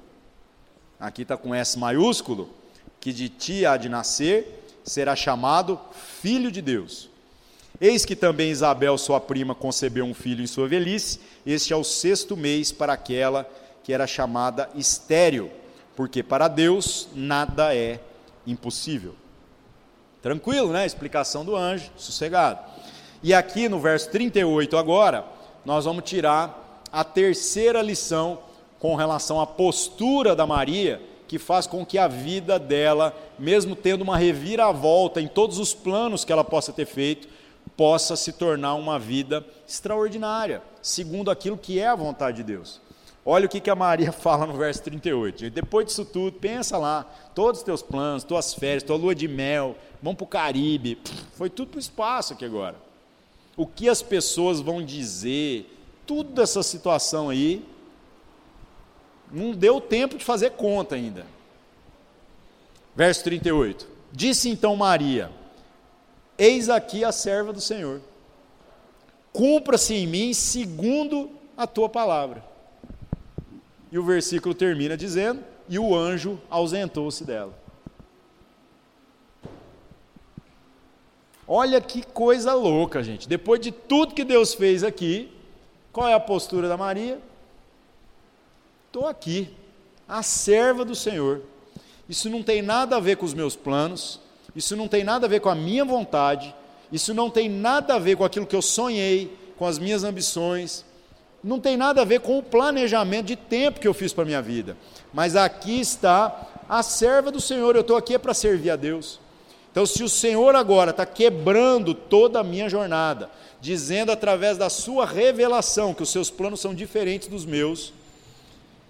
aqui 1.01 1.23
está 1.23 1.37
com 1.37 1.55
S 1.55 1.79
maiúsculo, 1.79 2.51
que 3.01 3.13
de 3.13 3.29
ti 3.29 3.65
há 3.65 3.77
de 3.77 3.89
nascer, 3.89 4.65
será 4.85 5.17
chamado 5.17 5.81
Filho 6.21 6.51
de 6.51 6.61
Deus. 6.61 7.09
Eis 7.81 8.05
que 8.05 8.17
também 8.17 8.51
Isabel, 8.51 8.99
sua 8.99 9.21
prima, 9.21 9.55
concebeu 9.55 10.05
um 10.05 10.15
filho 10.15 10.43
em 10.43 10.47
sua 10.47 10.67
velhice, 10.67 11.21
este 11.47 11.73
é 11.73 11.77
o 11.77 11.85
sexto 11.85 12.37
mês 12.37 12.73
para 12.73 12.93
aquela 12.93 13.49
que 13.85 13.93
era 13.93 14.07
chamada 14.07 14.69
estéril, 14.75 15.51
porque 15.95 16.23
para 16.23 16.49
Deus 16.49 17.09
nada 17.15 17.75
é 17.75 18.01
impossível. 18.51 19.15
Tranquilo, 20.23 20.73
né? 20.73 20.85
Explicação 20.85 21.45
do 21.45 21.55
anjo, 21.55 21.91
sossegado. 21.97 22.61
E 23.23 23.35
aqui 23.35 23.69
no 23.69 23.79
verso 23.79 24.11
38 24.11 24.77
agora, 24.77 25.25
nós 25.65 25.85
vamos 25.85 26.05
tirar 26.05 26.83
a 26.91 27.05
terceira 27.05 27.83
lição 27.83 28.39
com 28.79 28.95
relação 28.95 29.41
à 29.41 29.47
postura 29.47 30.35
da 30.35 30.47
Maria, 30.47 31.03
que 31.27 31.39
faz 31.39 31.67
com 31.67 31.85
que 31.85 31.99
a 31.99 32.09
vida 32.09 32.59
dela, 32.59 33.15
mesmo 33.39 33.77
tendo 33.77 34.03
uma 34.03 34.17
reviravolta 34.17 35.21
em 35.21 35.29
todos 35.29 35.59
os 35.59 35.75
planos 35.75 36.25
que 36.25 36.33
ela 36.33 36.45
possa 36.45 36.73
ter 36.73 36.87
feito, 36.87 37.29
possa 37.77 38.17
se 38.17 38.33
tornar 38.33 38.75
uma 38.75 38.99
vida 38.99 39.45
extraordinária, 39.67 40.63
segundo 40.81 41.31
aquilo 41.31 41.59
que 41.59 41.79
é 41.79 41.87
a 41.87 41.95
vontade 41.95 42.39
de 42.39 42.45
Deus. 42.45 42.81
Olha 43.31 43.45
o 43.45 43.49
que, 43.51 43.69
a 43.69 43.75
Maria 43.75 44.11
fala 44.25 44.47
no 44.47 44.55
verso 44.55 44.83
38. 44.85 45.51
Depois 45.51 45.85
disso 45.85 46.03
tudo, 46.03 46.39
pensa 46.39 46.79
lá, 46.79 47.03
todos 47.35 47.61
os 47.61 47.65
teus 47.65 47.83
planos, 47.83 48.25
tuas 48.25 48.55
férias, 48.55 48.83
tua 48.83 48.97
lua 48.97 49.15
de 49.15 49.29
mel, 49.29 49.77
vão 50.03 50.15
para 50.15 50.25
o 50.25 50.27
Caribe, 50.27 50.99
foi 51.35 51.51
tudo 51.51 51.69
para 51.69 51.77
o 51.77 51.81
espaço 51.81 52.33
aqui 52.33 52.47
agora. 52.47 52.77
O 53.55 53.67
que 53.67 53.87
as 53.87 54.01
pessoas 54.01 54.61
vão 54.61 54.83
dizer, 54.83 55.71
tudo 56.07 56.41
essa 56.41 56.63
situação 56.63 57.29
aí, 57.29 57.63
não 59.31 59.51
deu 59.53 59.79
tempo 59.79 60.17
de 60.17 60.25
fazer 60.25 60.53
conta 60.53 60.95
ainda. 60.95 61.27
Verso 62.97 63.25
38. 63.25 63.87
Disse 64.11 64.49
então 64.49 64.75
Maria: 64.75 65.31
Eis 66.39 66.71
aqui 66.71 67.05
a 67.05 67.13
serva 67.13 67.53
do 67.53 67.61
Senhor. 67.61 68.01
Cumpra-se 69.35 69.93
em 69.93 70.07
mim 70.07 70.33
segundo 70.33 71.31
a 71.59 71.67
tua 71.67 71.91
palavra. 71.91 72.48
E 73.91 73.99
o 73.99 74.03
versículo 74.03 74.55
termina 74.55 74.97
dizendo: 74.97 75.43
E 75.69 75.79
o 75.79 75.95
anjo 75.95 76.41
ausentou-se 76.51 77.25
dela. 77.25 77.59
Olha 81.47 81.81
que 81.81 82.03
coisa 82.03 82.53
louca, 82.53 83.03
gente. 83.03 83.27
Depois 83.27 83.59
de 83.59 83.73
tudo 83.73 84.15
que 84.15 84.25
Deus 84.25 84.53
fez 84.53 84.85
aqui, 84.85 85.33
qual 85.91 86.07
é 86.07 86.13
a 86.13 86.21
postura 86.21 86.69
da 86.69 86.77
Maria? 86.77 87.19
Estou 88.87 89.07
aqui, 89.07 89.49
a 90.07 90.23
serva 90.23 90.85
do 90.85 90.95
Senhor. 90.95 91.41
Isso 92.07 92.29
não 92.29 92.43
tem 92.43 92.61
nada 92.61 92.97
a 92.97 93.01
ver 93.01 93.17
com 93.17 93.25
os 93.25 93.33
meus 93.33 93.57
planos, 93.57 94.21
isso 94.55 94.77
não 94.77 94.89
tem 94.89 95.05
nada 95.05 95.27
a 95.27 95.29
ver 95.29 95.41
com 95.41 95.49
a 95.49 95.55
minha 95.55 95.85
vontade, 95.85 96.55
isso 96.93 97.15
não 97.15 97.31
tem 97.31 97.49
nada 97.49 97.95
a 97.95 97.99
ver 97.99 98.17
com 98.17 98.25
aquilo 98.25 98.47
que 98.47 98.57
eu 98.57 98.63
sonhei, 98.63 99.37
com 99.57 99.67
as 99.67 99.79
minhas 99.79 100.05
ambições, 100.05 100.85
não 101.43 101.61
tem 101.61 101.77
nada 101.77 102.03
a 102.03 102.05
ver 102.05 102.21
com 102.21 102.39
o 102.39 102.43
planejamento 102.43 103.27
de 103.27 103.37
tempo 103.37 103.81
que 103.81 103.87
eu 103.87 103.95
fiz 103.95 104.13
para 104.13 104.23
a 104.23 104.27
minha 104.27 104.43
vida. 104.43 104.77
Mas 105.13 105.37
aqui 105.37 105.81
está 105.81 106.47
a 106.69 106.83
serva 106.83 107.31
do 107.31 107.41
Senhor, 107.41 107.75
eu 107.75 107.81
estou 107.81 107.97
aqui 107.97 108.15
é 108.15 108.19
para 108.19 108.35
servir 108.35 108.71
a 108.71 108.77
Deus. 108.77 109.21
Então, 109.71 109.87
se 109.87 110.03
o 110.03 110.09
Senhor 110.09 110.57
agora 110.57 110.91
está 110.91 111.07
quebrando 111.07 111.95
toda 111.95 112.41
a 112.41 112.45
minha 112.45 112.69
jornada, 112.69 113.31
dizendo 113.61 114.11
através 114.11 114.59
da 114.59 114.69
sua 114.69 115.07
revelação 115.07 115.95
que 115.95 116.03
os 116.03 116.11
seus 116.11 116.31
planos 116.31 116.61
são 116.61 116.75
diferentes 116.75 117.29
dos 117.29 117.45
meus, 117.45 117.93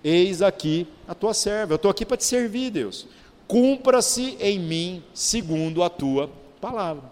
eis 0.02 0.40
aqui 0.40 0.86
a 1.06 1.14
tua 1.14 1.34
serva, 1.34 1.74
eu 1.74 1.76
estou 1.76 1.90
aqui 1.90 2.06
para 2.06 2.16
te 2.16 2.24
servir, 2.24 2.70
Deus. 2.70 3.06
Cumpra-se 3.46 4.36
em 4.40 4.58
mim 4.58 5.02
segundo 5.12 5.82
a 5.82 5.90
tua 5.90 6.30
palavra. 6.60 7.04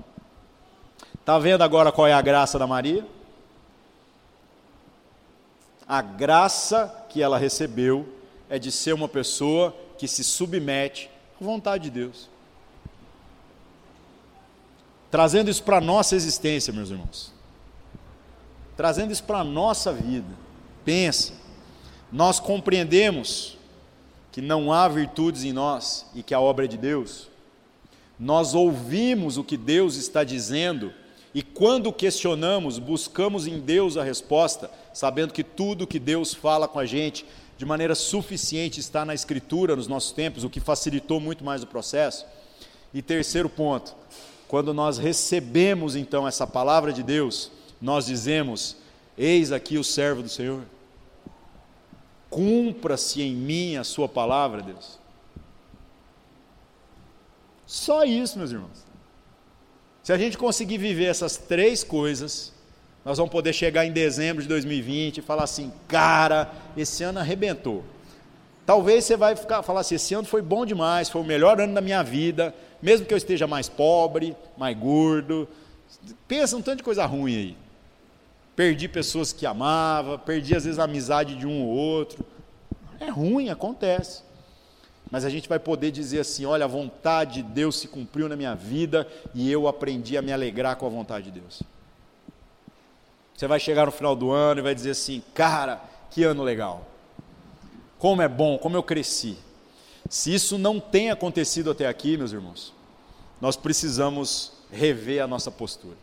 Está 1.20 1.38
vendo 1.38 1.62
agora 1.62 1.90
qual 1.90 2.06
é 2.06 2.12
a 2.12 2.22
graça 2.22 2.58
da 2.58 2.66
Maria? 2.66 3.04
A 5.88 6.02
graça 6.02 7.06
que 7.08 7.22
ela 7.22 7.38
recebeu 7.38 8.08
é 8.48 8.58
de 8.58 8.72
ser 8.72 8.92
uma 8.92 9.08
pessoa 9.08 9.74
que 9.98 10.08
se 10.08 10.24
submete 10.24 11.08
à 11.40 11.44
vontade 11.44 11.84
de 11.84 11.90
Deus. 11.90 12.28
Trazendo 15.10 15.50
isso 15.50 15.62
para 15.62 15.78
a 15.78 15.80
nossa 15.80 16.16
existência, 16.16 16.72
meus 16.72 16.90
irmãos. 16.90 17.32
Trazendo 18.76 19.12
isso 19.12 19.22
para 19.22 19.38
a 19.38 19.44
nossa 19.44 19.92
vida. 19.92 20.34
Pensa, 20.84 21.32
nós 22.12 22.40
compreendemos 22.40 23.56
que 24.32 24.42
não 24.42 24.72
há 24.72 24.86
virtudes 24.88 25.44
em 25.44 25.52
nós 25.52 26.06
e 26.14 26.22
que 26.22 26.34
a 26.34 26.40
obra 26.40 26.64
é 26.64 26.68
de 26.68 26.76
Deus. 26.76 27.28
Nós 28.18 28.54
ouvimos 28.54 29.38
o 29.38 29.44
que 29.44 29.56
Deus 29.56 29.96
está 29.96 30.24
dizendo 30.24 30.92
e 31.36 31.42
quando 31.42 31.92
questionamos, 31.92 32.78
buscamos 32.78 33.46
em 33.46 33.60
Deus 33.60 33.98
a 33.98 34.02
resposta, 34.02 34.70
sabendo 34.90 35.34
que 35.34 35.44
tudo 35.44 35.86
que 35.86 35.98
Deus 35.98 36.32
fala 36.32 36.66
com 36.66 36.78
a 36.78 36.86
gente 36.86 37.26
de 37.58 37.66
maneira 37.66 37.94
suficiente 37.94 38.80
está 38.80 39.04
na 39.04 39.12
Escritura 39.12 39.76
nos 39.76 39.86
nossos 39.86 40.12
tempos, 40.12 40.44
o 40.44 40.48
que 40.48 40.60
facilitou 40.60 41.20
muito 41.20 41.44
mais 41.44 41.62
o 41.62 41.66
processo. 41.66 42.24
E 42.94 43.02
terceiro 43.02 43.50
ponto, 43.50 43.94
quando 44.48 44.72
nós 44.72 44.96
recebemos 44.96 45.94
então 45.94 46.26
essa 46.26 46.46
palavra 46.46 46.90
de 46.90 47.02
Deus, 47.02 47.50
nós 47.82 48.06
dizemos: 48.06 48.78
Eis 49.18 49.52
aqui 49.52 49.76
o 49.76 49.84
servo 49.84 50.22
do 50.22 50.30
Senhor. 50.30 50.62
Cumpra-se 52.30 53.20
em 53.20 53.34
mim 53.34 53.76
a 53.76 53.84
sua 53.84 54.08
palavra, 54.08 54.62
Deus. 54.62 54.98
Só 57.66 58.04
isso, 58.04 58.38
meus 58.38 58.52
irmãos. 58.52 58.85
Se 60.06 60.12
a 60.12 60.16
gente 60.16 60.38
conseguir 60.38 60.78
viver 60.78 61.06
essas 61.06 61.36
três 61.36 61.82
coisas, 61.82 62.52
nós 63.04 63.18
vamos 63.18 63.32
poder 63.32 63.52
chegar 63.52 63.84
em 63.84 63.90
dezembro 63.90 64.40
de 64.40 64.48
2020 64.48 65.18
e 65.18 65.20
falar 65.20 65.42
assim: 65.42 65.72
cara, 65.88 66.48
esse 66.76 67.02
ano 67.02 67.18
arrebentou. 67.18 67.82
Talvez 68.64 69.04
você 69.04 69.16
vai 69.16 69.34
ficar, 69.34 69.64
falar 69.64 69.80
assim: 69.80 69.96
esse 69.96 70.14
ano 70.14 70.24
foi 70.24 70.42
bom 70.42 70.64
demais, 70.64 71.08
foi 71.08 71.20
o 71.20 71.24
melhor 71.24 71.60
ano 71.60 71.74
da 71.74 71.80
minha 71.80 72.04
vida, 72.04 72.54
mesmo 72.80 73.04
que 73.04 73.12
eu 73.12 73.18
esteja 73.18 73.48
mais 73.48 73.68
pobre, 73.68 74.36
mais 74.56 74.78
gordo, 74.78 75.48
Pensa 76.28 76.56
um 76.56 76.62
tanto 76.62 76.76
de 76.76 76.84
coisa 76.84 77.04
ruim 77.04 77.34
aí. 77.34 77.56
Perdi 78.54 78.86
pessoas 78.86 79.32
que 79.32 79.44
amava, 79.44 80.16
perdi 80.16 80.54
às 80.54 80.66
vezes 80.66 80.78
a 80.78 80.84
amizade 80.84 81.34
de 81.34 81.48
um 81.48 81.64
ou 81.64 81.74
outro. 81.74 82.24
É 83.00 83.10
ruim, 83.10 83.48
acontece. 83.48 84.22
Mas 85.10 85.24
a 85.24 85.30
gente 85.30 85.48
vai 85.48 85.58
poder 85.58 85.90
dizer 85.90 86.20
assim: 86.20 86.44
olha, 86.44 86.64
a 86.64 86.68
vontade 86.68 87.42
de 87.42 87.42
Deus 87.42 87.78
se 87.78 87.88
cumpriu 87.88 88.28
na 88.28 88.36
minha 88.36 88.54
vida 88.54 89.06
e 89.34 89.50
eu 89.50 89.68
aprendi 89.68 90.16
a 90.16 90.22
me 90.22 90.32
alegrar 90.32 90.76
com 90.76 90.86
a 90.86 90.90
vontade 90.90 91.30
de 91.30 91.40
Deus. 91.40 91.62
Você 93.34 93.46
vai 93.46 93.60
chegar 93.60 93.86
no 93.86 93.92
final 93.92 94.16
do 94.16 94.30
ano 94.30 94.60
e 94.60 94.62
vai 94.62 94.74
dizer 94.74 94.90
assim: 94.90 95.22
cara, 95.34 95.80
que 96.10 96.24
ano 96.24 96.42
legal. 96.42 96.86
Como 97.98 98.20
é 98.22 98.28
bom, 98.28 98.58
como 98.58 98.76
eu 98.76 98.82
cresci. 98.82 99.38
Se 100.08 100.32
isso 100.32 100.58
não 100.58 100.78
tem 100.78 101.10
acontecido 101.10 101.70
até 101.70 101.86
aqui, 101.86 102.16
meus 102.16 102.32
irmãos, 102.32 102.72
nós 103.40 103.56
precisamos 103.56 104.52
rever 104.70 105.22
a 105.22 105.26
nossa 105.26 105.50
postura. 105.50 105.96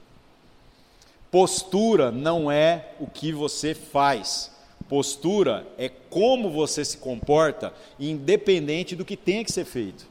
Postura 1.31 2.11
não 2.11 2.51
é 2.51 2.93
o 2.99 3.07
que 3.07 3.31
você 3.31 3.73
faz. 3.73 4.51
Postura 4.93 5.65
é 5.75 5.89
como 5.89 6.51
você 6.51 6.85
se 6.85 6.99
comporta, 6.99 7.73
independente 7.99 8.95
do 8.95 9.03
que 9.03 9.17
tenha 9.17 9.43
que 9.43 9.51
ser 9.51 9.65
feito. 9.65 10.05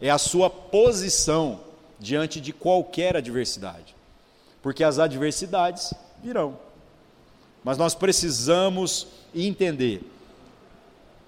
É 0.00 0.08
a 0.08 0.18
sua 0.18 0.48
posição 0.48 1.58
diante 1.98 2.40
de 2.40 2.52
qualquer 2.52 3.16
adversidade. 3.16 3.96
Porque 4.62 4.84
as 4.84 5.00
adversidades 5.00 5.92
virão. 6.22 6.56
Mas 7.64 7.76
nós 7.76 7.92
precisamos 7.92 9.08
entender 9.34 10.08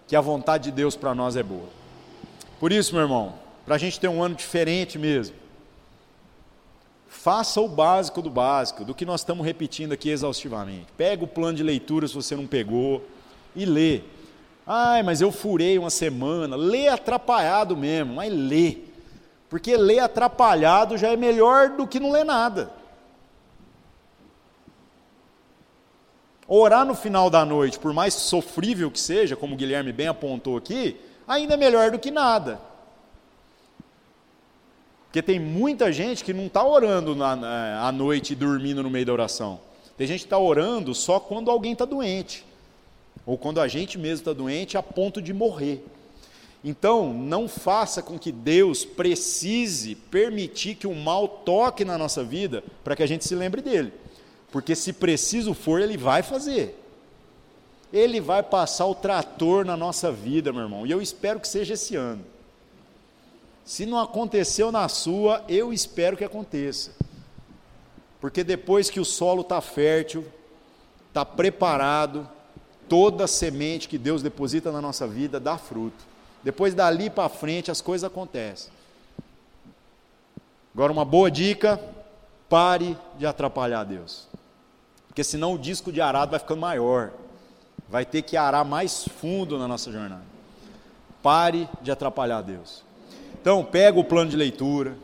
que 0.06 0.14
a 0.14 0.20
vontade 0.20 0.70
de 0.70 0.70
Deus 0.70 0.94
para 0.94 1.12
nós 1.12 1.34
é 1.34 1.42
boa. 1.42 1.68
Por 2.60 2.70
isso, 2.70 2.94
meu 2.94 3.02
irmão, 3.02 3.34
para 3.66 3.74
a 3.74 3.78
gente 3.78 3.98
ter 3.98 4.06
um 4.06 4.22
ano 4.22 4.36
diferente 4.36 4.96
mesmo, 4.96 5.34
faça 7.14 7.60
o 7.60 7.68
básico 7.68 8.20
do 8.20 8.28
básico, 8.28 8.84
do 8.84 8.94
que 8.94 9.06
nós 9.06 9.20
estamos 9.20 9.46
repetindo 9.46 9.92
aqui 9.92 10.10
exaustivamente. 10.10 10.88
Pega 10.96 11.24
o 11.24 11.28
plano 11.28 11.56
de 11.56 11.62
leitura 11.62 12.06
se 12.06 12.14
você 12.14 12.36
não 12.36 12.46
pegou 12.46 13.02
e 13.56 13.64
lê. 13.64 14.02
Ai, 14.66 15.02
mas 15.02 15.20
eu 15.20 15.30
furei 15.30 15.78
uma 15.78 15.90
semana. 15.90 16.56
Lê 16.56 16.88
atrapalhado 16.88 17.76
mesmo, 17.76 18.14
mas 18.14 18.32
lê. 18.32 18.78
Porque 19.48 19.76
ler 19.76 20.00
atrapalhado 20.00 20.98
já 20.98 21.08
é 21.12 21.16
melhor 21.16 21.70
do 21.70 21.86
que 21.86 22.00
não 22.00 22.10
ler 22.10 22.24
nada. 22.24 22.70
Orar 26.46 26.84
no 26.84 26.94
final 26.94 27.30
da 27.30 27.44
noite, 27.44 27.78
por 27.78 27.92
mais 27.94 28.12
sofrível 28.12 28.90
que 28.90 29.00
seja, 29.00 29.34
como 29.34 29.54
o 29.54 29.56
Guilherme 29.56 29.92
bem 29.92 30.08
apontou 30.08 30.58
aqui, 30.58 31.00
ainda 31.26 31.54
é 31.54 31.56
melhor 31.56 31.90
do 31.90 31.98
que 31.98 32.10
nada. 32.10 32.60
Porque 35.14 35.22
tem 35.22 35.38
muita 35.38 35.92
gente 35.92 36.24
que 36.24 36.32
não 36.32 36.46
está 36.46 36.66
orando 36.66 37.14
na, 37.14 37.36
na, 37.36 37.86
à 37.86 37.92
noite 37.92 38.32
e 38.32 38.34
dormindo 38.34 38.82
no 38.82 38.90
meio 38.90 39.06
da 39.06 39.12
oração. 39.12 39.60
Tem 39.96 40.08
gente 40.08 40.22
que 40.22 40.26
está 40.26 40.40
orando 40.40 40.92
só 40.92 41.20
quando 41.20 41.52
alguém 41.52 41.72
está 41.72 41.84
doente. 41.84 42.44
Ou 43.24 43.38
quando 43.38 43.60
a 43.60 43.68
gente 43.68 43.96
mesmo 43.96 44.22
está 44.22 44.32
doente 44.32 44.76
a 44.76 44.82
ponto 44.82 45.22
de 45.22 45.32
morrer. 45.32 45.84
Então, 46.64 47.14
não 47.14 47.46
faça 47.46 48.02
com 48.02 48.18
que 48.18 48.32
Deus 48.32 48.84
precise 48.84 49.94
permitir 49.94 50.74
que 50.74 50.86
o 50.88 50.96
mal 50.96 51.28
toque 51.28 51.84
na 51.84 51.96
nossa 51.96 52.24
vida 52.24 52.64
para 52.82 52.96
que 52.96 53.02
a 53.04 53.06
gente 53.06 53.24
se 53.24 53.36
lembre 53.36 53.62
dele. 53.62 53.92
Porque 54.50 54.74
se 54.74 54.92
preciso 54.92 55.54
for, 55.54 55.80
ele 55.80 55.96
vai 55.96 56.24
fazer. 56.24 56.76
Ele 57.92 58.20
vai 58.20 58.42
passar 58.42 58.86
o 58.86 58.96
trator 58.96 59.64
na 59.64 59.76
nossa 59.76 60.10
vida, 60.10 60.52
meu 60.52 60.62
irmão. 60.62 60.84
E 60.84 60.90
eu 60.90 61.00
espero 61.00 61.38
que 61.38 61.46
seja 61.46 61.74
esse 61.74 61.94
ano. 61.94 62.33
Se 63.64 63.86
não 63.86 63.98
aconteceu 63.98 64.70
na 64.70 64.88
sua, 64.88 65.42
eu 65.48 65.72
espero 65.72 66.16
que 66.16 66.24
aconteça. 66.24 66.92
Porque 68.20 68.44
depois 68.44 68.90
que 68.90 69.00
o 69.00 69.04
solo 69.04 69.40
está 69.40 69.60
fértil, 69.60 70.24
está 71.08 71.24
preparado, 71.24 72.28
toda 72.88 73.26
semente 73.26 73.88
que 73.88 73.98
Deus 73.98 74.22
deposita 74.22 74.70
na 74.70 74.80
nossa 74.80 75.06
vida 75.06 75.40
dá 75.40 75.56
fruto. 75.56 76.04
Depois 76.42 76.74
dali 76.74 77.08
para 77.08 77.28
frente 77.28 77.70
as 77.70 77.80
coisas 77.80 78.04
acontecem. 78.04 78.70
Agora, 80.74 80.92
uma 80.92 81.04
boa 81.04 81.30
dica: 81.30 81.80
pare 82.48 82.96
de 83.16 83.26
atrapalhar 83.26 83.84
Deus. 83.84 84.28
Porque 85.08 85.24
senão 85.24 85.54
o 85.54 85.58
disco 85.58 85.92
de 85.92 86.00
arado 86.00 86.32
vai 86.32 86.40
ficando 86.40 86.60
maior. 86.60 87.12
Vai 87.88 88.04
ter 88.04 88.22
que 88.22 88.36
arar 88.36 88.64
mais 88.64 89.04
fundo 89.04 89.58
na 89.58 89.68
nossa 89.68 89.90
jornada. 89.92 90.24
Pare 91.22 91.68
de 91.80 91.90
atrapalhar 91.90 92.42
Deus. 92.42 92.82
Então, 93.44 93.62
pega 93.62 94.00
o 94.00 94.04
plano 94.04 94.30
de 94.30 94.38
leitura. 94.38 94.96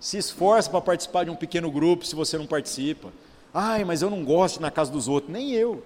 Se 0.00 0.18
esforce 0.18 0.68
para 0.68 0.80
participar 0.80 1.22
de 1.22 1.30
um 1.30 1.36
pequeno 1.36 1.70
grupo 1.70 2.04
se 2.04 2.16
você 2.16 2.36
não 2.36 2.44
participa. 2.44 3.12
Ai, 3.54 3.84
mas 3.84 4.02
eu 4.02 4.10
não 4.10 4.24
gosto 4.24 4.54
de 4.54 4.62
ir 4.62 4.62
na 4.62 4.70
casa 4.72 4.90
dos 4.90 5.06
outros. 5.06 5.32
Nem 5.32 5.52
eu. 5.52 5.80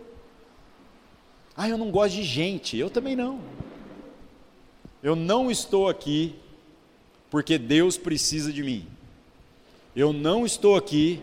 Ai, 1.54 1.70
eu 1.70 1.76
não 1.76 1.90
gosto 1.90 2.14
de 2.14 2.22
gente. 2.22 2.78
Eu 2.78 2.88
também 2.88 3.14
não. 3.14 3.40
Eu 5.02 5.14
não 5.14 5.50
estou 5.50 5.86
aqui 5.86 6.34
porque 7.30 7.58
Deus 7.58 7.98
precisa 7.98 8.50
de 8.50 8.62
mim. 8.62 8.86
Eu 9.94 10.14
não 10.14 10.46
estou 10.46 10.76
aqui 10.76 11.22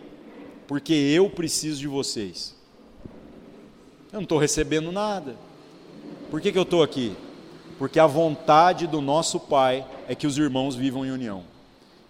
porque 0.68 0.94
eu 0.94 1.32
preciso 1.32 1.80
de 1.80 1.88
vocês. 1.88 2.56
Eu 4.12 4.18
não 4.18 4.22
estou 4.22 4.38
recebendo 4.38 4.92
nada. 4.92 5.36
Por 6.30 6.40
que, 6.40 6.52
que 6.52 6.60
eu 6.60 6.62
estou 6.62 6.84
aqui? 6.84 7.16
Porque 7.80 8.00
a 8.00 8.06
vontade 8.06 8.86
do 8.86 9.02
nosso 9.02 9.40
Pai 9.40 9.84
é 10.10 10.16
que 10.16 10.26
os 10.26 10.40
irmãos 10.40 10.76
vivam 10.76 11.06
em 11.06 11.12
união. 11.12 11.44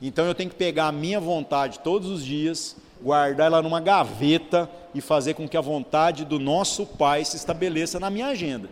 Então 0.02 0.26
eu 0.26 0.34
tenho 0.34 0.50
que 0.50 0.56
pegar 0.56 0.88
a 0.88 0.92
minha 0.92 1.20
vontade 1.20 1.80
todos 1.80 2.10
os 2.10 2.24
dias, 2.24 2.78
guardar 3.02 3.48
ela 3.48 3.62
numa 3.62 3.82
gaveta 3.82 4.70
e 4.96 5.02
fazer 5.02 5.34
com 5.34 5.50
que 5.50 5.58
a 5.58 5.62
vontade 5.62 6.24
do 6.24 6.40
nosso 6.40 6.86
Pai 6.86 7.26
se 7.26 7.36
estabeleça 7.36 8.00
na 8.00 8.10
minha 8.10 8.28
agenda. 8.28 8.70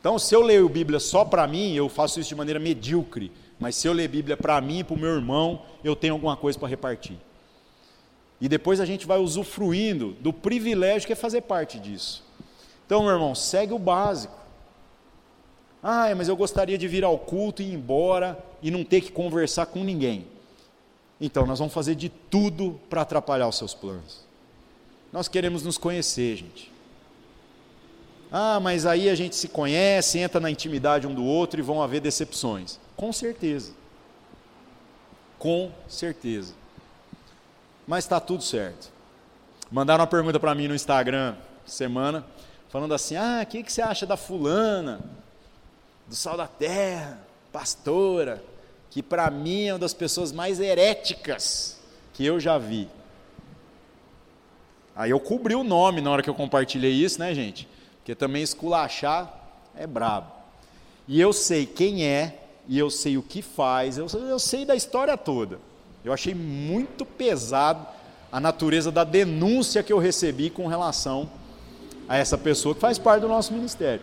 Então, 0.00 0.18
se 0.18 0.34
eu 0.34 0.40
leio 0.40 0.66
Bíblia 0.66 0.98
só 0.98 1.26
para 1.26 1.46
mim, 1.46 1.74
eu 1.74 1.90
faço 1.90 2.18
isso 2.18 2.30
de 2.30 2.34
maneira 2.34 2.58
medíocre. 2.58 3.30
Mas 3.58 3.76
se 3.76 3.86
eu 3.86 3.92
ler 3.92 4.08
Bíblia 4.08 4.34
para 4.34 4.58
mim 4.62 4.78
e 4.78 4.84
para 4.84 4.94
o 4.94 4.98
meu 4.98 5.10
irmão, 5.10 5.60
eu 5.84 5.94
tenho 5.94 6.14
alguma 6.14 6.38
coisa 6.38 6.58
para 6.58 6.68
repartir. 6.68 7.18
E 8.40 8.48
depois 8.48 8.80
a 8.80 8.86
gente 8.86 9.06
vai 9.06 9.18
usufruindo 9.18 10.16
do 10.20 10.32
privilégio 10.32 11.06
que 11.06 11.12
é 11.12 11.16
fazer 11.16 11.42
parte 11.42 11.78
disso. 11.78 12.24
Então, 12.86 13.02
meu 13.02 13.12
irmão, 13.12 13.34
segue 13.34 13.74
o 13.74 13.78
básico. 13.78 14.39
Ah, 15.82 16.14
mas 16.14 16.28
eu 16.28 16.36
gostaria 16.36 16.76
de 16.76 16.86
vir 16.86 17.04
ao 17.04 17.18
culto 17.18 17.62
e 17.62 17.66
ir 17.66 17.74
embora 17.74 18.38
e 18.62 18.70
não 18.70 18.84
ter 18.84 19.00
que 19.00 19.10
conversar 19.10 19.66
com 19.66 19.82
ninguém. 19.82 20.26
Então, 21.20 21.46
nós 21.46 21.58
vamos 21.58 21.74
fazer 21.74 21.94
de 21.94 22.08
tudo 22.08 22.78
para 22.88 23.02
atrapalhar 23.02 23.48
os 23.48 23.56
seus 23.56 23.74
planos. 23.74 24.24
Nós 25.12 25.28
queremos 25.28 25.62
nos 25.62 25.78
conhecer, 25.78 26.36
gente. 26.36 26.70
Ah, 28.30 28.60
mas 28.60 28.86
aí 28.86 29.08
a 29.08 29.14
gente 29.14 29.34
se 29.34 29.48
conhece, 29.48 30.18
entra 30.18 30.40
na 30.40 30.50
intimidade 30.50 31.06
um 31.06 31.14
do 31.14 31.24
outro 31.24 31.58
e 31.58 31.62
vão 31.62 31.82
haver 31.82 32.00
decepções. 32.00 32.78
Com 32.96 33.12
certeza. 33.12 33.72
Com 35.38 35.72
certeza 35.88 36.60
mas 37.90 38.04
está 38.04 38.20
tudo 38.20 38.40
certo. 38.44 38.88
Mandaram 39.68 40.02
uma 40.02 40.06
pergunta 40.06 40.38
para 40.38 40.54
mim 40.54 40.68
no 40.68 40.76
Instagram 40.76 41.34
semana, 41.66 42.24
falando 42.68 42.94
assim: 42.94 43.16
ah, 43.16 43.40
o 43.42 43.46
que, 43.46 43.64
que 43.64 43.72
você 43.72 43.82
acha 43.82 44.06
da 44.06 44.16
fulana, 44.16 45.00
do 46.10 46.16
sal 46.16 46.36
da 46.36 46.48
terra, 46.48 47.20
pastora, 47.52 48.42
que 48.90 49.00
para 49.00 49.30
mim 49.30 49.66
é 49.66 49.72
uma 49.72 49.78
das 49.78 49.94
pessoas 49.94 50.32
mais 50.32 50.58
heréticas 50.58 51.80
que 52.12 52.26
eu 52.26 52.40
já 52.40 52.58
vi. 52.58 52.88
Aí 54.96 55.12
eu 55.12 55.20
cobri 55.20 55.54
o 55.54 55.62
nome 55.62 56.00
na 56.00 56.10
hora 56.10 56.20
que 56.20 56.28
eu 56.28 56.34
compartilhei 56.34 56.90
isso, 56.90 57.20
né, 57.20 57.32
gente? 57.32 57.68
Porque 57.98 58.12
também 58.16 58.42
esculachar 58.42 59.32
é 59.76 59.86
brabo. 59.86 60.32
E 61.06 61.20
eu 61.20 61.32
sei 61.32 61.64
quem 61.64 62.04
é, 62.04 62.40
e 62.66 62.76
eu 62.76 62.90
sei 62.90 63.16
o 63.16 63.22
que 63.22 63.40
faz, 63.40 63.96
eu, 63.96 64.08
eu 64.08 64.40
sei 64.40 64.64
da 64.64 64.74
história 64.74 65.16
toda. 65.16 65.60
Eu 66.04 66.12
achei 66.12 66.34
muito 66.34 67.06
pesado 67.06 67.86
a 68.32 68.40
natureza 68.40 68.90
da 68.90 69.04
denúncia 69.04 69.80
que 69.80 69.92
eu 69.92 69.98
recebi 69.98 70.50
com 70.50 70.66
relação 70.66 71.30
a 72.08 72.16
essa 72.16 72.36
pessoa 72.36 72.74
que 72.74 72.80
faz 72.80 72.98
parte 72.98 73.20
do 73.22 73.28
nosso 73.28 73.52
ministério. 73.52 74.02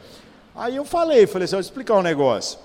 Aí 0.58 0.76
eu 0.76 0.84
falei, 0.84 1.28
falei 1.28 1.46
assim, 1.46 1.56
vou 1.56 1.62
explicar 1.62 1.96
um 1.96 2.02
negócio. 2.02 2.60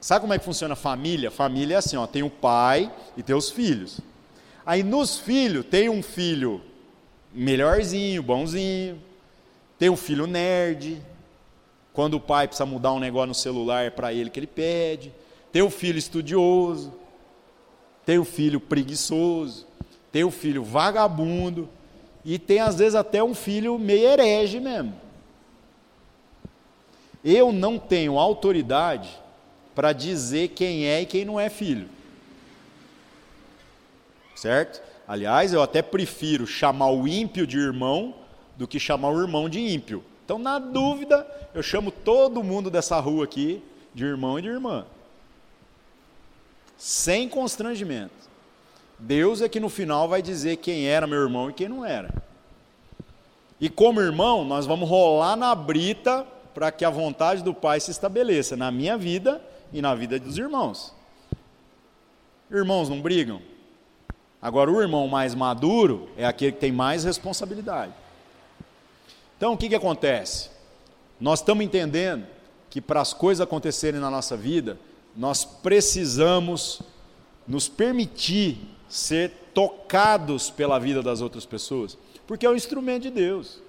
Sabe 0.00 0.22
como 0.22 0.32
é 0.32 0.38
que 0.38 0.44
funciona 0.44 0.72
a 0.72 0.76
família? 0.76 1.30
Família 1.30 1.74
é 1.74 1.78
assim, 1.78 1.96
ó, 1.96 2.06
tem 2.06 2.22
o 2.22 2.30
pai 2.30 2.90
e 3.16 3.22
tem 3.22 3.36
os 3.36 3.50
filhos. 3.50 4.00
Aí 4.64 4.82
nos 4.82 5.18
filhos 5.18 5.64
tem 5.66 5.88
um 5.88 6.02
filho 6.02 6.62
melhorzinho, 7.32 8.22
bonzinho, 8.22 9.00
tem 9.78 9.90
um 9.90 9.96
filho 9.96 10.26
nerd. 10.26 11.00
Quando 11.92 12.14
o 12.14 12.20
pai 12.20 12.48
precisa 12.48 12.66
mudar 12.66 12.92
um 12.92 12.98
negócio 12.98 13.28
no 13.28 13.34
celular 13.34 13.84
é 13.84 13.90
para 13.90 14.12
ele 14.12 14.30
que 14.30 14.40
ele 14.40 14.46
pede. 14.46 15.12
Tem 15.52 15.62
o 15.62 15.70
filho 15.70 15.98
estudioso 15.98 17.00
tem 18.10 18.18
o 18.18 18.24
filho 18.24 18.58
preguiçoso, 18.58 19.64
tem 20.10 20.24
o 20.24 20.32
filho 20.32 20.64
vagabundo 20.64 21.68
e 22.24 22.40
tem 22.40 22.58
às 22.58 22.76
vezes 22.76 22.96
até 22.96 23.22
um 23.22 23.34
filho 23.34 23.78
meio 23.78 24.08
herege 24.08 24.58
mesmo. 24.58 24.94
Eu 27.24 27.52
não 27.52 27.78
tenho 27.78 28.18
autoridade 28.18 29.10
para 29.74 29.92
dizer 29.92 30.48
quem 30.48 30.86
é 30.86 31.02
e 31.02 31.06
quem 31.06 31.24
não 31.24 31.38
é 31.38 31.48
filho. 31.48 31.88
Certo? 34.34 34.82
Aliás, 35.06 35.52
eu 35.52 35.62
até 35.62 35.82
prefiro 35.82 36.46
chamar 36.46 36.90
o 36.90 37.06
ímpio 37.06 37.46
de 37.46 37.58
irmão 37.58 38.14
do 38.56 38.66
que 38.66 38.78
chamar 38.78 39.10
o 39.10 39.20
irmão 39.20 39.48
de 39.48 39.60
ímpio. 39.60 40.04
Então, 40.24 40.38
na 40.38 40.58
dúvida, 40.58 41.26
eu 41.52 41.62
chamo 41.62 41.90
todo 41.90 42.42
mundo 42.42 42.70
dessa 42.70 42.98
rua 43.00 43.24
aqui 43.24 43.62
de 43.94 44.04
irmão 44.04 44.38
e 44.38 44.42
de 44.42 44.48
irmã. 44.48 44.86
Sem 46.78 47.28
constrangimento. 47.28 48.30
Deus 48.98 49.40
é 49.40 49.48
que 49.48 49.60
no 49.60 49.68
final 49.68 50.08
vai 50.08 50.22
dizer 50.22 50.56
quem 50.56 50.86
era 50.86 51.06
meu 51.06 51.20
irmão 51.20 51.50
e 51.50 51.52
quem 51.52 51.68
não 51.68 51.84
era. 51.84 52.10
E 53.60 53.68
como 53.68 54.00
irmão, 54.00 54.44
nós 54.44 54.66
vamos 54.66 54.88
rolar 54.88 55.36
na 55.36 55.54
brita 55.54 56.26
para 56.54 56.70
que 56.72 56.84
a 56.84 56.90
vontade 56.90 57.42
do 57.42 57.54
Pai 57.54 57.80
se 57.80 57.90
estabeleça 57.90 58.56
na 58.56 58.70
minha 58.70 58.96
vida 58.96 59.40
e 59.72 59.80
na 59.80 59.94
vida 59.94 60.18
dos 60.18 60.36
irmãos. 60.38 60.94
Irmãos 62.50 62.88
não 62.88 63.00
brigam? 63.00 63.40
Agora, 64.42 64.70
o 64.70 64.80
irmão 64.80 65.06
mais 65.06 65.34
maduro 65.34 66.08
é 66.16 66.24
aquele 66.24 66.52
que 66.52 66.58
tem 66.58 66.72
mais 66.72 67.04
responsabilidade. 67.04 67.92
Então, 69.36 69.52
o 69.52 69.56
que, 69.56 69.68
que 69.68 69.74
acontece? 69.74 70.50
Nós 71.20 71.40
estamos 71.40 71.64
entendendo 71.64 72.26
que 72.68 72.80
para 72.80 73.00
as 73.00 73.12
coisas 73.12 73.42
acontecerem 73.42 74.00
na 74.00 74.10
nossa 74.10 74.36
vida, 74.36 74.78
nós 75.16 75.44
precisamos 75.44 76.80
nos 77.46 77.68
permitir 77.68 78.58
ser 78.88 79.30
tocados 79.52 80.50
pela 80.50 80.78
vida 80.78 81.02
das 81.02 81.20
outras 81.20 81.44
pessoas, 81.44 81.98
porque 82.26 82.46
é 82.46 82.50
um 82.50 82.54
instrumento 82.54 83.02
de 83.02 83.10
Deus. 83.10 83.60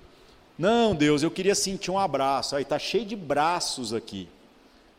Não, 0.57 0.93
Deus, 0.93 1.23
eu 1.23 1.31
queria 1.31 1.55
sentir 1.55 1.91
um 1.91 1.97
abraço. 1.97 2.55
Aí 2.55 2.63
está 2.63 2.77
cheio 2.77 3.05
de 3.05 3.15
braços 3.15 3.93
aqui. 3.93 4.27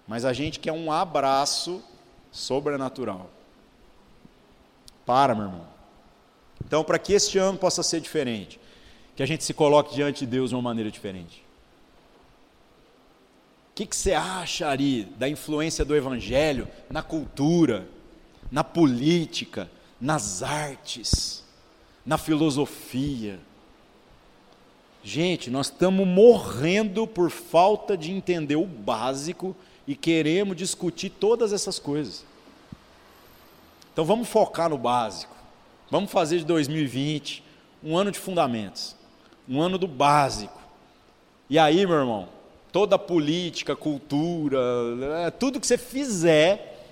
Mas 0.06 0.24
a 0.24 0.32
gente 0.32 0.58
quer 0.58 0.72
um 0.72 0.90
abraço 0.90 1.82
sobrenatural. 2.30 3.30
Para, 5.06 5.34
meu 5.34 5.44
irmão. 5.44 5.66
Então, 6.64 6.82
para 6.82 6.98
que 6.98 7.12
este 7.12 7.38
ano 7.38 7.58
possa 7.58 7.82
ser 7.82 8.00
diferente, 8.00 8.58
que 9.14 9.22
a 9.22 9.26
gente 9.26 9.44
se 9.44 9.52
coloque 9.52 9.94
diante 9.94 10.20
de 10.20 10.26
Deus 10.26 10.50
de 10.50 10.56
uma 10.56 10.62
maneira 10.62 10.90
diferente. 10.90 11.44
O 13.70 13.74
que, 13.74 13.86
que 13.86 13.96
você 13.96 14.12
acha, 14.12 14.68
Ari, 14.68 15.04
da 15.16 15.28
influência 15.28 15.84
do 15.84 15.96
Evangelho 15.96 16.68
na 16.90 17.02
cultura, 17.02 17.88
na 18.50 18.62
política, 18.62 19.70
nas 20.00 20.42
artes, 20.42 21.44
na 22.04 22.18
filosofia? 22.18 23.40
Gente, 25.04 25.50
nós 25.50 25.66
estamos 25.66 26.06
morrendo 26.06 27.06
por 27.06 27.28
falta 27.30 27.96
de 27.96 28.12
entender 28.12 28.54
o 28.54 28.64
básico 28.64 29.56
e 29.86 29.96
queremos 29.96 30.56
discutir 30.56 31.10
todas 31.10 31.52
essas 31.52 31.78
coisas. 31.78 32.24
Então 33.92 34.04
vamos 34.04 34.28
focar 34.28 34.70
no 34.70 34.78
básico. 34.78 35.34
Vamos 35.90 36.10
fazer 36.10 36.38
de 36.38 36.44
2020 36.44 37.42
um 37.82 37.98
ano 37.98 38.12
de 38.12 38.18
fundamentos, 38.18 38.94
um 39.48 39.60
ano 39.60 39.76
do 39.76 39.88
básico. 39.88 40.60
E 41.50 41.58
aí, 41.58 41.84
meu 41.84 41.96
irmão, 41.96 42.28
toda 42.70 42.96
política, 42.96 43.74
cultura, 43.74 44.58
é, 45.26 45.30
tudo 45.30 45.60
que 45.60 45.66
você 45.66 45.76
fizer 45.76 46.86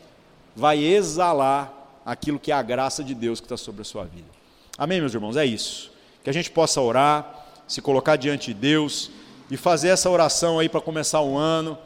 vai 0.55 0.83
exalar 0.83 1.73
aquilo 2.05 2.41
que 2.41 2.51
é 2.51 2.55
a 2.55 2.61
graça 2.61 3.05
de 3.05 3.15
Deus 3.15 3.41
que 3.41 3.47
está 3.47 3.57
sobre 3.57 3.83
a 3.83 3.85
sua 3.85 4.05
vida. 4.05 4.29
Amém, 4.77 5.01
meus 5.01 5.15
irmãos? 5.15 5.37
É 5.37 5.47
isso. 5.47 5.93
Que 6.25 6.29
a 6.29 6.33
gente 6.33 6.51
possa 6.51 6.81
orar 6.81 7.39
se 7.71 7.81
colocar 7.81 8.16
diante 8.16 8.53
de 8.53 8.61
Deus 8.61 9.12
e 9.49 9.57
fazer 9.57 9.91
essa 9.91 10.11
oração 10.11 10.59
aí 10.59 10.68
para 10.68 10.81
começar 10.81 11.21
o 11.21 11.39
ano 11.39 11.79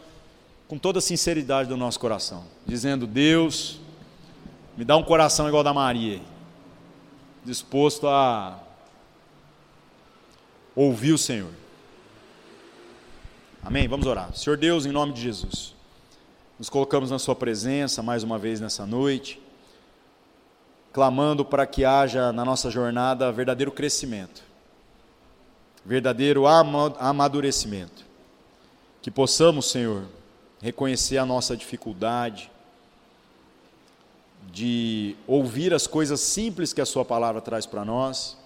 com 0.66 0.78
toda 0.78 0.98
a 0.98 1.02
sinceridade 1.02 1.68
do 1.68 1.76
nosso 1.76 2.00
coração, 2.00 2.46
dizendo: 2.64 3.06
Deus, 3.06 3.78
me 4.78 4.84
dá 4.84 4.96
um 4.96 5.02
coração 5.02 5.46
igual 5.46 5.62
da 5.62 5.74
Maria, 5.74 6.22
disposto 7.44 8.08
a 8.08 8.58
ouvir 10.74 11.12
o 11.12 11.18
Senhor. 11.18 11.50
Amém? 13.62 13.86
Vamos 13.86 14.06
orar. 14.06 14.34
Senhor 14.34 14.56
Deus, 14.56 14.86
em 14.86 14.90
nome 14.90 15.12
de 15.12 15.20
Jesus, 15.20 15.74
nos 16.58 16.70
colocamos 16.70 17.10
na 17.10 17.18
Sua 17.18 17.36
presença 17.36 18.02
mais 18.02 18.22
uma 18.22 18.38
vez 18.38 18.58
nessa 18.58 18.86
noite, 18.86 19.38
clamando 20.94 21.44
para 21.44 21.66
que 21.66 21.84
haja 21.84 22.32
na 22.32 22.42
nossa 22.42 22.70
jornada 22.70 23.30
verdadeiro 23.30 23.70
crescimento 23.70 24.53
verdadeiro 25.84 26.46
amadurecimento. 26.46 28.04
Que 29.02 29.10
possamos, 29.10 29.70
Senhor, 29.70 30.04
reconhecer 30.60 31.18
a 31.18 31.26
nossa 31.26 31.56
dificuldade 31.56 32.50
de 34.50 35.16
ouvir 35.26 35.74
as 35.74 35.86
coisas 35.86 36.20
simples 36.20 36.72
que 36.72 36.80
a 36.80 36.86
Sua 36.86 37.04
palavra 37.04 37.40
traz 37.40 37.66
para 37.66 37.84
nós 37.84 38.36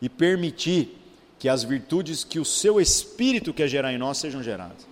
e 0.00 0.08
permitir 0.08 0.96
que 1.38 1.48
as 1.48 1.62
virtudes 1.62 2.22
que 2.22 2.38
o 2.38 2.44
Seu 2.44 2.80
Espírito 2.80 3.52
quer 3.52 3.66
gerar 3.66 3.92
em 3.92 3.98
nós 3.98 4.18
sejam 4.18 4.42
geradas. 4.42 4.86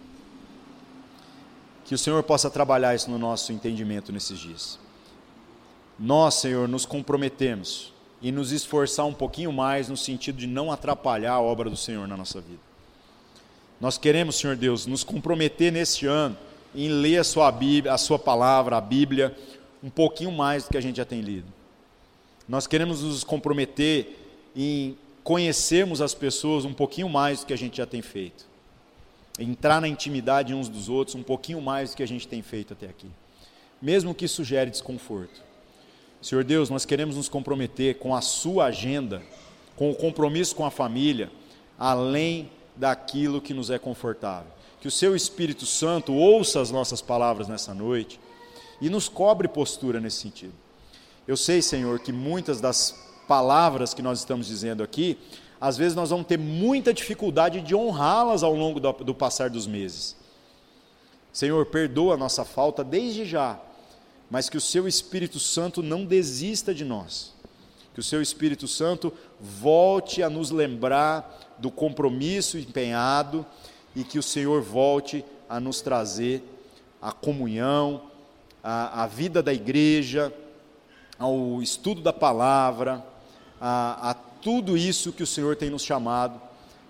Que 1.85 1.95
o 1.95 1.99
Senhor 1.99 2.22
possa 2.22 2.51
trabalhar 2.51 2.95
isso 2.95 3.11
no 3.11 3.18
nosso 3.18 3.53
entendimento 3.53 4.12
nesses 4.12 4.39
dias. 4.39 4.79
Nós, 5.99 6.35
Senhor, 6.35 6.68
nos 6.68 6.85
comprometemos 6.87 7.93
e 8.21 8.33
nos 8.33 8.53
esforçar 8.53 9.07
um 9.07 9.14
pouquinho 9.14 9.53
mais 9.53 9.89
no 9.89 9.97
sentido 9.97 10.39
de 10.39 10.47
não 10.47 10.73
atrapalhar 10.73 11.35
a 11.35 11.41
obra 11.41 11.71
do 11.71 11.77
Senhor 11.77 12.07
na 12.09 12.16
nossa 12.16 12.41
vida. 12.41 12.61
Nós 13.81 13.97
queremos, 13.97 14.37
Senhor 14.37 14.57
Deus, 14.57 14.87
nos 14.87 15.05
comprometer 15.05 15.71
neste 15.71 16.07
ano 16.07 16.37
em 16.75 16.89
ler 16.89 17.19
a 17.19 17.25
sua 17.25 17.51
Bíblia, 17.51 17.93
a 17.93 17.99
sua 17.99 18.19
palavra, 18.19 18.77
a 18.77 18.81
Bíblia, 18.81 19.37
um 19.83 19.89
pouquinho 19.89 20.33
mais 20.33 20.64
do 20.64 20.71
que 20.71 20.77
a 20.77 20.81
gente 20.81 20.97
já 20.97 21.05
tem 21.05 21.21
lido. 21.21 21.47
Nós 22.49 22.66
queremos 22.66 23.03
nos 23.03 23.23
comprometer 23.23 24.19
em 24.57 24.97
conhecermos 25.23 26.01
as 26.01 26.14
pessoas 26.14 26.64
um 26.64 26.73
pouquinho 26.73 27.09
mais 27.09 27.41
do 27.41 27.47
que 27.47 27.53
a 27.53 27.59
gente 27.59 27.77
já 27.77 27.87
tem 27.87 28.03
feito. 28.03 28.47
Entrar 29.39 29.81
na 29.81 29.87
intimidade 29.87 30.53
uns 30.53 30.69
dos 30.69 30.89
outros 30.89 31.14
um 31.14 31.23
pouquinho 31.23 31.61
mais 31.61 31.91
do 31.91 31.97
que 31.97 32.03
a 32.03 32.09
gente 32.09 32.27
tem 32.27 32.43
feito 32.43 32.73
até 32.73 32.87
aqui. 32.87 33.07
Mesmo 33.81 34.14
que 34.14 34.25
isso 34.25 34.43
gere 34.43 34.71
desconforto. 34.71 35.47
Senhor 36.21 36.43
Deus, 36.43 36.69
nós 36.69 36.85
queremos 36.85 37.14
nos 37.14 37.29
comprometer 37.29 37.99
com 37.99 38.14
a 38.14 38.21
Sua 38.21 38.66
agenda, 38.66 39.23
com 39.77 39.91
o 39.91 39.95
compromisso 39.95 40.55
com 40.55 40.66
a 40.66 40.71
família, 40.71 41.31
além 41.79 42.51
daquilo 42.75 43.41
que 43.41 43.55
nos 43.55 43.71
é 43.71 43.79
confortável. 43.79 44.51
Que 44.81 44.89
o 44.89 44.91
Seu 44.91 45.14
Espírito 45.14 45.64
Santo 45.64 46.12
ouça 46.12 46.61
as 46.61 46.73
nossas 46.73 47.01
palavras 47.01 47.47
nessa 47.47 47.73
noite 47.73 48.19
e 48.81 48.91
nos 48.91 49.09
cobre 49.09 49.47
postura 49.47 50.01
nesse 50.01 50.16
sentido. 50.16 50.53
Eu 51.27 51.37
sei, 51.37 51.62
Senhor, 51.62 52.01
que 52.01 52.12
muitas 52.12 52.61
das 52.61 52.99
palavras 53.29 53.95
que 53.95 54.03
nós 54.03 54.19
estamos 54.19 54.49
dizendo 54.49 54.83
aqui, 54.83 55.16
às 55.61 55.77
vezes 55.77 55.95
nós 55.95 56.11
vamos 56.11 56.27
ter 56.27 56.39
muita 56.39 56.93
dificuldade 56.93 57.61
de 57.61 57.77
honrá-las 57.77 58.43
ao 58.43 58.55
longo 58.55 58.81
do, 58.81 58.93
do 58.93 59.14
passar 59.14 59.51
dos 59.51 59.66
meses. 59.69 60.16
Senhor, 61.33 61.64
perdoa 61.66 62.14
a 62.14 62.16
nossa 62.16 62.45
falta 62.45 62.83
desde 62.83 63.25
já 63.25 63.61
mas 64.31 64.49
que 64.49 64.57
o 64.57 64.61
seu 64.61 64.87
Espírito 64.87 65.39
Santo 65.39 65.83
não 65.83 66.05
desista 66.05 66.74
de 66.74 66.85
nós. 66.85 67.33
Que 67.95 68.01
o 68.01 68.03
seu 68.03 68.20
Espírito 68.22 68.68
Santo 68.68 69.12
volte 69.41 70.22
a 70.22 70.31
nos 70.31 70.51
lembrar 70.51 71.57
do 71.59 71.70
compromisso 71.70 72.59
empenhado 72.59 73.45
e 73.97 74.05
que 74.05 74.18
o 74.18 74.22
Senhor 74.22 74.62
volte 74.62 75.24
a 75.49 75.59
nos 75.59 75.81
trazer 75.81 76.43
a 77.01 77.11
comunhão, 77.11 78.03
a, 78.62 79.05
a 79.05 79.07
vida 79.07 79.43
da 79.43 79.53
igreja, 79.53 80.33
ao 81.18 81.62
estudo 81.62 82.01
da 82.01 82.12
palavra, 82.12 83.05
a, 83.61 84.11
a 84.11 84.14
tudo 84.14 84.76
isso 84.76 85.12
que 85.12 85.22
o 85.22 85.26
Senhor 85.26 85.57
tem 85.57 85.70
nos 85.70 85.83
chamado 85.83 86.41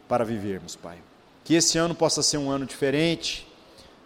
para 0.07 0.25
vivermos, 0.25 0.77
Pai. 0.77 0.99
Que 1.45 1.55
esse 1.55 1.79
ano 1.79 1.95
possa 1.95 2.23
ser 2.23 2.37
um 2.37 2.51
ano 2.51 2.67
diferente, 2.67 3.47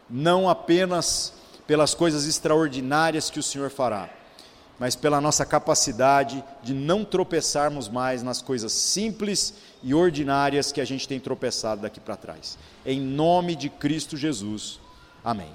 não 0.09 0.49
apenas 0.49 1.33
pelas 1.67 1.95
coisas 1.95 2.27
extraordinárias 2.27 3.31
que 3.31 3.39
o 3.39 3.43
Senhor 3.43 3.71
fará, 3.71 4.11
mas 4.79 4.97
pela 4.97 5.21
nossa 5.21 5.47
capacidade 5.47 6.43
de 6.63 6.75
não 6.75 7.05
tropeçarmos 7.05 7.89
mais 7.89 8.23
nas 8.23 8.43
coisas 8.43 8.73
simples 8.73 9.55
e 9.83 9.95
ordinárias 9.95 10.73
que 10.73 10.81
a 10.81 10.85
gente 10.85 11.07
tem 11.07 11.21
tropeçado 11.21 11.83
daqui 11.83 12.01
para 12.01 12.17
trás. 12.17 12.59
Em 12.85 13.01
nome 13.01 13.55
de 13.55 13.69
Cristo 13.69 14.17
Jesus. 14.17 14.81
Amém. 15.25 15.51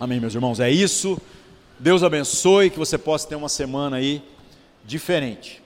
Amém, 0.00 0.18
meus 0.18 0.34
irmãos. 0.34 0.60
É 0.60 0.70
isso. 0.70 1.20
Deus 1.78 2.02
abençoe, 2.02 2.70
que 2.70 2.78
você 2.78 2.96
possa 2.96 3.28
ter 3.28 3.34
uma 3.34 3.48
semana 3.48 3.96
aí 3.96 4.22
diferente. 4.84 5.62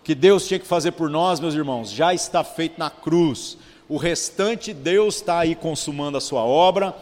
O 0.00 0.02
que 0.02 0.14
Deus 0.14 0.48
tinha 0.48 0.58
que 0.58 0.66
fazer 0.66 0.92
por 0.92 1.08
nós, 1.08 1.38
meus 1.38 1.54
irmãos, 1.54 1.90
já 1.90 2.12
está 2.12 2.42
feito 2.42 2.78
na 2.78 2.90
cruz. 2.90 3.56
O 3.88 3.96
restante, 3.96 4.74
Deus 4.74 5.16
está 5.16 5.38
aí 5.38 5.54
consumando 5.54 6.18
a 6.18 6.20
sua 6.20 6.42
obra 6.42 6.94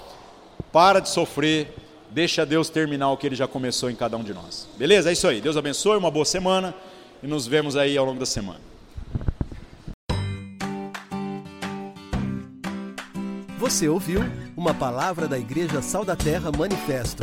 para 0.73 1.01
de 1.01 1.09
sofrer, 1.09 1.75
deixa 2.11 2.47
Deus 2.47 2.69
terminar 2.69 3.11
o 3.11 3.17
que 3.17 3.27
Ele 3.27 3.37
já 3.37 3.47
começou 3.47 3.91
em 3.91 3.95
cada 3.95 4.17
um 4.17 4.23
de 4.23 4.35
nós. 4.35 4.69
Beleza? 4.77 5.11
É 5.11 5.13
isso 5.13 5.27
aí. 5.27 5.41
Deus 5.41 5.57
abençoe, 5.57 5.97
uma 5.97 6.11
boa 6.11 6.25
semana 6.25 6.75
e 7.23 7.27
nos 7.27 7.47
vemos 7.47 7.77
aí 7.77 7.97
ao 7.97 8.05
longo 8.05 8.19
da 8.19 8.27
semana. 8.27 8.61
Você 13.59 13.89
ouviu 13.89 14.21
uma 14.57 14.73
palavra 14.73 15.29
da 15.29 15.39
Igreja 15.39 15.83
Sal 15.83 16.05
da 16.05 16.17
Terra 16.17 16.51
Manifesto 16.51 17.23